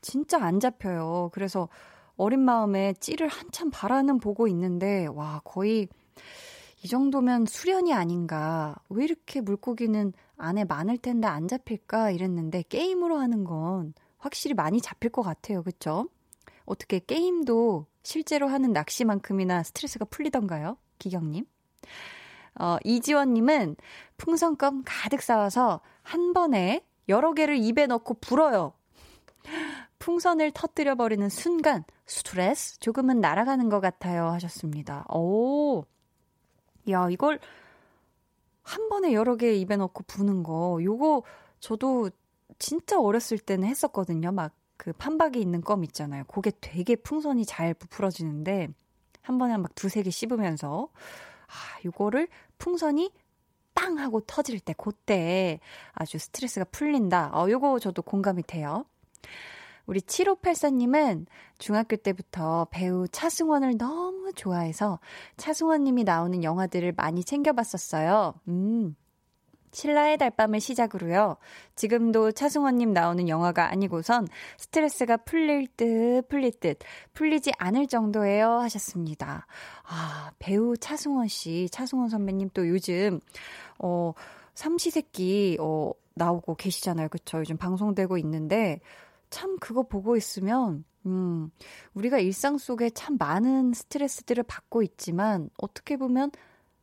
진짜 0.00 0.40
안 0.40 0.60
잡혀요. 0.60 1.30
그래서 1.32 1.68
어린 2.16 2.40
마음에 2.40 2.94
찌를 2.94 3.28
한참 3.28 3.70
바라는 3.70 4.18
보고 4.18 4.48
있는데, 4.48 5.06
와, 5.06 5.40
거의 5.44 5.88
이 6.82 6.88
정도면 6.88 7.46
수련이 7.46 7.92
아닌가. 7.92 8.74
왜 8.88 9.04
이렇게 9.04 9.40
물고기는 9.40 10.12
안에 10.36 10.64
많을 10.64 10.98
텐데 10.98 11.26
안 11.26 11.48
잡힐까? 11.48 12.10
이랬는데, 12.10 12.62
게임으로 12.68 13.18
하는 13.18 13.44
건 13.44 13.94
확실히 14.18 14.54
많이 14.54 14.80
잡힐 14.80 15.10
것 15.10 15.22
같아요. 15.22 15.62
그쵸? 15.62 16.08
어떻게 16.64 16.98
게임도 16.98 17.86
실제로 18.02 18.48
하는 18.48 18.72
낚시만큼이나 18.72 19.62
스트레스가 19.62 20.04
풀리던가요? 20.06 20.76
기경님? 20.98 21.44
어, 22.58 22.78
이지원님은 22.84 23.76
풍선껌 24.16 24.82
가득 24.84 25.22
쌓아서 25.22 25.80
한 26.02 26.32
번에 26.32 26.84
여러 27.08 27.34
개를 27.34 27.56
입에 27.58 27.86
넣고 27.86 28.14
불어요. 28.14 28.72
풍선을 30.06 30.52
터뜨려 30.52 30.94
버리는 30.94 31.28
순간 31.28 31.82
스트레스 32.06 32.78
조금은 32.78 33.20
날아가는 33.20 33.68
것 33.68 33.80
같아요 33.80 34.28
하셨습니다. 34.28 35.04
오, 35.12 35.84
야 36.88 37.08
이걸 37.10 37.40
한 38.62 38.88
번에 38.88 39.12
여러 39.12 39.34
개 39.36 39.54
입에 39.54 39.76
넣고 39.76 40.04
부는 40.06 40.44
거, 40.44 40.78
요거 40.80 41.24
저도 41.58 42.10
진짜 42.58 43.00
어렸을 43.00 43.38
때는 43.38 43.68
했었거든요. 43.68 44.30
막 44.32 44.52
그 44.76 44.92
판박이 44.92 45.40
있는 45.40 45.62
껌 45.62 45.84
있잖아요. 45.84 46.24
그게 46.24 46.52
되게 46.60 46.96
풍선이 46.96 47.46
잘 47.46 47.74
부풀어지는데 47.74 48.68
한 49.22 49.38
번에 49.38 49.56
막 49.56 49.74
두세 49.74 50.02
개 50.02 50.10
씹으면서 50.10 50.88
아, 51.46 51.80
요거를 51.84 52.28
풍선이 52.58 53.10
빵 53.74 53.98
하고 53.98 54.20
터질 54.20 54.60
때, 54.60 54.74
그때 54.76 55.60
아주 55.92 56.18
스트레스가 56.18 56.64
풀린다. 56.66 57.30
어, 57.34 57.50
요거 57.50 57.78
저도 57.78 58.02
공감이 58.02 58.42
돼요. 58.42 58.84
우리 59.86 60.00
7584님은 60.00 61.26
중학교 61.58 61.96
때부터 61.96 62.66
배우 62.70 63.06
차승원을 63.08 63.78
너무 63.78 64.32
좋아해서 64.34 64.98
차승원님이 65.36 66.04
나오는 66.04 66.42
영화들을 66.42 66.92
많이 66.96 67.24
챙겨봤었어요. 67.24 68.34
음. 68.48 68.96
신라의 69.72 70.16
달밤을 70.16 70.58
시작으로요. 70.58 71.36
지금도 71.74 72.32
차승원님 72.32 72.94
나오는 72.94 73.28
영화가 73.28 73.70
아니고선 73.70 74.26
스트레스가 74.56 75.18
풀릴 75.18 75.66
듯 75.76 76.22
풀릴 76.28 76.52
듯 76.58 76.78
풀리지 77.12 77.52
않을 77.58 77.86
정도예요 77.86 78.52
하셨습니다. 78.60 79.46
아 79.84 80.30
배우 80.38 80.78
차승원 80.78 81.28
씨, 81.28 81.68
차승원 81.70 82.08
선배님 82.08 82.50
또 82.54 82.66
요즘 82.66 83.20
어 83.78 84.14
삼시세끼 84.54 85.58
어 85.60 85.92
나오고 86.14 86.54
계시잖아요, 86.54 87.10
그쵸? 87.10 87.40
요즘 87.40 87.58
방송되고 87.58 88.16
있는데 88.16 88.80
참 89.30 89.58
그거 89.58 89.82
보고 89.82 90.16
있으면 90.16 90.84
음 91.06 91.50
우리가 91.94 92.18
일상 92.18 92.58
속에 92.58 92.90
참 92.90 93.16
많은 93.18 93.72
스트레스들을 93.72 94.42
받고 94.44 94.82
있지만 94.82 95.50
어떻게 95.58 95.96
보면 95.96 96.30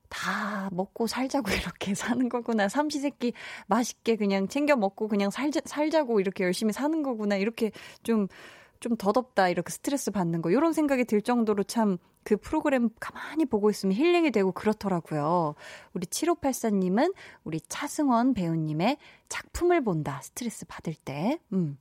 다 0.09 0.69
먹고 0.71 1.07
살자고 1.07 1.51
이렇게 1.51 1.95
사는 1.95 2.29
거구나. 2.29 2.69
삼시세끼 2.69 3.33
맛있게 3.67 4.15
그냥 4.15 4.47
챙겨 4.47 4.75
먹고 4.75 5.07
그냥 5.07 5.31
살자, 5.31 5.59
살자고 5.65 6.19
이렇게 6.19 6.43
열심히 6.43 6.71
사는 6.71 7.01
거구나. 7.01 7.35
이렇게 7.35 7.71
좀, 8.03 8.27
좀 8.79 8.95
더덥다. 8.95 9.49
이렇게 9.49 9.71
스트레스 9.71 10.11
받는 10.11 10.43
거. 10.43 10.51
이런 10.51 10.71
생각이 10.71 11.05
들 11.05 11.21
정도로 11.21 11.63
참 11.63 11.97
그 12.23 12.37
프로그램 12.37 12.89
가만히 12.99 13.45
보고 13.45 13.69
있으면 13.69 13.95
힐링이 13.95 14.31
되고 14.31 14.51
그렇더라고요. 14.51 15.55
우리 15.93 16.07
7584님은 16.07 17.13
우리 17.43 17.59
차승원 17.61 18.33
배우님의 18.33 18.97
작품을 19.29 19.83
본다. 19.83 20.19
스트레스 20.23 20.65
받을 20.65 20.95
때. 20.95 21.39
음. 21.51 21.77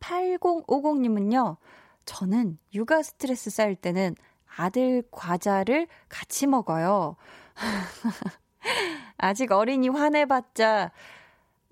8050님은요. 0.00 1.56
저는 2.04 2.58
육아 2.74 3.02
스트레스 3.02 3.50
쌓일 3.50 3.76
때는 3.76 4.14
아들 4.56 5.02
과자를 5.10 5.86
같이 6.08 6.46
먹어요. 6.46 7.16
아직 9.18 9.52
어린이 9.52 9.88
화내봤자 9.88 10.92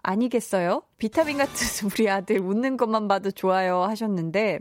아니겠어요? 0.04 0.82
비타민 0.98 1.38
같은 1.38 1.54
우리 1.88 2.08
아들 2.10 2.38
웃는 2.40 2.76
것만 2.76 3.08
봐도 3.08 3.30
좋아요 3.30 3.82
하셨는데, 3.82 4.60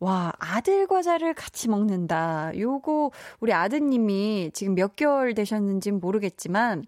와, 0.00 0.32
아들 0.38 0.86
과자를 0.86 1.34
같이 1.34 1.68
먹는다. 1.68 2.52
요거, 2.56 3.10
우리 3.40 3.52
아드님이 3.52 4.52
지금 4.54 4.76
몇 4.76 4.94
개월 4.94 5.34
되셨는지는 5.34 5.98
모르겠지만, 5.98 6.84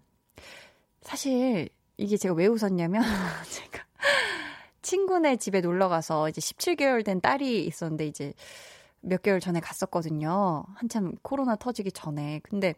사실, 1.01 1.67
이게 1.97 2.15
제가 2.15 2.33
왜 2.33 2.47
웃었냐면, 2.47 3.03
제가 3.51 3.83
친구네 4.81 5.37
집에 5.37 5.61
놀러 5.61 5.89
가서 5.89 6.29
이제 6.29 6.41
17개월 6.41 7.05
된 7.05 7.21
딸이 7.21 7.65
있었는데, 7.65 8.07
이제 8.07 8.33
몇 9.01 9.21
개월 9.21 9.39
전에 9.39 9.59
갔었거든요. 9.59 10.63
한참 10.75 11.13
코로나 11.21 11.55
터지기 11.55 11.91
전에. 11.91 12.39
근데 12.43 12.75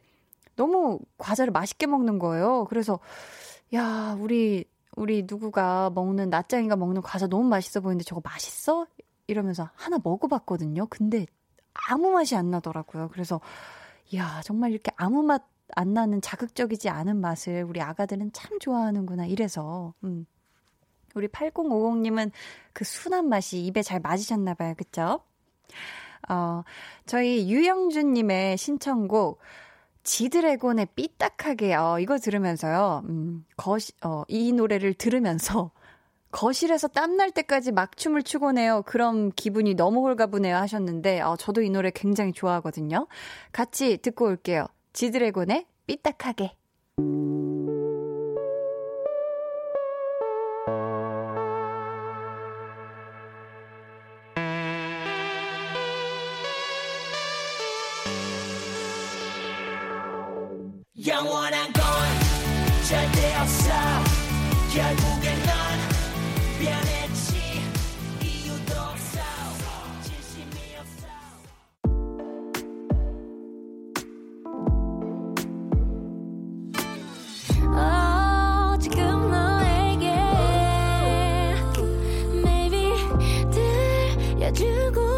너무 0.55 0.99
과자를 1.17 1.51
맛있게 1.51 1.87
먹는 1.87 2.19
거예요. 2.19 2.65
그래서 2.69 2.99
야, 3.73 4.15
우리 4.19 4.65
우리 4.95 5.25
누구가 5.27 5.89
먹는 5.89 6.29
낯장이가 6.29 6.75
먹는 6.75 7.01
과자 7.01 7.27
너무 7.27 7.43
맛있어 7.49 7.81
보이는데 7.81 8.03
저거 8.03 8.21
맛있어? 8.23 8.87
이러면서 9.27 9.69
하나 9.75 9.97
먹어봤거든요. 10.03 10.85
근데 10.89 11.25
아무 11.89 12.11
맛이 12.11 12.35
안 12.35 12.51
나더라고요. 12.51 13.09
그래서 13.11 13.41
야, 14.15 14.41
정말 14.43 14.71
이렇게 14.71 14.91
아무 14.95 15.23
맛 15.23 15.53
안 15.75 15.93
나는 15.93 16.21
자극적이지 16.21 16.89
않은 16.89 17.17
맛을 17.17 17.63
우리 17.63 17.81
아가들은 17.81 18.31
참 18.33 18.59
좋아하는구나. 18.59 19.25
이래서 19.25 19.93
음. 20.03 20.25
우리 21.13 21.27
8050님은 21.27 22.31
그 22.73 22.83
순한 22.83 23.29
맛이 23.29 23.63
입에 23.65 23.81
잘 23.81 23.99
맞으셨나 23.99 24.53
봐요. 24.55 24.73
그쵸? 24.77 25.21
어, 26.29 26.63
저희 27.05 27.49
유영준님의 27.49 28.57
신청곡, 28.57 29.39
지드래곤의 30.03 30.87
삐딱하게, 30.95 31.75
어, 31.75 31.99
이거 31.99 32.17
들으면서요, 32.17 33.03
음, 33.07 33.45
거시, 33.57 33.93
어, 34.03 34.23
이 34.27 34.51
노래를 34.51 34.93
들으면서, 34.93 35.71
거실에서 36.31 36.87
땀날 36.87 37.31
때까지 37.31 37.71
막 37.71 37.95
춤을 37.95 38.23
추곤 38.23 38.57
해요. 38.57 38.81
그럼 38.87 39.31
기분이 39.35 39.75
너무 39.75 39.99
홀가분해요 40.07 40.55
하셨는데, 40.55 41.21
어, 41.21 41.35
저도 41.37 41.61
이 41.61 41.69
노래 41.69 41.91
굉장히 41.91 42.33
좋아하거든요. 42.33 43.07
같이 43.51 43.97
듣고 43.97 44.25
올게요. 44.25 44.65
지드래곤의 44.93 45.65
삐딱하게. 45.87 46.55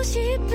싶은 0.05 0.54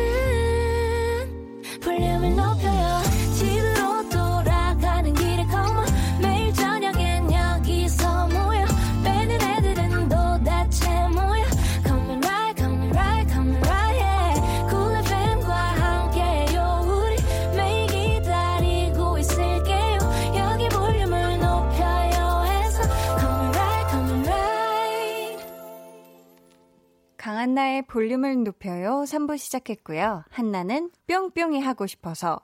강한나의 27.41 27.83
볼륨을 27.87 28.45
높여요. 28.45 29.05
3부 29.07 29.39
시작했고요. 29.39 30.25
한나는 30.29 30.91
뿅뿅이 31.07 31.59
하고 31.63 31.87
싶어서 31.87 32.43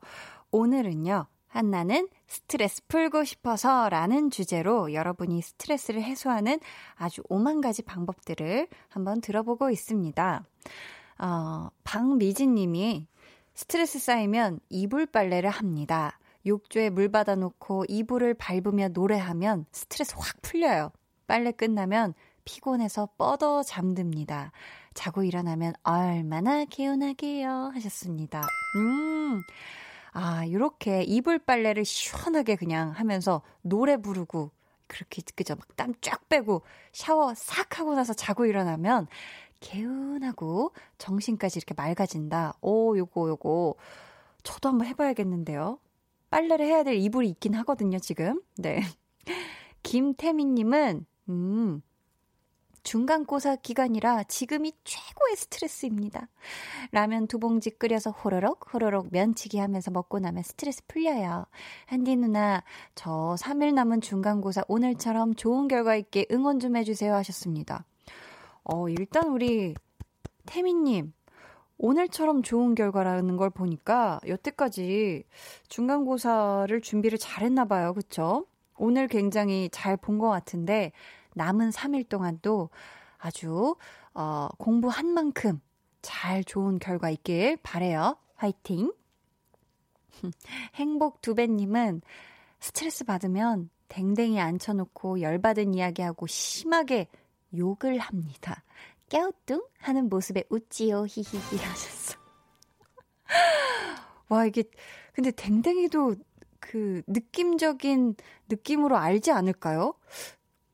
오늘은요. 0.51 1.27
한나는 1.49 2.09
스트레스 2.27 2.81
풀고 2.87 3.25
싶어서 3.25 3.91
라는 3.91 4.31
주제로 4.31 4.95
여러분이 4.95 5.43
스트레스를 5.43 6.03
해소하는 6.03 6.61
아주 6.95 7.23
오만 7.29 7.61
가지 7.61 7.83
방법들을 7.83 8.69
한번 8.89 9.21
들어보고 9.21 9.69
있습니다. 9.69 10.45
어, 11.19 11.69
박미진 11.85 12.55
님이 12.55 13.07
스트레스 13.53 13.99
쌓이면 13.99 14.61
이불 14.71 15.05
빨래를 15.05 15.51
합니다. 15.51 16.19
욕조에 16.47 16.89
물 16.89 17.11
받아놓고 17.11 17.85
이불을 17.89 18.33
밟으며 18.33 18.89
노래하면 18.89 19.67
스트레스 19.73 20.15
확 20.17 20.41
풀려요. 20.41 20.91
빨래 21.27 21.53
끝나면 21.53 22.15
피곤해서 22.47 23.11
뻗어 23.19 23.63
잠듭니다. 23.63 24.53
자고 24.97 25.23
일어나면 25.23 25.75
얼마나 25.85 26.65
개운하게요. 26.65 27.71
하셨습니다. 27.75 28.43
음. 28.77 29.43
아, 30.13 30.49
요렇게 30.49 31.05
이불 31.05 31.39
빨래를 31.39 31.85
시원하게 31.85 32.57
그냥 32.57 32.91
하면서 32.91 33.43
노래 33.63 33.97
부르고 33.99 34.51
그렇게 34.89 35.23
그죠 35.35 35.55
막땀 35.55 35.95
쫙 36.01 36.29
빼고 36.29 36.63
샤워 36.93 37.35
싹 37.35 37.79
하고 37.79 37.95
나서 37.95 38.15
자고 38.15 38.47
일어나면 38.47 39.09
개운하고 39.61 40.73
정신까지 40.99 41.59
이렇게 41.59 41.75
맑아진다. 41.75 42.55
오, 42.63 42.97
요거 42.97 43.29
요거 43.29 43.75
저도 44.43 44.71
한번 44.71 44.87
해 44.87 44.95
봐야겠는데요. 44.95 45.79
빨래를 46.31 46.67
해야 46.67 46.83
될 46.83 46.95
이불이 46.95 47.29
있긴 47.31 47.55
하거든요, 47.55 47.99
지금. 47.99 48.41
네. 48.57 48.81
김태민 49.83 50.55
님은, 50.55 51.07
음, 51.29 51.83
중간고사 52.87 53.57
기간이라 53.57 54.23
지금이 54.23 54.73
최고의 54.85 55.35
스트레스입니다. 55.35 56.29
라면 56.93 57.27
두 57.27 57.41
봉지 57.41 57.71
끓여서 57.71 58.13
호로록 58.13 58.73
호로록 58.73 59.09
면치기 59.11 59.59
하면서 59.59 59.91
먹고 59.91 60.21
나면 60.21 60.45
스트레스 60.45 60.87
풀려요. 60.87 61.47
한디 61.87 62.15
누나, 62.15 62.63
저 62.95 63.35
3일 63.41 63.75
남은 63.75 64.03
중간고사 64.03 64.67
오늘처럼 64.69 65.35
좋은 65.35 65.67
결과 65.67 65.97
있게 65.97 66.27
응원 66.31 66.61
좀 66.61 66.77
해주세요 66.77 67.13
하셨습니다. 67.13 67.85
어, 68.63 68.89
일단 68.89 69.31
우리 69.31 69.75
태민님, 70.47 71.13
오늘처럼 71.79 72.45
좋은 72.45 72.77
결과라는 72.77 73.37
걸 73.37 73.51
보니까 73.51 74.21
여태까지 74.29 75.25
중간고사를 75.69 76.81
준비를 76.81 77.19
잘했나 77.19 77.65
봐요. 77.65 77.93
그쵸? 77.95 78.47
오늘 78.79 79.09
굉장히 79.09 79.71
잘 79.73 79.97
본 79.97 80.19
것 80.19 80.29
같은데 80.29 80.93
남은 81.37 81.71
3일 81.71 82.09
동안도 82.09 82.71
아주 83.19 83.77
어, 84.15 84.49
공부한 84.59 85.07
만큼 85.09 85.61
잘 86.01 86.43
좋은 86.43 86.79
결과 86.79 87.11
있길 87.11 87.59
바래요. 87.63 88.17
화이팅! 88.37 88.93
행복 90.75 91.21
두배님은 91.21 92.01
스트레스 92.59 93.05
받으면 93.05 93.69
댕댕이 93.89 94.41
앉혀놓고 94.41 95.21
열받은 95.21 95.75
이야기하고 95.75 96.27
심하게 96.27 97.07
욕을 97.55 97.99
합니다. 97.99 98.65
깨우뚱 99.11 99.63
하는 99.79 100.09
모습에 100.09 100.45
웃지요 100.49 101.05
히히히 101.07 101.59
하셨어. 101.59 102.19
와 104.29 104.47
이게 104.47 104.65
근데 105.13 105.31
댕댕이도 105.31 106.17
그 106.61 107.03
느낌적인 107.07 108.17
느낌으로 108.49 108.97
알지 108.97 109.31
않을까요? 109.31 109.95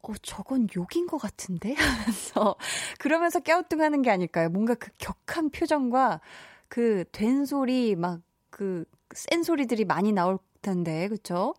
어, 0.02 0.12
저건 0.22 0.66
욕인 0.76 1.06
것 1.06 1.18
같은데? 1.18 1.74
하면서, 1.78 2.56
그러면서 2.98 3.40
깨우뚱하는 3.40 4.02
게 4.02 4.10
아닐까요? 4.10 4.48
뭔가 4.50 4.74
그 4.74 4.90
격한 4.98 5.50
표정과 5.50 6.20
그 6.68 7.04
된 7.12 7.44
소리, 7.46 7.94
막 7.96 8.20
그 8.50 8.84
센 9.14 9.42
소리들이 9.42 9.84
많이 9.84 10.10
나올 10.12 10.38
텐데, 10.62 11.06
그쵸? 11.08 11.54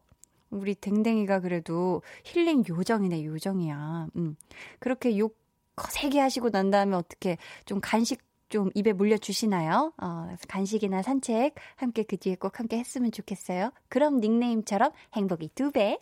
우리 0.49 0.73
댕댕이가 0.75 1.39
그래도 1.41 2.01
힐링 2.25 2.63
요정이네, 2.67 3.25
요정이야. 3.25 4.07
음. 4.15 4.35
그렇게 4.79 5.17
욕 5.19 5.37
거세게 5.75 6.19
하시고 6.19 6.49
난 6.51 6.71
다음에 6.71 6.95
어떻게 6.95 7.37
좀 7.65 7.79
간식 7.81 8.21
좀 8.49 8.69
입에 8.75 8.93
물려주시나요? 8.93 9.93
어, 10.01 10.35
간식이나 10.47 11.01
산책 11.03 11.55
함께 11.75 12.03
그 12.03 12.17
뒤에 12.17 12.35
꼭 12.35 12.59
함께 12.59 12.77
했으면 12.79 13.11
좋겠어요. 13.11 13.71
그럼 13.89 14.19
닉네임처럼 14.19 14.91
행복이 15.13 15.49
두 15.55 15.71
배. 15.71 15.99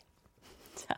자, 0.76 0.96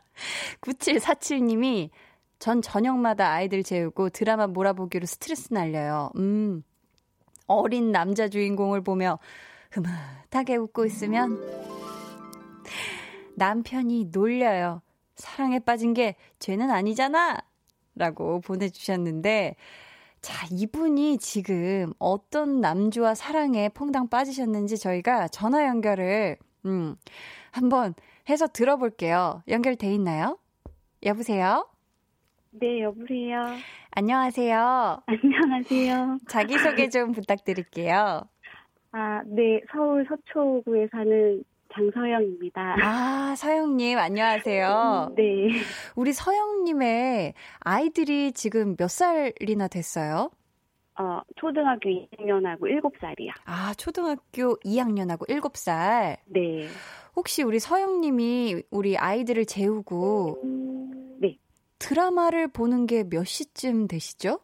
9747님이 0.60 1.90
전 2.38 2.60
저녁마다 2.62 3.30
아이들 3.30 3.62
재우고 3.62 4.10
드라마 4.10 4.46
몰아보기로 4.46 5.06
스트레스 5.06 5.52
날려요. 5.52 6.10
음, 6.16 6.62
어린 7.46 7.92
남자 7.92 8.28
주인공을 8.28 8.82
보며 8.82 9.18
흐뭇하게 9.70 10.56
웃고 10.56 10.84
있으면 10.86 11.40
남편이 13.36 14.10
놀려요. 14.12 14.82
사랑에 15.16 15.58
빠진 15.58 15.94
게 15.94 16.16
죄는 16.38 16.70
아니잖아! 16.70 17.38
라고 17.96 18.40
보내주셨는데, 18.40 19.56
자, 20.20 20.46
이분이 20.50 21.18
지금 21.18 21.92
어떤 21.98 22.60
남주와 22.60 23.14
사랑에 23.14 23.68
퐁당 23.68 24.08
빠지셨는지 24.08 24.78
저희가 24.78 25.28
전화 25.28 25.66
연결을, 25.66 26.36
음, 26.64 26.96
한번 27.50 27.94
해서 28.28 28.46
들어볼게요. 28.46 29.42
연결돼 29.48 29.92
있나요? 29.94 30.38
여보세요? 31.04 31.68
네, 32.50 32.82
여보세요. 32.82 33.44
안녕하세요. 33.90 35.02
안녕하세요. 35.06 36.18
자기소개 36.28 36.88
좀 36.88 37.12
부탁드릴게요. 37.12 38.22
아, 38.92 39.22
네, 39.26 39.60
서울 39.72 40.06
서초구에 40.08 40.88
사는 40.92 41.42
장서영입니다. 41.74 42.76
아, 42.80 43.34
서영님, 43.36 43.98
안녕하세요. 43.98 45.12
네. 45.18 45.48
우리 45.96 46.12
서영님의 46.12 47.34
아이들이 47.58 48.32
지금 48.32 48.76
몇 48.76 48.88
살이나 48.88 49.66
됐어요? 49.68 50.30
어, 50.96 51.20
초등학교 51.36 51.88
2학년하고 51.90 52.60
7살이요. 52.60 53.32
아, 53.46 53.74
초등학교 53.76 54.56
2학년하고 54.60 55.28
7살. 55.28 56.18
네. 56.26 56.68
혹시 57.16 57.42
우리 57.42 57.58
서영님이 57.60 58.62
우리 58.70 58.96
아이들을 58.96 59.44
재우고 59.46 60.40
네. 61.20 61.38
드라마를 61.78 62.48
보는 62.48 62.86
게 62.86 63.04
몇 63.04 63.24
시쯤 63.24 63.86
되시죠? 63.88 64.40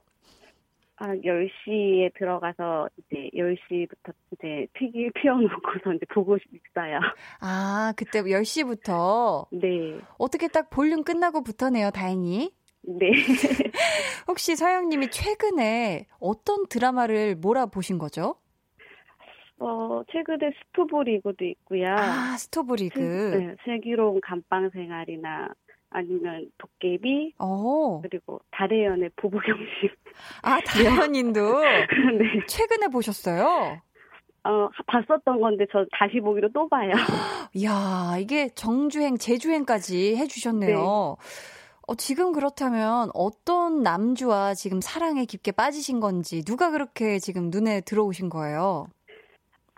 아, 1.03 1.15
10시에 1.15 2.13
들어가서 2.19 2.91
이제 2.99 3.31
10시부터 3.35 4.13
이제 4.33 4.67
TV를 4.79 5.11
틀어놓고서 5.17 5.95
이제 5.95 6.05
보고 6.13 6.37
있어요. 6.37 7.01
아, 7.41 7.95
그때 7.97 8.21
10시부터? 8.23 9.47
네. 9.51 9.99
어떻게 10.19 10.47
딱 10.49 10.69
볼륨 10.69 11.03
끝나고부터네요, 11.03 11.91
다행히. 11.91 12.53
네. 12.83 13.11
혹시 14.29 14.57
서영님이 14.57 15.11
최근에 15.11 16.07
어떤 16.19 16.67
드라마를 16.69 17.35
몰아보신 17.37 17.97
거죠? 17.99 18.37
어, 19.61 20.03
최근에 20.11 20.53
스토브 20.59 21.03
리그도 21.03 21.45
있고요. 21.45 21.87
아, 21.91 22.37
스토브 22.39 22.75
리그. 22.75 22.99
네, 22.99 23.55
슬기로운 23.65 24.21
감빵 24.23 24.71
생활이나 24.71 25.49
아니면 25.91 26.51
도깨비 26.59 27.35
어. 27.39 28.01
그리고 28.03 28.41
달의 28.53 28.85
연인 28.87 29.09
보보경심. 29.17 29.91
아, 30.43 30.61
다현님도 30.61 31.41
네. 32.19 32.47
최근에 32.47 32.89
보셨어요? 32.89 33.81
어, 34.45 34.69
봤었던 34.87 35.41
건데 35.41 35.67
저 35.71 35.85
다시 35.93 36.21
보기로 36.21 36.51
또 36.53 36.69
봐요. 36.69 36.93
이야, 37.53 38.17
이게 38.19 38.49
정주행, 38.55 39.19
재주행까지 39.19 40.17
해주셨네요. 40.17 40.79
네. 40.79 40.83
어, 41.87 41.95
지금 41.97 42.33
그렇다면 42.33 43.11
어떤 43.13 43.83
남주와 43.83 44.55
지금 44.55 44.81
사랑에 44.81 45.25
깊게 45.27 45.53
빠지신 45.53 46.01
건지 46.01 46.43
누가 46.45 46.71
그렇게 46.71 47.19
지금 47.19 47.51
눈에 47.51 47.81
들어오신 47.83 48.31
거예요? 48.31 48.87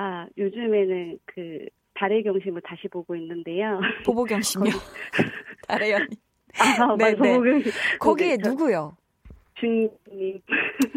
아, 0.03 0.27
요즘에는 0.37 1.19
그 1.27 1.65
달의 1.95 2.25
경심을 2.25 2.61
다시 2.63 2.89
보고 2.89 3.15
있는데요. 3.15 3.79
보보경 4.05 4.43
씨요? 4.43 4.65
달의 5.69 5.93
연이. 5.93 6.07
아, 6.59 6.97
네, 6.97 7.15
맞아. 7.15 7.23
네. 7.23 7.63
거기에 8.01 8.37
네, 8.37 8.43
저 8.43 8.51
누구요? 8.51 8.97
이준님. 9.57 10.43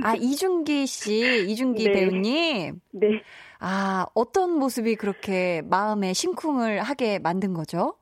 아, 0.04 0.16
이준기 0.16 0.88
씨, 0.88 1.46
이준기 1.48 1.84
네. 1.84 1.92
배우님. 1.92 2.82
네. 2.94 3.22
아, 3.60 4.08
어떤 4.16 4.58
모습이 4.58 4.96
그렇게 4.96 5.62
마음에 5.70 6.14
심쿵을 6.14 6.82
하게 6.82 7.20
만든 7.20 7.54
거죠? 7.54 7.96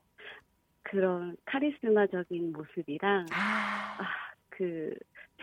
그런 0.84 1.36
카리스마적인 1.46 2.54
모습이랑, 2.54 3.26
아, 3.34 3.98
아, 4.00 4.06
그, 4.50 4.94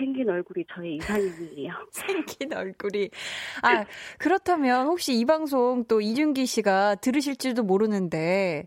생긴 0.01 0.31
얼굴이 0.31 0.65
저의 0.75 0.97
이상형이에요. 0.97 1.73
생긴 1.93 2.55
얼굴이. 2.55 3.11
아, 3.63 3.85
그렇다면 4.19 4.87
혹시 4.87 5.19
이 5.19 5.25
방송 5.27 5.85
또 5.85 6.01
이준기 6.01 6.47
씨가 6.47 6.97
들으실지도 6.97 7.63
모르는데, 7.63 8.67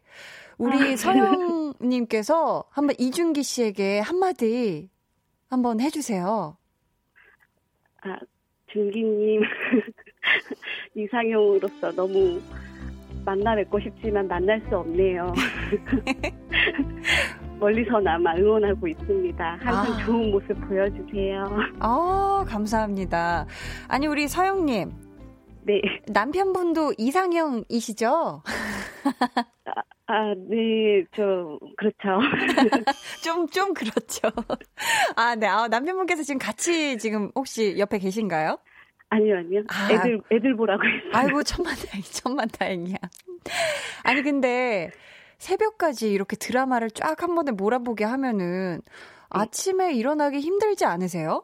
우리 0.59 0.93
아. 0.93 0.95
서영님께서 0.95 2.65
한번 2.69 2.95
이준기 2.99 3.41
씨에게 3.41 3.99
한마디 3.99 4.89
한번 5.49 5.81
해주세요. 5.81 6.55
아, 8.03 8.19
준기님. 8.71 9.41
이상형으로서 10.95 11.91
너무 11.91 12.39
만나 13.25 13.55
뵙고 13.55 13.79
싶지만 13.79 14.27
만날 14.27 14.61
수 14.69 14.77
없네요. 14.77 15.34
멀리서나마 17.64 18.36
응원하고 18.36 18.88
있습니다. 18.88 19.57
항상 19.61 19.93
아. 19.93 20.05
좋은 20.05 20.32
모습 20.32 20.47
보여주세요. 20.68 21.47
아, 21.80 22.45
감사합니다. 22.45 23.47
아니, 23.88 24.05
우리 24.05 24.28
서영님, 24.28 24.91
네. 25.66 25.82
남편분도 26.07 26.95
이상형이시죠? 26.97 28.43
아, 30.07 30.34
네, 30.49 31.05
저, 31.16 31.57
그렇죠. 31.78 32.20
좀, 33.24 33.47
좀 33.47 33.74
그렇죠. 33.74 34.28
아, 35.16 35.36
네. 35.36 35.47
아, 35.47 35.70
남편분께서 35.70 36.24
지금 36.24 36.39
같이 36.39 36.97
지금 36.97 37.32
혹시 37.34 37.80
옆에 37.80 37.97
계신가요? 37.97 38.57
아니요, 39.07 39.38
아니요. 39.38 39.61
아. 39.70 39.89
애들, 39.89 40.22
애들 40.34 40.57
보라고 40.57 40.84
했어요. 40.84 41.11
아이고, 41.14 41.43
천만 41.43 41.76
다행, 41.76 42.03
천만 42.11 42.47
다행이야. 42.49 42.97
아니, 44.03 44.22
근데 44.22 44.91
새벽까지 45.43 46.11
이렇게 46.11 46.35
드라마를 46.35 46.89
쫙 46.91 47.21
한 47.21 47.35
번에 47.35 47.51
몰아보게 47.51 48.03
하면은 48.05 48.81
아침에 49.29 49.93
일어나기 49.93 50.39
힘들지 50.39 50.85
않으세요? 50.85 51.43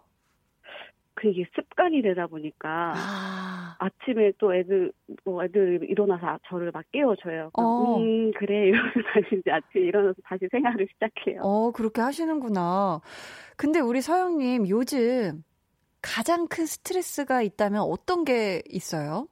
그게 1.13 1.45
습관이 1.53 2.01
되다 2.01 2.27
보니까 2.27 2.93
아, 2.95 3.75
아침에 3.79 4.31
또 4.37 4.55
애들, 4.55 4.91
뭐 5.25 5.43
애들 5.43 5.81
일어나서 5.89 6.39
저를 6.47 6.71
막 6.71 6.85
깨워줘요. 6.93 7.51
어. 7.53 7.97
음, 7.97 8.31
그래. 8.37 8.67
이러면서 8.71 8.99
다시 9.13 9.35
이제 9.39 9.51
아침에 9.51 9.83
일어나서 9.83 10.15
다시 10.23 10.47
생활을 10.49 10.87
시작해요. 10.93 11.41
어, 11.43 11.71
그렇게 11.71 11.99
하시는구나. 12.01 13.01
근데 13.57 13.79
우리 13.81 13.99
서영님, 14.01 14.69
요즘 14.69 15.43
가장 16.01 16.47
큰 16.47 16.65
스트레스가 16.65 17.41
있다면 17.41 17.81
어떤 17.81 18.23
게 18.23 18.61
있어요? 18.69 19.27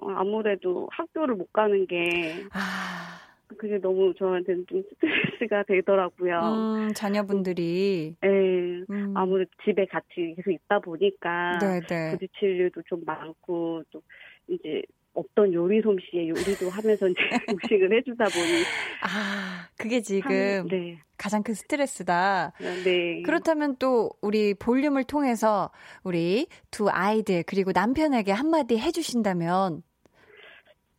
어, 0.00 0.10
아무래도 0.10 0.88
학교를 0.90 1.34
못 1.34 1.52
가는 1.52 1.86
게 1.86 2.44
아, 2.54 3.20
그게 3.56 3.78
너무 3.78 4.14
저한테는 4.18 4.66
좀 4.68 4.82
스트레스가 4.88 5.64
되더라고요. 5.64 6.40
음, 6.40 6.92
자녀분들이. 6.94 8.16
예. 8.24 8.28
음, 8.28 9.14
아무래도 9.14 9.50
집에 9.64 9.86
같이 9.86 10.34
계속 10.36 10.50
있다 10.50 10.78
보니까 10.80 11.58
네네. 11.58 12.12
부딪힐 12.12 12.60
일도 12.60 12.82
좀 12.88 13.02
많고 13.04 13.82
또 13.90 14.02
이제 14.48 14.82
없던 15.14 15.52
요리 15.52 15.82
솜씨에 15.82 16.28
요리도 16.28 16.70
하면서 16.70 17.06
이제 17.08 17.18
음식을 17.50 17.92
해주다 17.98 18.24
보니 18.24 18.62
아, 19.02 19.68
그게 19.76 20.00
지금 20.00 20.30
참, 20.30 20.68
네, 20.68 20.98
가장 21.18 21.42
큰 21.42 21.54
스트레스다. 21.54 22.52
네. 22.84 23.22
그렇다면 23.22 23.76
또 23.78 24.10
우리 24.22 24.54
볼륨을 24.54 25.04
통해서 25.04 25.70
우리 26.02 26.46
두 26.70 26.88
아이들 26.88 27.42
그리고 27.46 27.72
남편에게 27.72 28.32
한마디 28.32 28.78
해주신다면 28.78 29.82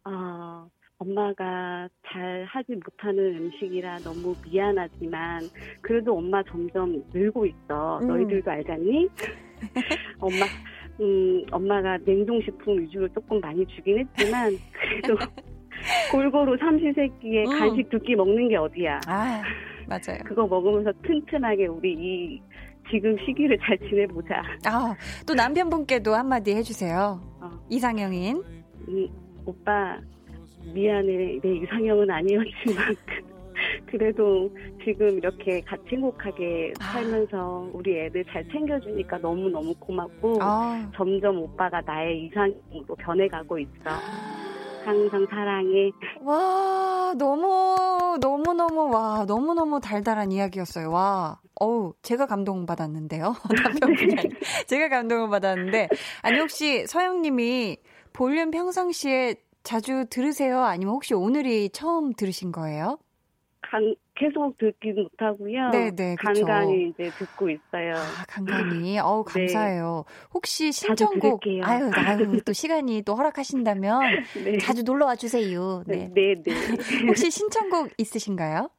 어, 0.05 0.69
엄마가 1.07 1.87
잘 2.07 2.45
하지 2.47 2.73
못하는 2.75 3.35
음식이라 3.37 3.99
너무 3.99 4.33
미안하지만 4.45 5.41
그래도 5.81 6.17
엄마 6.17 6.41
점점 6.43 7.03
늘고 7.13 7.45
있어. 7.45 7.99
음. 8.01 8.07
너희들도 8.07 8.49
알잖니? 8.49 9.09
엄마, 10.19 10.45
음, 11.01 11.43
엄마가 11.51 11.97
냉동식품 12.05 12.79
위주로 12.81 13.07
조금 13.09 13.39
많이 13.41 13.65
주긴 13.67 13.99
했지만 13.99 14.51
그래도 15.01 15.17
골고루 16.11 16.57
삼시세끼에 16.57 17.43
음. 17.45 17.59
간식 17.59 17.89
두 17.89 17.99
끼 17.99 18.15
먹는 18.15 18.47
게 18.49 18.55
어디야. 18.55 18.99
아 19.07 19.41
맞아요. 19.87 20.19
그거 20.25 20.47
먹으면서 20.47 20.91
튼튼하게 21.03 21.67
우리 21.67 21.93
이 21.93 22.41
지금 22.89 23.15
시기를 23.25 23.57
잘 23.65 23.77
지내보자. 23.79 24.41
아 24.65 24.95
또 25.27 25.33
남편분께도 25.33 26.13
한마디 26.13 26.53
해주세요. 26.55 27.19
어. 27.41 27.51
이상형인 27.69 28.41
음, 28.87 29.07
오빠 29.45 29.97
미안해 30.73 31.39
내 31.41 31.55
이상형은 31.57 32.09
아니었지만 32.09 32.95
그래도 33.85 34.49
지금 34.83 35.17
이렇게 35.17 35.61
같이 35.61 35.83
행복하게 35.91 36.73
아. 36.79 36.93
살면서 36.93 37.69
우리 37.73 37.99
애들 37.99 38.25
잘 38.25 38.47
챙겨주니까 38.49 39.19
너무 39.19 39.49
너무 39.49 39.73
고맙고 39.79 40.39
아 40.41 40.91
점점 40.95 41.39
오빠가 41.39 41.81
나의 41.81 42.25
이상형으로 42.25 42.95
변해가고 42.95 43.59
있어. 43.59 43.71
항상 44.85 45.25
사랑해. 45.29 45.91
와, 46.21 47.13
너무, 47.17 48.17
너무너무, 48.19 48.93
와, 48.93 49.23
너무너무 49.25 49.79
달달한 49.79 50.31
이야기였어요. 50.31 50.91
와, 50.91 51.39
어우, 51.55 51.93
제가 52.01 52.25
감동받았는데요. 52.25 53.33
남편분이 53.63 54.15
아니라 54.17 54.39
제가 54.67 54.89
감동을 54.89 55.29
받았는데. 55.29 55.87
아니, 56.21 56.39
혹시 56.39 56.85
서영님이 56.85 57.77
볼륨 58.11 58.51
평상시에 58.51 59.35
자주 59.63 60.05
들으세요? 60.09 60.59
아니면 60.61 60.93
혹시 60.95 61.13
오늘이 61.13 61.69
처음 61.69 62.13
들으신 62.13 62.51
거예요? 62.51 62.99
간, 63.61 63.95
계속 64.15 64.57
듣긴 64.57 64.95
못하고요. 64.95 65.71
네네, 65.71 66.17
그쵸. 66.17 66.45
간간히 66.45 66.89
이제 66.89 67.11
듣고 67.17 67.49
있어요. 67.49 68.13
아, 68.17 68.25
간간히. 68.27 68.99
어우, 68.99 69.23
네. 69.25 69.31
감사해요. 69.33 70.03
혹시 70.33 70.71
자주 70.71 71.05
신청곡. 71.05 71.41
아유, 71.63 71.91
아유, 71.95 72.41
또 72.45 72.51
시간이 72.53 73.01
또 73.03 73.15
허락하신다면 73.15 74.27
네. 74.35 74.57
자주 74.57 74.83
놀러 74.83 75.05
와 75.05 75.15
주세요. 75.15 75.83
네, 75.87 76.09
네. 76.13 76.35
네, 76.35 76.41
네. 76.43 76.53
혹시 77.07 77.31
신청곡 77.31 77.91
있으신가요? 77.97 78.69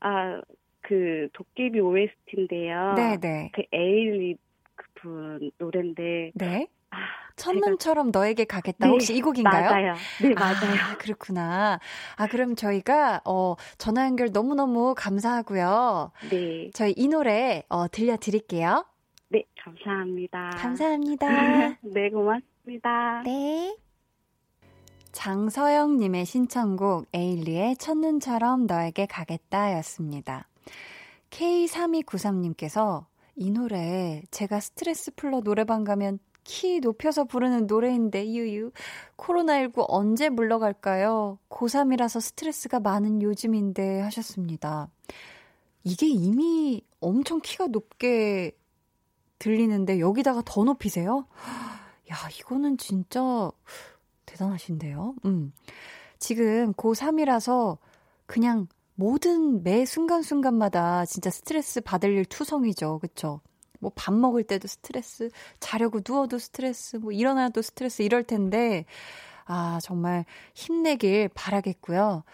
아, 0.00 0.40
그 0.82 1.28
도깨비 1.32 1.80
OST인데요. 1.80 2.94
네네. 2.94 3.52
그 3.54 3.62
에일리 3.72 4.36
그분 4.76 5.50
노래인데 5.58 6.32
네. 6.34 6.68
아, 6.90 6.98
첫눈처럼 7.36 8.10
너에게 8.12 8.44
가겠다. 8.44 8.86
네, 8.86 8.92
혹시 8.92 9.16
이 9.16 9.20
곡인가요? 9.20 9.70
맞아요. 9.70 9.94
네, 10.22 10.34
맞아요. 10.34 10.80
아, 10.92 10.96
그렇구나. 10.96 11.80
아, 12.16 12.26
그럼 12.28 12.54
저희가, 12.54 13.22
어, 13.24 13.56
전화 13.78 14.04
연결 14.06 14.30
너무너무 14.32 14.94
감사하고요. 14.96 16.12
네. 16.30 16.70
저희 16.72 16.94
이 16.96 17.08
노래, 17.08 17.62
어, 17.68 17.88
들려드릴게요. 17.88 18.84
네, 19.30 19.44
감사합니다. 19.62 20.50
감사합니다. 20.56 21.26
네, 21.82 22.10
고맙습니다. 22.10 23.22
네. 23.24 23.76
장서영님의 25.12 26.24
신청곡 26.24 27.06
에일리의 27.12 27.76
첫눈처럼 27.76 28.66
너에게 28.66 29.06
가겠다 29.06 29.76
였습니다. 29.78 30.48
K3293님께서 31.30 33.06
이 33.36 33.50
노래 33.50 34.22
제가 34.30 34.60
스트레스 34.60 35.12
풀러 35.14 35.40
노래방 35.40 35.84
가면 35.84 36.18
키 36.44 36.80
높여서 36.80 37.24
부르는 37.24 37.66
노래인데 37.66 38.28
유유 38.28 38.70
코로나19 39.16 39.86
언제 39.88 40.28
물러갈까요? 40.28 41.38
고3이라서 41.48 42.20
스트레스가 42.20 42.80
많은 42.80 43.22
요즘인데 43.22 44.00
하셨습니다. 44.00 44.88
이게 45.82 46.06
이미 46.06 46.82
엄청 47.00 47.40
키가 47.40 47.68
높게 47.68 48.56
들리는데 49.38 50.00
여기다가 50.00 50.42
더 50.44 50.64
높이세요? 50.64 51.26
야, 52.10 52.16
이거는 52.38 52.78
진짜 52.78 53.50
대단하신데요. 54.26 55.14
음. 55.24 55.52
지금 56.18 56.72
고3이라서 56.72 57.78
그냥 58.26 58.68
모든 58.94 59.62
매 59.62 59.84
순간순간마다 59.84 61.04
진짜 61.04 61.30
스트레스 61.30 61.80
받을 61.80 62.10
일 62.10 62.24
투성이죠. 62.24 63.00
그쵸? 63.00 63.40
뭐 63.84 63.92
밥 63.94 64.14
먹을 64.14 64.42
때도 64.44 64.66
스트레스, 64.68 65.30
자려고 65.60 66.00
누워도 66.06 66.38
스트레스, 66.38 66.96
뭐 66.96 67.12
일어나도 67.12 67.62
스트레스 67.62 68.02
이럴 68.02 68.24
텐데, 68.24 68.84
아, 69.46 69.78
정말 69.82 70.24
힘내길 70.54 71.28
바라겠고요. 71.34 72.24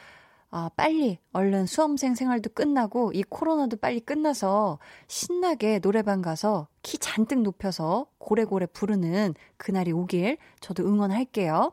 아, 0.52 0.70
빨리 0.76 1.18
얼른 1.32 1.66
수험생 1.66 2.14
생활도 2.16 2.50
끝나고 2.54 3.12
이 3.12 3.22
코로나도 3.22 3.76
빨리 3.76 4.00
끝나서 4.00 4.78
신나게 5.06 5.78
노래방 5.78 6.22
가서 6.22 6.66
키 6.82 6.98
잔뜩 6.98 7.42
높여서 7.42 8.06
고래고래 8.18 8.66
부르는 8.66 9.34
그날이 9.56 9.92
오길 9.92 10.38
저도 10.60 10.84
응원할게요. 10.84 11.72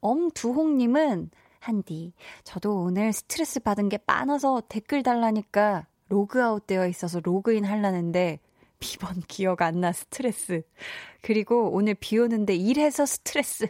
엄두홍님은 0.00 1.30
한디, 1.58 2.12
저도 2.44 2.82
오늘 2.82 3.12
스트레스 3.12 3.60
받은 3.60 3.88
게 3.88 3.98
많아서 4.06 4.62
댓글 4.68 5.02
달라니까 5.02 5.86
로그아웃 6.12 6.66
되어 6.66 6.86
있어서 6.88 7.20
로그인 7.20 7.64
하려는데 7.64 8.38
비번 8.78 9.22
기억 9.28 9.62
안 9.62 9.80
나 9.80 9.92
스트레스. 9.92 10.62
그리고 11.22 11.70
오늘 11.72 11.94
비 11.94 12.18
오는데 12.18 12.54
일해서 12.54 13.06
스트레스. 13.06 13.66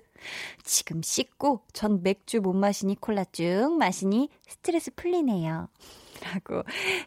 지금 0.65 1.03
씻고 1.03 1.61
전 1.73 2.03
맥주 2.03 2.41
못 2.41 2.53
마시니 2.55 2.97
콜라 3.01 3.25
쭉 3.25 3.77
마시니 3.79 4.29
스트레스 4.49 4.91
풀리네요. 4.95 5.69
라고 6.23 6.63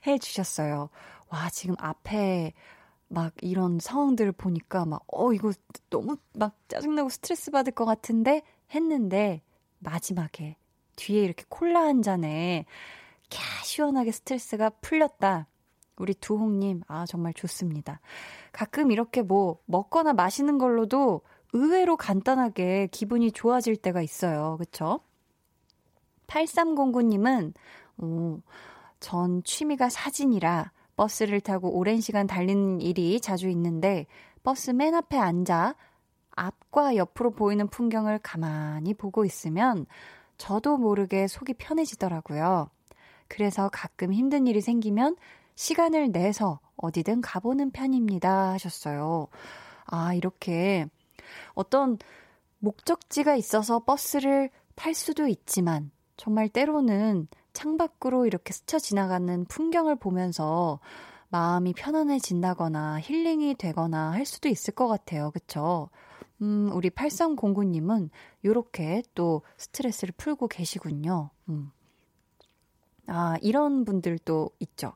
해 0.07 0.17
주셨어요. 0.17 0.89
와, 1.29 1.49
지금 1.49 1.75
앞에 1.79 2.53
막 3.07 3.33
이런 3.41 3.79
상황들을 3.79 4.31
보니까 4.33 4.85
막, 4.85 5.03
어, 5.07 5.33
이거 5.33 5.51
너무 5.89 6.17
막 6.33 6.55
짜증나고 6.69 7.09
스트레스 7.09 7.51
받을 7.51 7.73
것 7.73 7.83
같은데 7.85 8.41
했는데 8.73 9.41
마지막에 9.79 10.55
뒤에 10.95 11.23
이렇게 11.23 11.43
콜라 11.49 11.81
한 11.81 12.01
잔에 12.01 12.65
캬, 13.29 13.63
시원하게 13.63 14.11
스트레스가 14.11 14.69
풀렸다. 14.81 15.47
우리 15.97 16.13
두홍님, 16.13 16.81
아, 16.87 17.05
정말 17.05 17.33
좋습니다. 17.33 17.99
가끔 18.51 18.91
이렇게 18.91 19.21
뭐 19.21 19.59
먹거나 19.65 20.13
마시는 20.13 20.57
걸로도 20.57 21.21
의외로 21.53 21.95
간단하게 21.95 22.87
기분이 22.91 23.31
좋아질 23.31 23.77
때가 23.77 24.01
있어요. 24.01 24.57
그쵸? 24.57 24.99
8309님은, 26.27 27.53
오, 27.97 28.41
전 28.99 29.43
취미가 29.43 29.89
사진이라 29.89 30.71
버스를 30.95 31.41
타고 31.41 31.69
오랜 31.77 32.01
시간 32.01 32.27
달리는 32.27 32.81
일이 32.81 33.19
자주 33.19 33.49
있는데 33.49 34.07
버스 34.43 34.71
맨 34.71 34.95
앞에 34.95 35.17
앉아 35.17 35.75
앞과 36.31 36.95
옆으로 36.95 37.31
보이는 37.31 37.67
풍경을 37.67 38.19
가만히 38.19 38.93
보고 38.93 39.25
있으면 39.25 39.85
저도 40.37 40.77
모르게 40.77 41.27
속이 41.27 41.53
편해지더라고요. 41.55 42.69
그래서 43.27 43.69
가끔 43.71 44.13
힘든 44.13 44.47
일이 44.47 44.61
생기면 44.61 45.15
시간을 45.55 46.11
내서 46.11 46.59
어디든 46.77 47.21
가보는 47.21 47.71
편입니다. 47.71 48.51
하셨어요. 48.53 49.27
아, 49.85 50.13
이렇게 50.13 50.85
어떤 51.53 51.97
목적지가 52.59 53.35
있어서 53.35 53.79
버스를 53.79 54.49
탈 54.75 54.93
수도 54.93 55.27
있지만 55.27 55.91
정말 56.17 56.49
때로는 56.49 57.27
창밖으로 57.53 58.25
이렇게 58.25 58.53
스쳐 58.53 58.79
지나가는 58.79 59.45
풍경을 59.45 59.95
보면서 59.95 60.79
마음이 61.29 61.73
편안해진다거나 61.73 62.99
힐링이 63.01 63.55
되거나 63.55 64.11
할 64.11 64.25
수도 64.25 64.49
있을 64.49 64.73
것 64.73 64.87
같아요. 64.87 65.31
그쵸? 65.31 65.89
음, 66.41 66.69
우리 66.73 66.89
8309님은 66.89 68.09
이렇게 68.43 69.01
또 69.15 69.41
스트레스를 69.57 70.13
풀고 70.17 70.47
계시군요. 70.47 71.29
음. 71.49 71.71
아, 73.07 73.37
이런 73.41 73.85
분들도 73.85 74.49
있죠. 74.59 74.93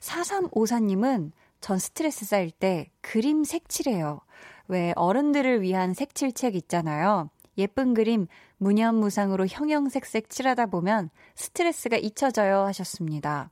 4354님은 0.00 1.32
전 1.60 1.78
스트레스 1.78 2.24
쌓일 2.24 2.50
때 2.50 2.90
그림 3.00 3.44
색칠해요. 3.44 4.20
왜 4.68 4.92
어른들을 4.96 5.62
위한 5.62 5.94
색칠책 5.94 6.56
있잖아요. 6.56 7.30
예쁜 7.58 7.94
그림 7.94 8.26
무념무상으로 8.58 9.46
형형색색 9.46 10.30
칠하다 10.30 10.66
보면 10.66 11.10
스트레스가 11.34 11.96
잊혀져요 11.98 12.60
하셨습니다. 12.64 13.50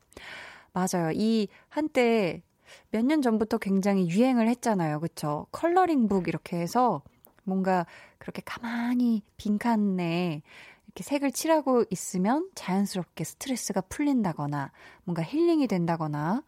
맞아요. 0.72 1.10
이 1.14 1.48
한때 1.68 2.42
몇 2.90 3.04
년 3.04 3.20
전부터 3.22 3.58
굉장히 3.58 4.08
유행을 4.08 4.48
했잖아요. 4.48 5.00
그쵸? 5.00 5.46
컬러링북 5.52 6.28
이렇게 6.28 6.56
해서 6.58 7.02
뭔가 7.44 7.86
그렇게 8.18 8.42
가만히 8.44 9.22
빈칸에 9.36 10.42
이렇게 10.90 11.04
색을 11.04 11.30
칠하고 11.30 11.84
있으면 11.90 12.50
자연스럽게 12.56 13.22
스트레스가 13.22 13.80
풀린다거나 13.82 14.72
뭔가 15.04 15.22
힐링이 15.22 15.68
된다거나 15.68 16.42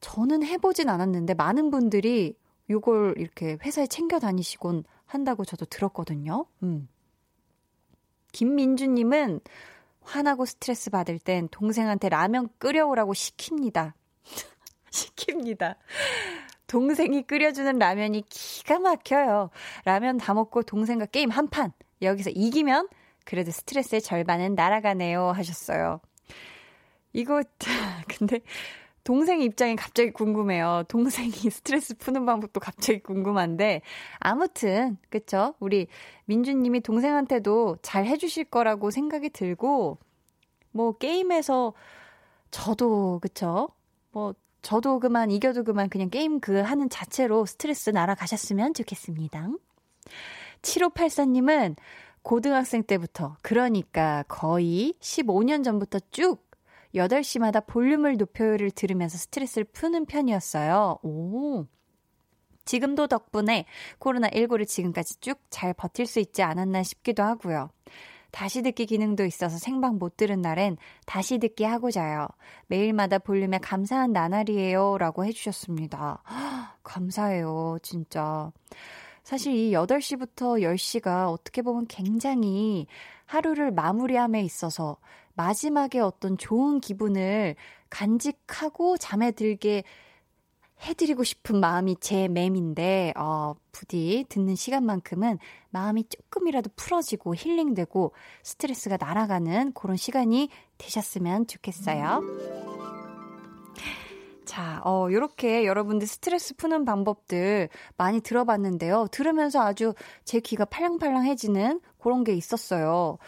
저는 0.00 0.44
해보진 0.44 0.88
않았는데 0.88 1.34
많은 1.34 1.70
분들이 1.70 2.36
요걸 2.70 3.14
이렇게 3.18 3.58
회사에 3.64 3.88
챙겨 3.88 4.20
다니시곤 4.20 4.84
한다고 5.04 5.44
저도 5.44 5.64
들었거든요. 5.66 6.46
음. 6.62 6.88
김민주님은 8.32 9.40
화나고 10.02 10.44
스트레스 10.46 10.90
받을 10.90 11.18
땐 11.18 11.48
동생한테 11.50 12.08
라면 12.08 12.48
끓여오라고 12.58 13.14
시킵니다. 13.14 13.94
시킵니다. 14.90 15.74
동생이 16.68 17.22
끓여주는 17.22 17.76
라면이 17.76 18.22
기가 18.28 18.78
막혀요. 18.78 19.50
라면 19.84 20.18
다 20.18 20.34
먹고 20.34 20.62
동생과 20.62 21.06
게임 21.06 21.30
한 21.30 21.48
판. 21.48 21.72
여기서 22.02 22.30
이기면 22.30 22.88
그래도 23.26 23.50
스트레스의 23.50 24.00
절반은 24.00 24.54
날아가네요. 24.54 25.32
하셨어요. 25.32 26.00
이거, 27.12 27.42
근데 28.18 28.40
동생 29.04 29.40
입장이 29.40 29.76
갑자기 29.76 30.10
궁금해요. 30.10 30.84
동생이 30.88 31.30
스트레스 31.50 31.96
푸는 31.96 32.24
방법도 32.24 32.60
갑자기 32.60 33.00
궁금한데 33.00 33.82
아무튼 34.18 34.96
그쵸? 35.10 35.54
우리 35.60 35.88
민주님이 36.24 36.80
동생한테도 36.80 37.78
잘 37.82 38.06
해주실 38.06 38.46
거라고 38.46 38.90
생각이 38.90 39.30
들고 39.30 39.98
뭐 40.72 40.92
게임에서 40.98 41.72
저도 42.50 43.20
그쵸? 43.20 43.68
뭐 44.12 44.34
저도 44.62 44.98
그만 44.98 45.30
이겨도 45.30 45.62
그만 45.62 45.88
그냥 45.88 46.10
게임 46.10 46.40
그 46.40 46.58
하는 46.60 46.88
자체로 46.88 47.46
스트레스 47.46 47.90
날아가셨으면 47.90 48.74
좋겠습니다. 48.74 49.50
7584님은 50.62 51.76
고등학생 52.26 52.82
때부터 52.82 53.36
그러니까 53.40 54.24
거의 54.26 54.94
15년 54.98 55.62
전부터 55.62 56.00
쭉 56.10 56.44
8시마다 56.92 57.64
볼륨을 57.64 58.16
높여요를 58.16 58.72
들으면서 58.72 59.16
스트레스를 59.16 59.62
푸는 59.62 60.06
편이었어요. 60.06 60.98
오. 61.04 61.66
지금도 62.64 63.06
덕분에 63.06 63.64
코로나19를 64.00 64.66
지금까지 64.66 65.20
쭉 65.20 65.38
잘 65.50 65.72
버틸 65.72 66.06
수 66.06 66.18
있지 66.18 66.42
않았나 66.42 66.82
싶기도 66.82 67.22
하고요. 67.22 67.70
다시 68.32 68.60
듣기 68.62 68.86
기능도 68.86 69.24
있어서 69.24 69.56
생방 69.56 69.98
못 69.98 70.16
들은 70.16 70.42
날엔 70.42 70.78
다시 71.06 71.38
듣기 71.38 71.62
하고 71.62 71.92
자요. 71.92 72.26
매일마다 72.66 73.20
볼륨에 73.20 73.58
감사한 73.58 74.12
나날이에요. 74.12 74.98
라고 74.98 75.24
해주셨습니다. 75.24 76.24
감사해요. 76.82 77.78
진짜. 77.84 78.50
사실 79.26 79.56
이 79.56 79.72
8시부터 79.72 80.62
10시가 80.62 81.32
어떻게 81.32 81.60
보면 81.60 81.88
굉장히 81.88 82.86
하루를 83.24 83.72
마무리함에 83.72 84.40
있어서 84.42 84.98
마지막에 85.34 85.98
어떤 85.98 86.38
좋은 86.38 86.78
기분을 86.78 87.56
간직하고 87.90 88.96
잠에 88.98 89.32
들게 89.32 89.82
해드리고 90.80 91.24
싶은 91.24 91.58
마음이 91.58 91.96
제 91.98 92.28
맴인데, 92.28 93.14
어, 93.16 93.56
부디 93.72 94.24
듣는 94.28 94.54
시간만큼은 94.54 95.40
마음이 95.70 96.04
조금이라도 96.08 96.70
풀어지고 96.76 97.34
힐링되고 97.34 98.12
스트레스가 98.44 98.96
날아가는 98.96 99.72
그런 99.72 99.96
시간이 99.96 100.50
되셨으면 100.78 101.48
좋겠어요. 101.48 102.22
자, 104.46 104.80
어, 104.84 105.08
요렇게 105.10 105.66
여러분들 105.66 106.06
스트레스 106.06 106.54
푸는 106.54 106.84
방법들 106.84 107.68
많이 107.96 108.20
들어봤는데요. 108.20 109.08
들으면서 109.10 109.60
아주 109.60 109.92
제 110.24 110.38
귀가 110.40 110.64
팔랑팔랑해지는 110.64 111.80
그런 111.98 112.24
게 112.24 112.32
있었어요. 112.32 113.18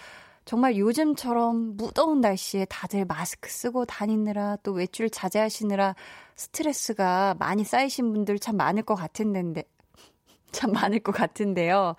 정말 0.44 0.78
요즘처럼 0.78 1.76
무더운 1.76 2.20
날씨에 2.20 2.64
다들 2.66 3.04
마스크 3.04 3.50
쓰고 3.50 3.84
다니느라 3.84 4.56
또 4.62 4.72
외출 4.72 5.10
자제하시느라 5.10 5.94
스트레스가 6.36 7.34
많이 7.38 7.64
쌓이신 7.64 8.12
분들 8.12 8.38
참 8.38 8.56
많을 8.56 8.84
것 8.84 8.94
같은데, 8.94 9.64
참 10.52 10.72
많을 10.72 11.00
것 11.00 11.12
같은데요. 11.12 11.96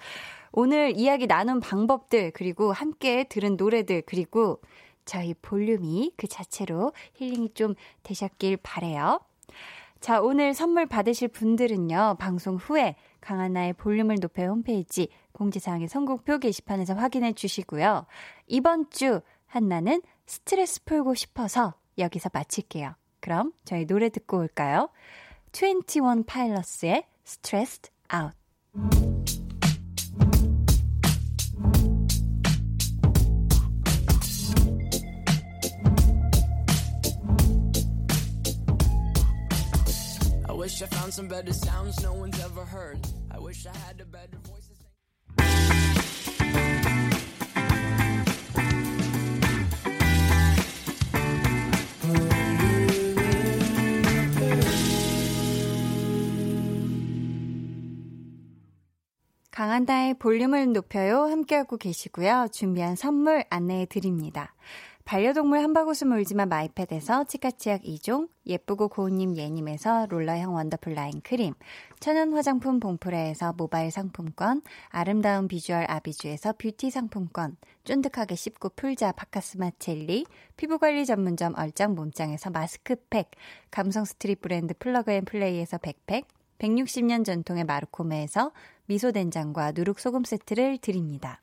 오늘 0.51 0.97
이야기 0.97 1.27
나눈 1.27 1.59
방법들, 1.59 2.31
그리고 2.31 2.71
함께 2.71 3.25
들은 3.25 3.57
노래들, 3.57 4.03
그리고 4.07 4.61
저희 5.09 5.33
볼륨이 5.33 6.13
그 6.17 6.27
자체로 6.27 6.93
힐링이 7.15 7.55
좀 7.55 7.73
되셨길 8.03 8.57
바래요. 8.57 9.19
자, 9.99 10.21
오늘 10.21 10.53
선물 10.53 10.85
받으실 10.85 11.29
분들은요, 11.29 12.17
방송 12.19 12.57
후에 12.57 12.95
강한나의 13.19 13.73
볼륨을 13.73 14.19
높여 14.19 14.43
홈페이지 14.43 15.09
공지사항의 15.31 15.87
선곡표 15.87 16.37
게시판에서 16.37 16.93
확인해 16.93 17.33
주시고요. 17.33 18.05
이번 18.45 18.91
주 18.91 19.21
한나는 19.47 20.03
스트레스 20.27 20.83
풀고 20.83 21.15
싶어서 21.15 21.73
여기서 21.97 22.29
마칠게요. 22.31 22.93
그럼 23.19 23.51
저희 23.65 23.87
노래 23.87 24.09
듣고 24.09 24.37
올까요? 24.37 24.89
21 25.53 26.23
파일럿스의 26.27 27.07
Stressed 27.25 27.91
Out. 28.13 29.08
wish 40.79 40.91
I 40.93 40.95
found 40.95 41.13
some 41.13 41.27
better 41.27 41.51
sounds 41.51 42.01
no 42.03 42.13
one's 42.13 42.39
ever 42.39 42.63
heard. 42.63 42.99
I 43.31 43.39
wish 43.39 43.65
I 43.65 43.75
had 43.85 43.99
a 43.99 44.05
better 44.05 44.37
voice. 44.43 44.69
강한다의 59.51 60.13
볼륨을 60.13 60.71
높여요 60.71 61.23
함께하고 61.23 61.75
계시고요. 61.75 62.47
준비한 62.53 62.95
선물 62.95 63.43
안내해 63.49 63.85
드립니다. 63.87 64.53
반려동물 65.09 65.57
한바구음 65.63 66.11
울지만 66.11 66.49
마이패드에서 66.49 67.23
치카치약 67.23 67.81
2종, 67.81 68.29
예쁘고 68.45 68.89
고운님 68.89 69.37
예님에서 69.37 70.05
롤러형 70.05 70.53
원더풀 70.53 70.93
라인 70.93 71.19
크림, 71.21 71.55
천연 71.99 72.31
화장품 72.31 72.79
봉프레에서 72.79 73.53
모바일 73.53 73.89
상품권, 73.89 74.61
아름다운 74.89 75.47
비주얼 75.47 75.85
아비주에서 75.89 76.53
뷰티 76.59 76.91
상품권, 76.91 77.57
쫀득하게 77.85 78.35
씹고 78.35 78.69
풀자 78.75 79.13
바카스마 79.13 79.71
젤리, 79.79 80.27
피부관리 80.57 81.07
전문점 81.07 81.55
얼짱 81.57 81.95
몸짱에서 81.95 82.51
마스크팩, 82.51 83.31
감성 83.71 84.05
street 84.05 84.41
브랜드 84.41 84.75
플러그앤플레이에서 84.77 85.79
백팩, 85.79 86.27
160년 86.59 87.25
전통의 87.25 87.63
마르코메에서 87.63 88.51
미소된장과 88.85 89.71
누룩소금 89.71 90.23
세트를 90.23 90.77
드립니다. 90.77 91.41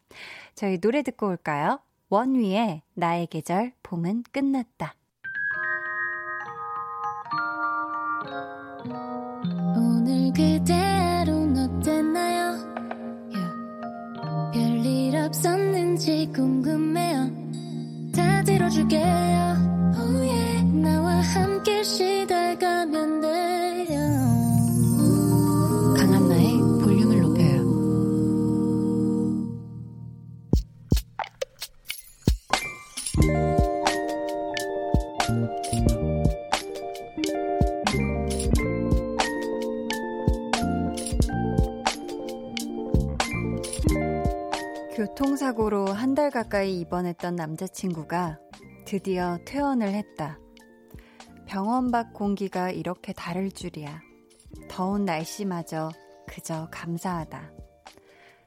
저희 0.54 0.78
노래 0.78 1.02
듣고 1.02 1.26
올까요? 1.26 1.80
원위의 2.08 2.82
나의 2.94 3.26
계절 3.26 3.72
봄은 3.82 4.24
끝났다. 4.30 4.94
오늘 9.76 10.32
그대로는 10.32 11.78
어땠나요? 11.78 12.56
별일 14.52 15.16
없었는지 15.16 16.30
궁금해요. 16.32 17.28
다 18.14 18.42
들어줄게요. 18.44 19.55
달 46.66 46.76
가까이 46.76 46.80
입원했던 46.80 47.36
남자친구가 47.36 48.40
드디어 48.84 49.38
퇴원을 49.44 49.94
했다. 49.94 50.40
병원 51.46 51.92
밖 51.92 52.12
공기가 52.12 52.72
이렇게 52.72 53.12
다를 53.12 53.52
줄이야. 53.52 54.00
더운 54.68 55.04
날씨마저 55.04 55.92
그저 56.26 56.68
감사하다. 56.72 57.52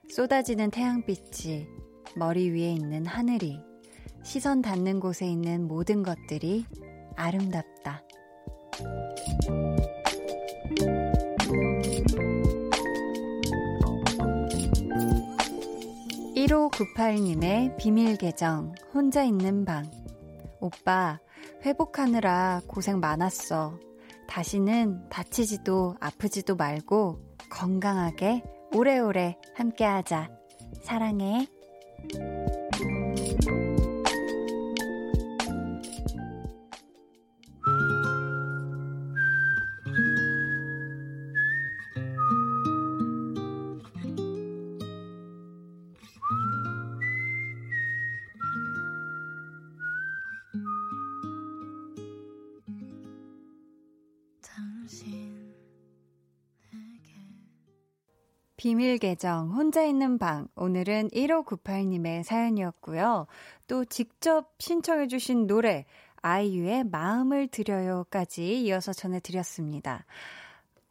쏟아지는 0.10 0.70
태양빛이 0.70 1.66
머리 2.18 2.50
위에 2.50 2.74
있는 2.74 3.06
하늘이 3.06 3.62
시선 4.24 4.62
닿는 4.62 5.00
곳에 5.00 5.26
있는 5.26 5.66
모든 5.66 6.04
것들이 6.04 6.66
아름답다. 7.16 8.04
1598님의 16.48 17.76
비밀 17.76 18.16
계정, 18.16 18.74
혼자 18.94 19.24
있는 19.24 19.66
방. 19.66 19.90
오빠, 20.62 21.20
회복하느라 21.66 22.62
고생 22.66 23.00
많았어. 23.00 23.78
다시는 24.28 25.10
다치지도 25.10 25.96
아프지도 26.00 26.56
말고 26.56 27.20
건강하게 27.50 28.44
오래오래 28.74 29.38
함께 29.56 29.84
하자. 29.84 30.30
사랑해. 30.82 31.48
비밀 58.60 58.98
계정, 58.98 59.52
혼자 59.52 59.86
있는 59.86 60.18
방. 60.18 60.50
오늘은 60.56 61.12
1598님의 61.12 62.24
사연이었고요. 62.24 63.26
또 63.68 63.86
직접 63.86 64.54
신청해주신 64.60 65.48
노래, 65.48 65.86
아이유의 66.22 66.84
마음을 66.84 67.48
드려요까지 67.48 68.62
이어서 68.64 68.92
전해드렸습니다. 68.92 70.04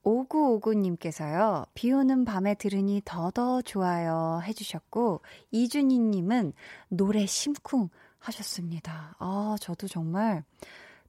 5959님께서요, 0.02 1.66
비 1.74 1.92
오는 1.92 2.24
밤에 2.24 2.54
들으니 2.54 3.02
더더 3.04 3.60
좋아요 3.60 4.40
해주셨고, 4.44 5.20
이준희님은 5.50 6.54
노래 6.88 7.26
심쿵 7.26 7.90
하셨습니다. 8.18 9.14
아, 9.18 9.56
저도 9.60 9.88
정말 9.88 10.42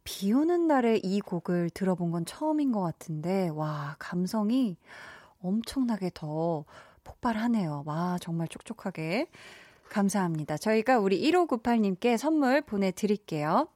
비 0.04 0.34
오는 0.34 0.68
날에 0.68 0.98
이 0.98 1.22
곡을 1.22 1.70
들어본 1.70 2.12
건 2.12 2.26
처음인 2.26 2.74
것 2.74 2.82
같은데, 2.82 3.48
와, 3.48 3.96
감성이 3.98 4.76
엄청나게 5.42 6.12
더 6.14 6.66
폭발하네요. 7.04 7.84
와, 7.86 8.18
정말 8.22 8.48
촉촉하게. 8.48 9.28
감사합니다. 9.90 10.58
저희가 10.58 11.00
우리 11.00 11.20
1598님께 11.32 12.18
선물 12.18 12.62
보내드릴게요. 12.62 13.68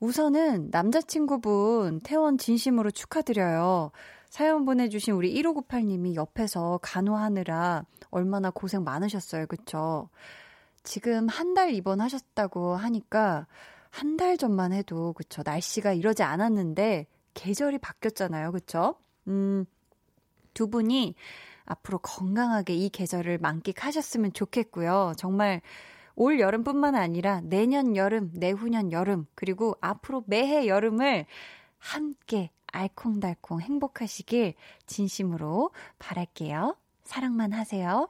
우선은 0.00 0.68
남자친구분 0.70 2.00
퇴원 2.04 2.38
진심으로 2.38 2.90
축하드려요. 2.90 3.90
사연 4.28 4.64
보내주신 4.66 5.14
우리 5.14 5.34
1598님이 5.42 6.14
옆에서 6.14 6.78
간호하느라 6.82 7.84
얼마나 8.10 8.50
고생 8.50 8.84
많으셨어요. 8.84 9.46
그쵸? 9.46 10.08
지금 10.84 11.28
한 11.28 11.54
달 11.54 11.72
입원하셨다고 11.74 12.76
하니까 12.76 13.46
한 13.90 14.16
달 14.18 14.36
전만 14.36 14.72
해도 14.72 15.12
그쵸? 15.14 15.42
날씨가 15.44 15.92
이러지 15.94 16.22
않았는데 16.22 17.06
계절이 17.34 17.78
바뀌었잖아요. 17.78 18.52
그쵸? 18.52 18.96
음, 19.28 19.64
두 20.58 20.68
분이 20.68 21.14
앞으로 21.66 21.98
건강하게 21.98 22.74
이 22.74 22.88
계절을 22.88 23.38
만끽하셨으면 23.38 24.32
좋겠고요. 24.32 25.12
정말 25.16 25.60
올 26.16 26.40
여름뿐만 26.40 26.96
아니라 26.96 27.40
내년 27.44 27.94
여름, 27.94 28.32
내후년 28.34 28.90
여름, 28.90 29.26
그리고 29.36 29.76
앞으로 29.80 30.24
매해 30.26 30.66
여름을 30.66 31.26
함께 31.78 32.50
알콩달콩 32.72 33.60
행복하시길 33.60 34.54
진심으로 34.86 35.70
바랄게요. 36.00 36.76
사랑만 37.04 37.52
하세요. 37.52 38.08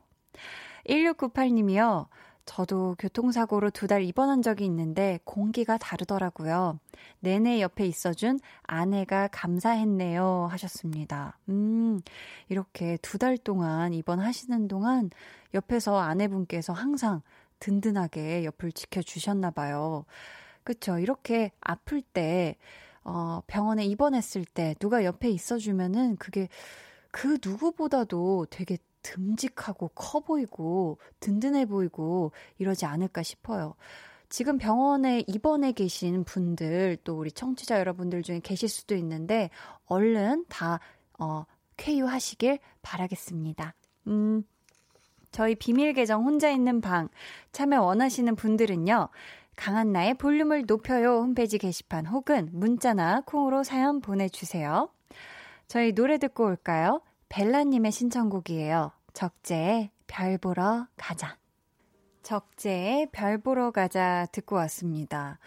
1698님이요. 0.88 2.06
저도 2.48 2.96
교통사고로 2.98 3.70
두 3.70 3.86
달 3.88 4.02
입원한 4.02 4.40
적이 4.42 4.64
있는데 4.64 5.20
공기가 5.24 5.76
다르더라고요. 5.76 6.78
내내 7.20 7.60
옆에 7.60 7.86
있어준 7.86 8.40
아내가 8.62 9.28
감사했네요. 9.28 10.48
하셨습니다. 10.50 11.38
음, 11.50 12.00
이렇게 12.48 12.96
두 13.02 13.18
달 13.18 13.36
동안 13.36 13.92
입원하시는 13.92 14.66
동안 14.66 15.10
옆에서 15.54 15.98
아내분께서 15.98 16.72
항상 16.72 17.20
든든하게 17.60 18.44
옆을 18.44 18.72
지켜주셨나 18.72 19.50
봐요. 19.50 20.04
그쵸. 20.64 20.98
이렇게 20.98 21.50
아플 21.60 22.00
때, 22.02 22.56
어, 23.04 23.42
병원에 23.46 23.84
입원했을 23.84 24.44
때 24.46 24.74
누가 24.78 25.04
옆에 25.04 25.28
있어주면은 25.30 26.16
그게 26.16 26.48
그 27.10 27.38
누구보다도 27.44 28.46
되게 28.50 28.78
듬직하고 29.02 29.88
커 29.94 30.20
보이고 30.20 30.98
든든해 31.20 31.66
보이고 31.66 32.32
이러지 32.58 32.86
않을까 32.86 33.22
싶어요. 33.22 33.74
지금 34.28 34.58
병원에 34.58 35.24
입원해 35.26 35.72
계신 35.72 36.24
분들 36.24 36.98
또 37.04 37.18
우리 37.18 37.32
청취자 37.32 37.78
여러분들 37.78 38.22
중에 38.22 38.40
계실 38.40 38.68
수도 38.68 38.94
있는데 38.96 39.50
얼른 39.86 40.44
다 40.48 40.80
어, 41.18 41.44
쾌유하시길 41.76 42.58
바라겠습니다. 42.82 43.74
음. 44.08 44.44
저희 45.30 45.54
비밀 45.54 45.92
계정 45.92 46.24
혼자 46.24 46.50
있는 46.50 46.80
방 46.80 47.08
참여 47.52 47.82
원하시는 47.82 48.34
분들은요. 48.34 49.08
강한 49.56 49.92
나의 49.92 50.14
볼륨을 50.14 50.64
높여요 50.66 51.18
홈페이지 51.18 51.58
게시판 51.58 52.06
혹은 52.06 52.48
문자나 52.52 53.22
콩으로 53.26 53.64
사연 53.64 54.00
보내주세요. 54.00 54.88
저희 55.66 55.92
노래 55.92 56.18
듣고 56.18 56.44
올까요? 56.44 57.02
벨라님의 57.28 57.92
신청곡이에요. 57.92 58.92
적재의 59.12 59.90
별 60.06 60.38
보러 60.38 60.86
가자. 60.96 61.36
적재의 62.22 63.08
별 63.12 63.38
보러 63.38 63.70
가자 63.70 64.26
듣고 64.32 64.56
왔습니다. 64.56 65.38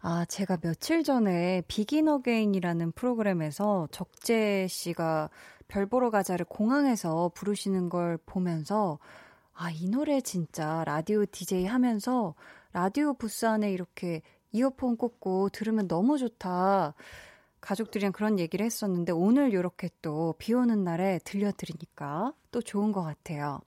아, 0.00 0.24
제가 0.24 0.56
며칠 0.56 1.02
전에 1.02 1.62
비긴 1.68 2.08
어게인이라는 2.08 2.92
프로그램에서 2.92 3.88
적재 3.90 4.66
씨가 4.68 5.28
별 5.68 5.86
보러 5.86 6.10
가자를 6.10 6.46
공항에서 6.46 7.30
부르시는 7.34 7.88
걸 7.88 8.18
보면서 8.24 8.98
아, 9.52 9.70
이 9.70 9.88
노래 9.88 10.20
진짜 10.20 10.84
라디오 10.84 11.26
DJ 11.26 11.66
하면서 11.66 12.34
라디오 12.72 13.12
부스 13.14 13.44
안에 13.44 13.72
이렇게 13.72 14.22
이어폰 14.52 14.96
꽂고 14.96 15.50
들으면 15.50 15.86
너무 15.86 16.18
좋다. 16.18 16.94
가족들이랑 17.60 18.12
그런 18.12 18.38
얘기를 18.38 18.64
했었는데 18.64 19.12
오늘 19.12 19.52
이렇게 19.52 19.90
또 20.02 20.34
비 20.38 20.54
오는 20.54 20.84
날에 20.84 21.18
들려드리니까 21.24 22.32
또 22.50 22.60
좋은 22.62 22.92
것 22.92 23.02
같아요. 23.02 23.60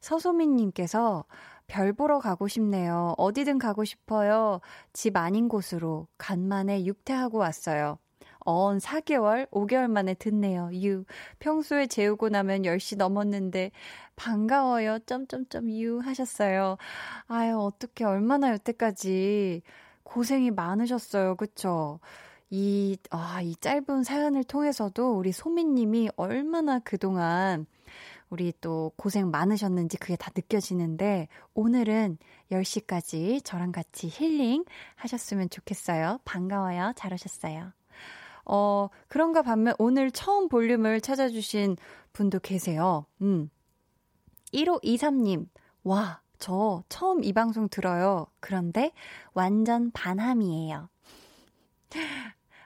서소민님께서 0.00 1.24
별 1.66 1.92
보러 1.92 2.18
가고 2.18 2.48
싶네요. 2.48 3.14
어디든 3.16 3.58
가고 3.58 3.84
싶어요. 3.84 4.60
집 4.92 5.16
아닌 5.16 5.48
곳으로 5.48 6.06
간만에 6.18 6.84
육퇴하고 6.84 7.38
왔어요. 7.38 7.98
언 8.40 8.78
4개월, 8.78 9.48
5개월 9.50 9.88
만에 9.88 10.14
듣네요. 10.14 10.70
유. 10.74 11.04
평소에 11.38 11.86
재우고 11.86 12.28
나면 12.28 12.62
10시 12.62 12.96
넘었는데 12.96 13.70
반가워요. 14.16 14.98
점점점 15.06 15.70
유 15.70 16.00
하셨어요. 16.00 16.76
아유, 17.28 17.56
어떻게 17.58 18.04
얼마나 18.04 18.50
여태까지 18.50 19.62
고생이 20.02 20.50
많으셨어요. 20.50 21.36
그쵸? 21.36 22.00
이, 22.54 22.98
아, 23.08 23.40
이 23.40 23.56
짧은 23.56 24.04
사연을 24.04 24.44
통해서도 24.44 25.16
우리 25.16 25.32
소민님이 25.32 26.10
얼마나 26.16 26.80
그동안 26.80 27.64
우리 28.28 28.52
또 28.60 28.92
고생 28.96 29.30
많으셨는지 29.30 29.96
그게 29.96 30.16
다 30.16 30.30
느껴지는데 30.36 31.28
오늘은 31.54 32.18
10시까지 32.50 33.42
저랑 33.42 33.72
같이 33.72 34.06
힐링 34.06 34.66
하셨으면 34.96 35.48
좋겠어요. 35.48 36.18
반가워요. 36.26 36.92
잘하셨어요. 36.94 37.72
어, 38.44 38.88
그런가 39.08 39.40
반면 39.40 39.74
오늘 39.78 40.10
처음 40.10 40.50
볼륨을 40.50 41.00
찾아주신 41.00 41.78
분도 42.12 42.38
계세요. 42.38 43.06
음. 43.22 43.48
1523님, 44.52 45.48
와, 45.84 46.20
저 46.38 46.84
처음 46.90 47.24
이 47.24 47.32
방송 47.32 47.70
들어요. 47.70 48.26
그런데 48.40 48.92
완전 49.32 49.90
반함이에요. 49.92 50.90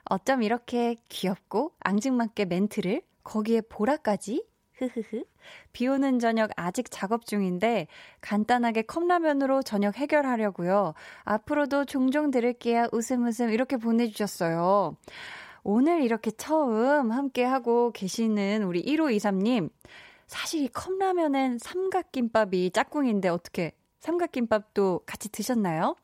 어쩜 0.09 0.43
이렇게 0.43 0.95
귀엽고 1.09 1.73
앙증맞게 1.79 2.45
멘트를 2.45 3.01
거기에 3.23 3.61
보라까지? 3.61 4.45
흐흐흐. 4.77 5.23
비 5.73 5.87
오는 5.87 6.19
저녁 6.19 6.51
아직 6.55 6.91
작업 6.91 7.25
중인데 7.25 7.87
간단하게 8.21 8.83
컵라면으로 8.83 9.63
저녁 9.63 9.97
해결하려고요. 9.97 10.93
앞으로도 11.23 11.85
종종 11.85 12.31
들을게요. 12.31 12.87
웃음 12.91 13.25
웃음 13.25 13.49
이렇게 13.49 13.77
보내주셨어요. 13.77 14.95
오늘 15.63 16.01
이렇게 16.03 16.31
처음 16.31 17.11
함께하고 17.11 17.91
계시는 17.91 18.63
우리 18.63 18.83
1523님. 18.83 19.69
사실 20.27 20.61
이 20.61 20.67
컵라면엔 20.67 21.57
삼각김밥이 21.57 22.71
짝꿍인데 22.71 23.29
어떻게 23.29 23.71
삼각김밥도 23.99 25.01
같이 25.05 25.29
드셨나요? 25.29 25.95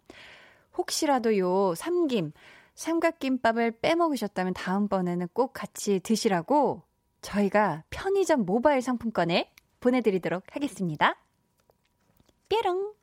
혹시라도 0.77 1.37
요 1.37 1.75
삼김, 1.75 2.31
삼각김밥을 2.75 3.79
빼먹으셨다면 3.79 4.53
다음번에는 4.53 5.27
꼭 5.33 5.53
같이 5.53 5.99
드시라고 5.99 6.83
저희가 7.21 7.83
편의점 7.89 8.45
모바일 8.45 8.81
상품권을 8.81 9.45
보내드리도록 9.79 10.43
하겠습니다. 10.51 11.15
뾰롱! 12.49 12.93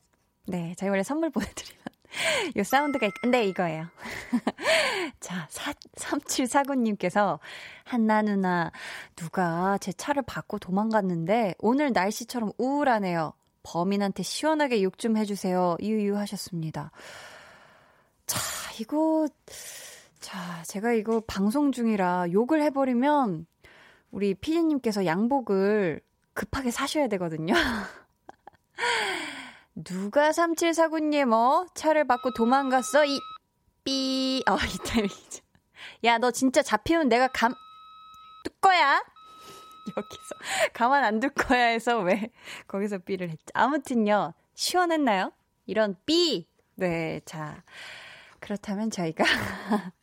네, 0.46 0.74
저희 0.76 0.88
원래 0.90 1.02
선물 1.02 1.30
보내드리면 1.30 1.84
요 2.56 2.64
사운드가, 2.64 3.06
있... 3.06 3.12
네, 3.30 3.44
이거예요. 3.44 3.86
자, 5.20 5.48
3749님께서, 5.94 7.38
한나 7.84 8.22
누나, 8.22 8.72
누가 9.14 9.78
제 9.78 9.92
차를 9.92 10.22
받고 10.26 10.58
도망갔는데, 10.58 11.54
오늘 11.58 11.92
날씨처럼 11.92 12.52
우울하네요. 12.58 13.32
범인한테 13.62 14.22
시원하게 14.22 14.82
욕 14.82 14.98
좀 14.98 15.16
해주세요. 15.16 15.76
유유 15.80 16.16
하셨습니다. 16.16 16.90
자, 18.30 18.38
이거, 18.78 19.26
자, 20.20 20.62
제가 20.62 20.92
이거 20.92 21.20
방송 21.26 21.72
중이라 21.72 22.30
욕을 22.30 22.62
해버리면, 22.62 23.44
우리 24.12 24.34
피디님께서 24.34 25.04
양복을 25.04 26.00
급하게 26.34 26.70
사셔야 26.70 27.08
되거든요. 27.08 27.54
누가 29.74 30.30
3749님, 30.30 31.32
어? 31.32 31.66
차를 31.74 32.06
받고 32.06 32.32
도망갔어? 32.34 33.04
이, 33.04 33.18
삐, 33.82 34.44
어, 34.48 34.54
이때, 34.64 35.08
야, 36.04 36.18
너 36.18 36.30
진짜 36.30 36.62
잡히면 36.62 37.08
내가 37.08 37.26
감, 37.28 37.52
뚝 38.44 38.60
거야? 38.60 39.02
여기서, 39.96 40.70
가만 40.72 41.02
안 41.02 41.18
둘 41.18 41.30
거야 41.30 41.64
해서 41.66 41.98
왜 41.98 42.30
거기서 42.68 42.98
삐를 42.98 43.30
했죠. 43.30 43.46
아무튼요, 43.54 44.34
시원했나요? 44.54 45.32
이런 45.66 45.96
삐! 46.06 46.46
네, 46.76 47.20
자. 47.24 47.64
그렇다면 48.50 48.90
저희가 48.90 49.22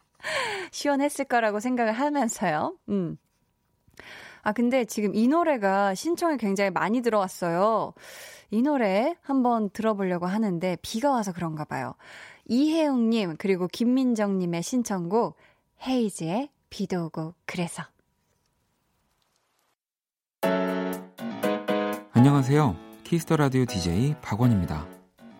시원했을 0.72 1.26
거라고 1.26 1.60
생각을 1.60 1.92
하면서요. 1.92 2.78
음. 2.88 3.18
아, 4.42 4.54
근데 4.54 4.86
지금 4.86 5.14
이 5.14 5.28
노래가 5.28 5.94
신청이 5.94 6.38
굉장히 6.38 6.70
많이 6.70 7.02
들어왔어요. 7.02 7.94
이 8.50 8.62
노래 8.62 9.16
한번 9.22 9.70
들어보려고 9.72 10.28
하는데 10.28 10.78
비가 10.82 11.12
와서 11.12 11.34
그런가 11.34 11.66
봐요. 11.66 11.96
이혜웅님, 12.46 13.36
그리고 13.38 13.68
김민정님의 13.68 14.64
신청곡, 14.64 15.36
헤이즈의 15.86 16.50
비도 16.70 17.08
오고 17.08 17.34
그래서. 17.46 17.84
안녕하세요. 22.14 22.78
키스 23.04 23.24
더 23.24 23.36
라디오 23.36 23.66
DJ 23.66 24.16
박원입니다. 24.22 24.97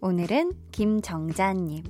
오늘은 0.00 0.52
김정자님. 0.72 1.82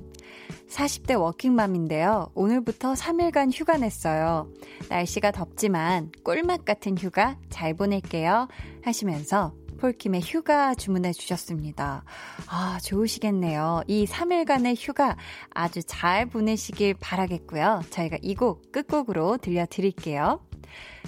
40대 0.69 1.19
워킹맘인데요. 1.19 2.31
오늘부터 2.35 2.93
3일간 2.93 3.51
휴가 3.53 3.77
냈어요. 3.77 4.49
날씨가 4.89 5.31
덥지만 5.31 6.11
꿀맛 6.23 6.65
같은 6.65 6.97
휴가 6.97 7.37
잘 7.49 7.73
보낼게요. 7.73 8.47
하시면서 8.83 9.53
폴킴의 9.79 10.21
휴가 10.21 10.73
주문해 10.73 11.13
주셨습니다. 11.13 12.03
아, 12.47 12.79
좋으시겠네요. 12.83 13.83
이 13.87 14.05
3일간의 14.05 14.75
휴가 14.77 15.15
아주 15.51 15.83
잘 15.83 16.25
보내시길 16.25 16.95
바라겠고요. 16.99 17.81
저희가 17.91 18.17
이 18.21 18.33
곡 18.35 18.71
끝곡으로 18.71 19.37
들려드릴게요. 19.37 20.41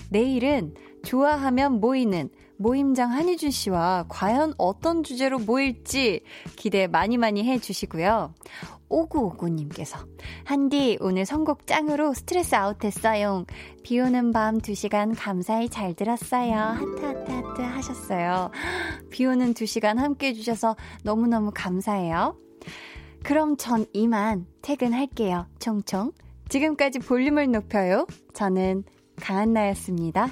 내일은 0.09 0.73
좋아하면 1.03 1.79
모이는 1.79 2.29
모임장 2.59 3.13
한희준 3.13 3.51
씨와 3.51 4.05
과연 4.09 4.53
어떤 4.57 5.01
주제로 5.01 5.39
모일지 5.39 6.21
기대 6.57 6.87
많이 6.87 7.17
많이 7.17 7.45
해 7.45 7.57
주시고요. 7.57 8.33
5959님께서 8.89 10.05
한디 10.43 10.97
오늘 10.99 11.25
선곡 11.25 11.65
짱으로 11.65 12.13
스트레스 12.13 12.55
아웃했어요. 12.55 13.45
비 13.83 13.99
오는 14.01 14.33
밤 14.33 14.57
2시간 14.57 15.15
감사히 15.17 15.69
잘 15.69 15.93
들었어요. 15.93 16.53
하트 16.53 17.05
하트 17.05 17.31
하트 17.31 17.61
하셨어요. 17.61 18.51
비 19.09 19.25
오는 19.25 19.53
2시간 19.53 19.95
함께 19.95 20.27
해주셔서 20.27 20.75
너무너무 21.03 21.51
감사해요. 21.55 22.35
그럼 23.23 23.55
전 23.55 23.85
이만 23.93 24.47
퇴근할게요. 24.61 25.47
총총. 25.59 26.11
지금까지 26.49 26.99
볼륨을 26.99 27.51
높여요. 27.51 28.05
저는 28.33 28.83
강한나였습니다. 29.21 30.29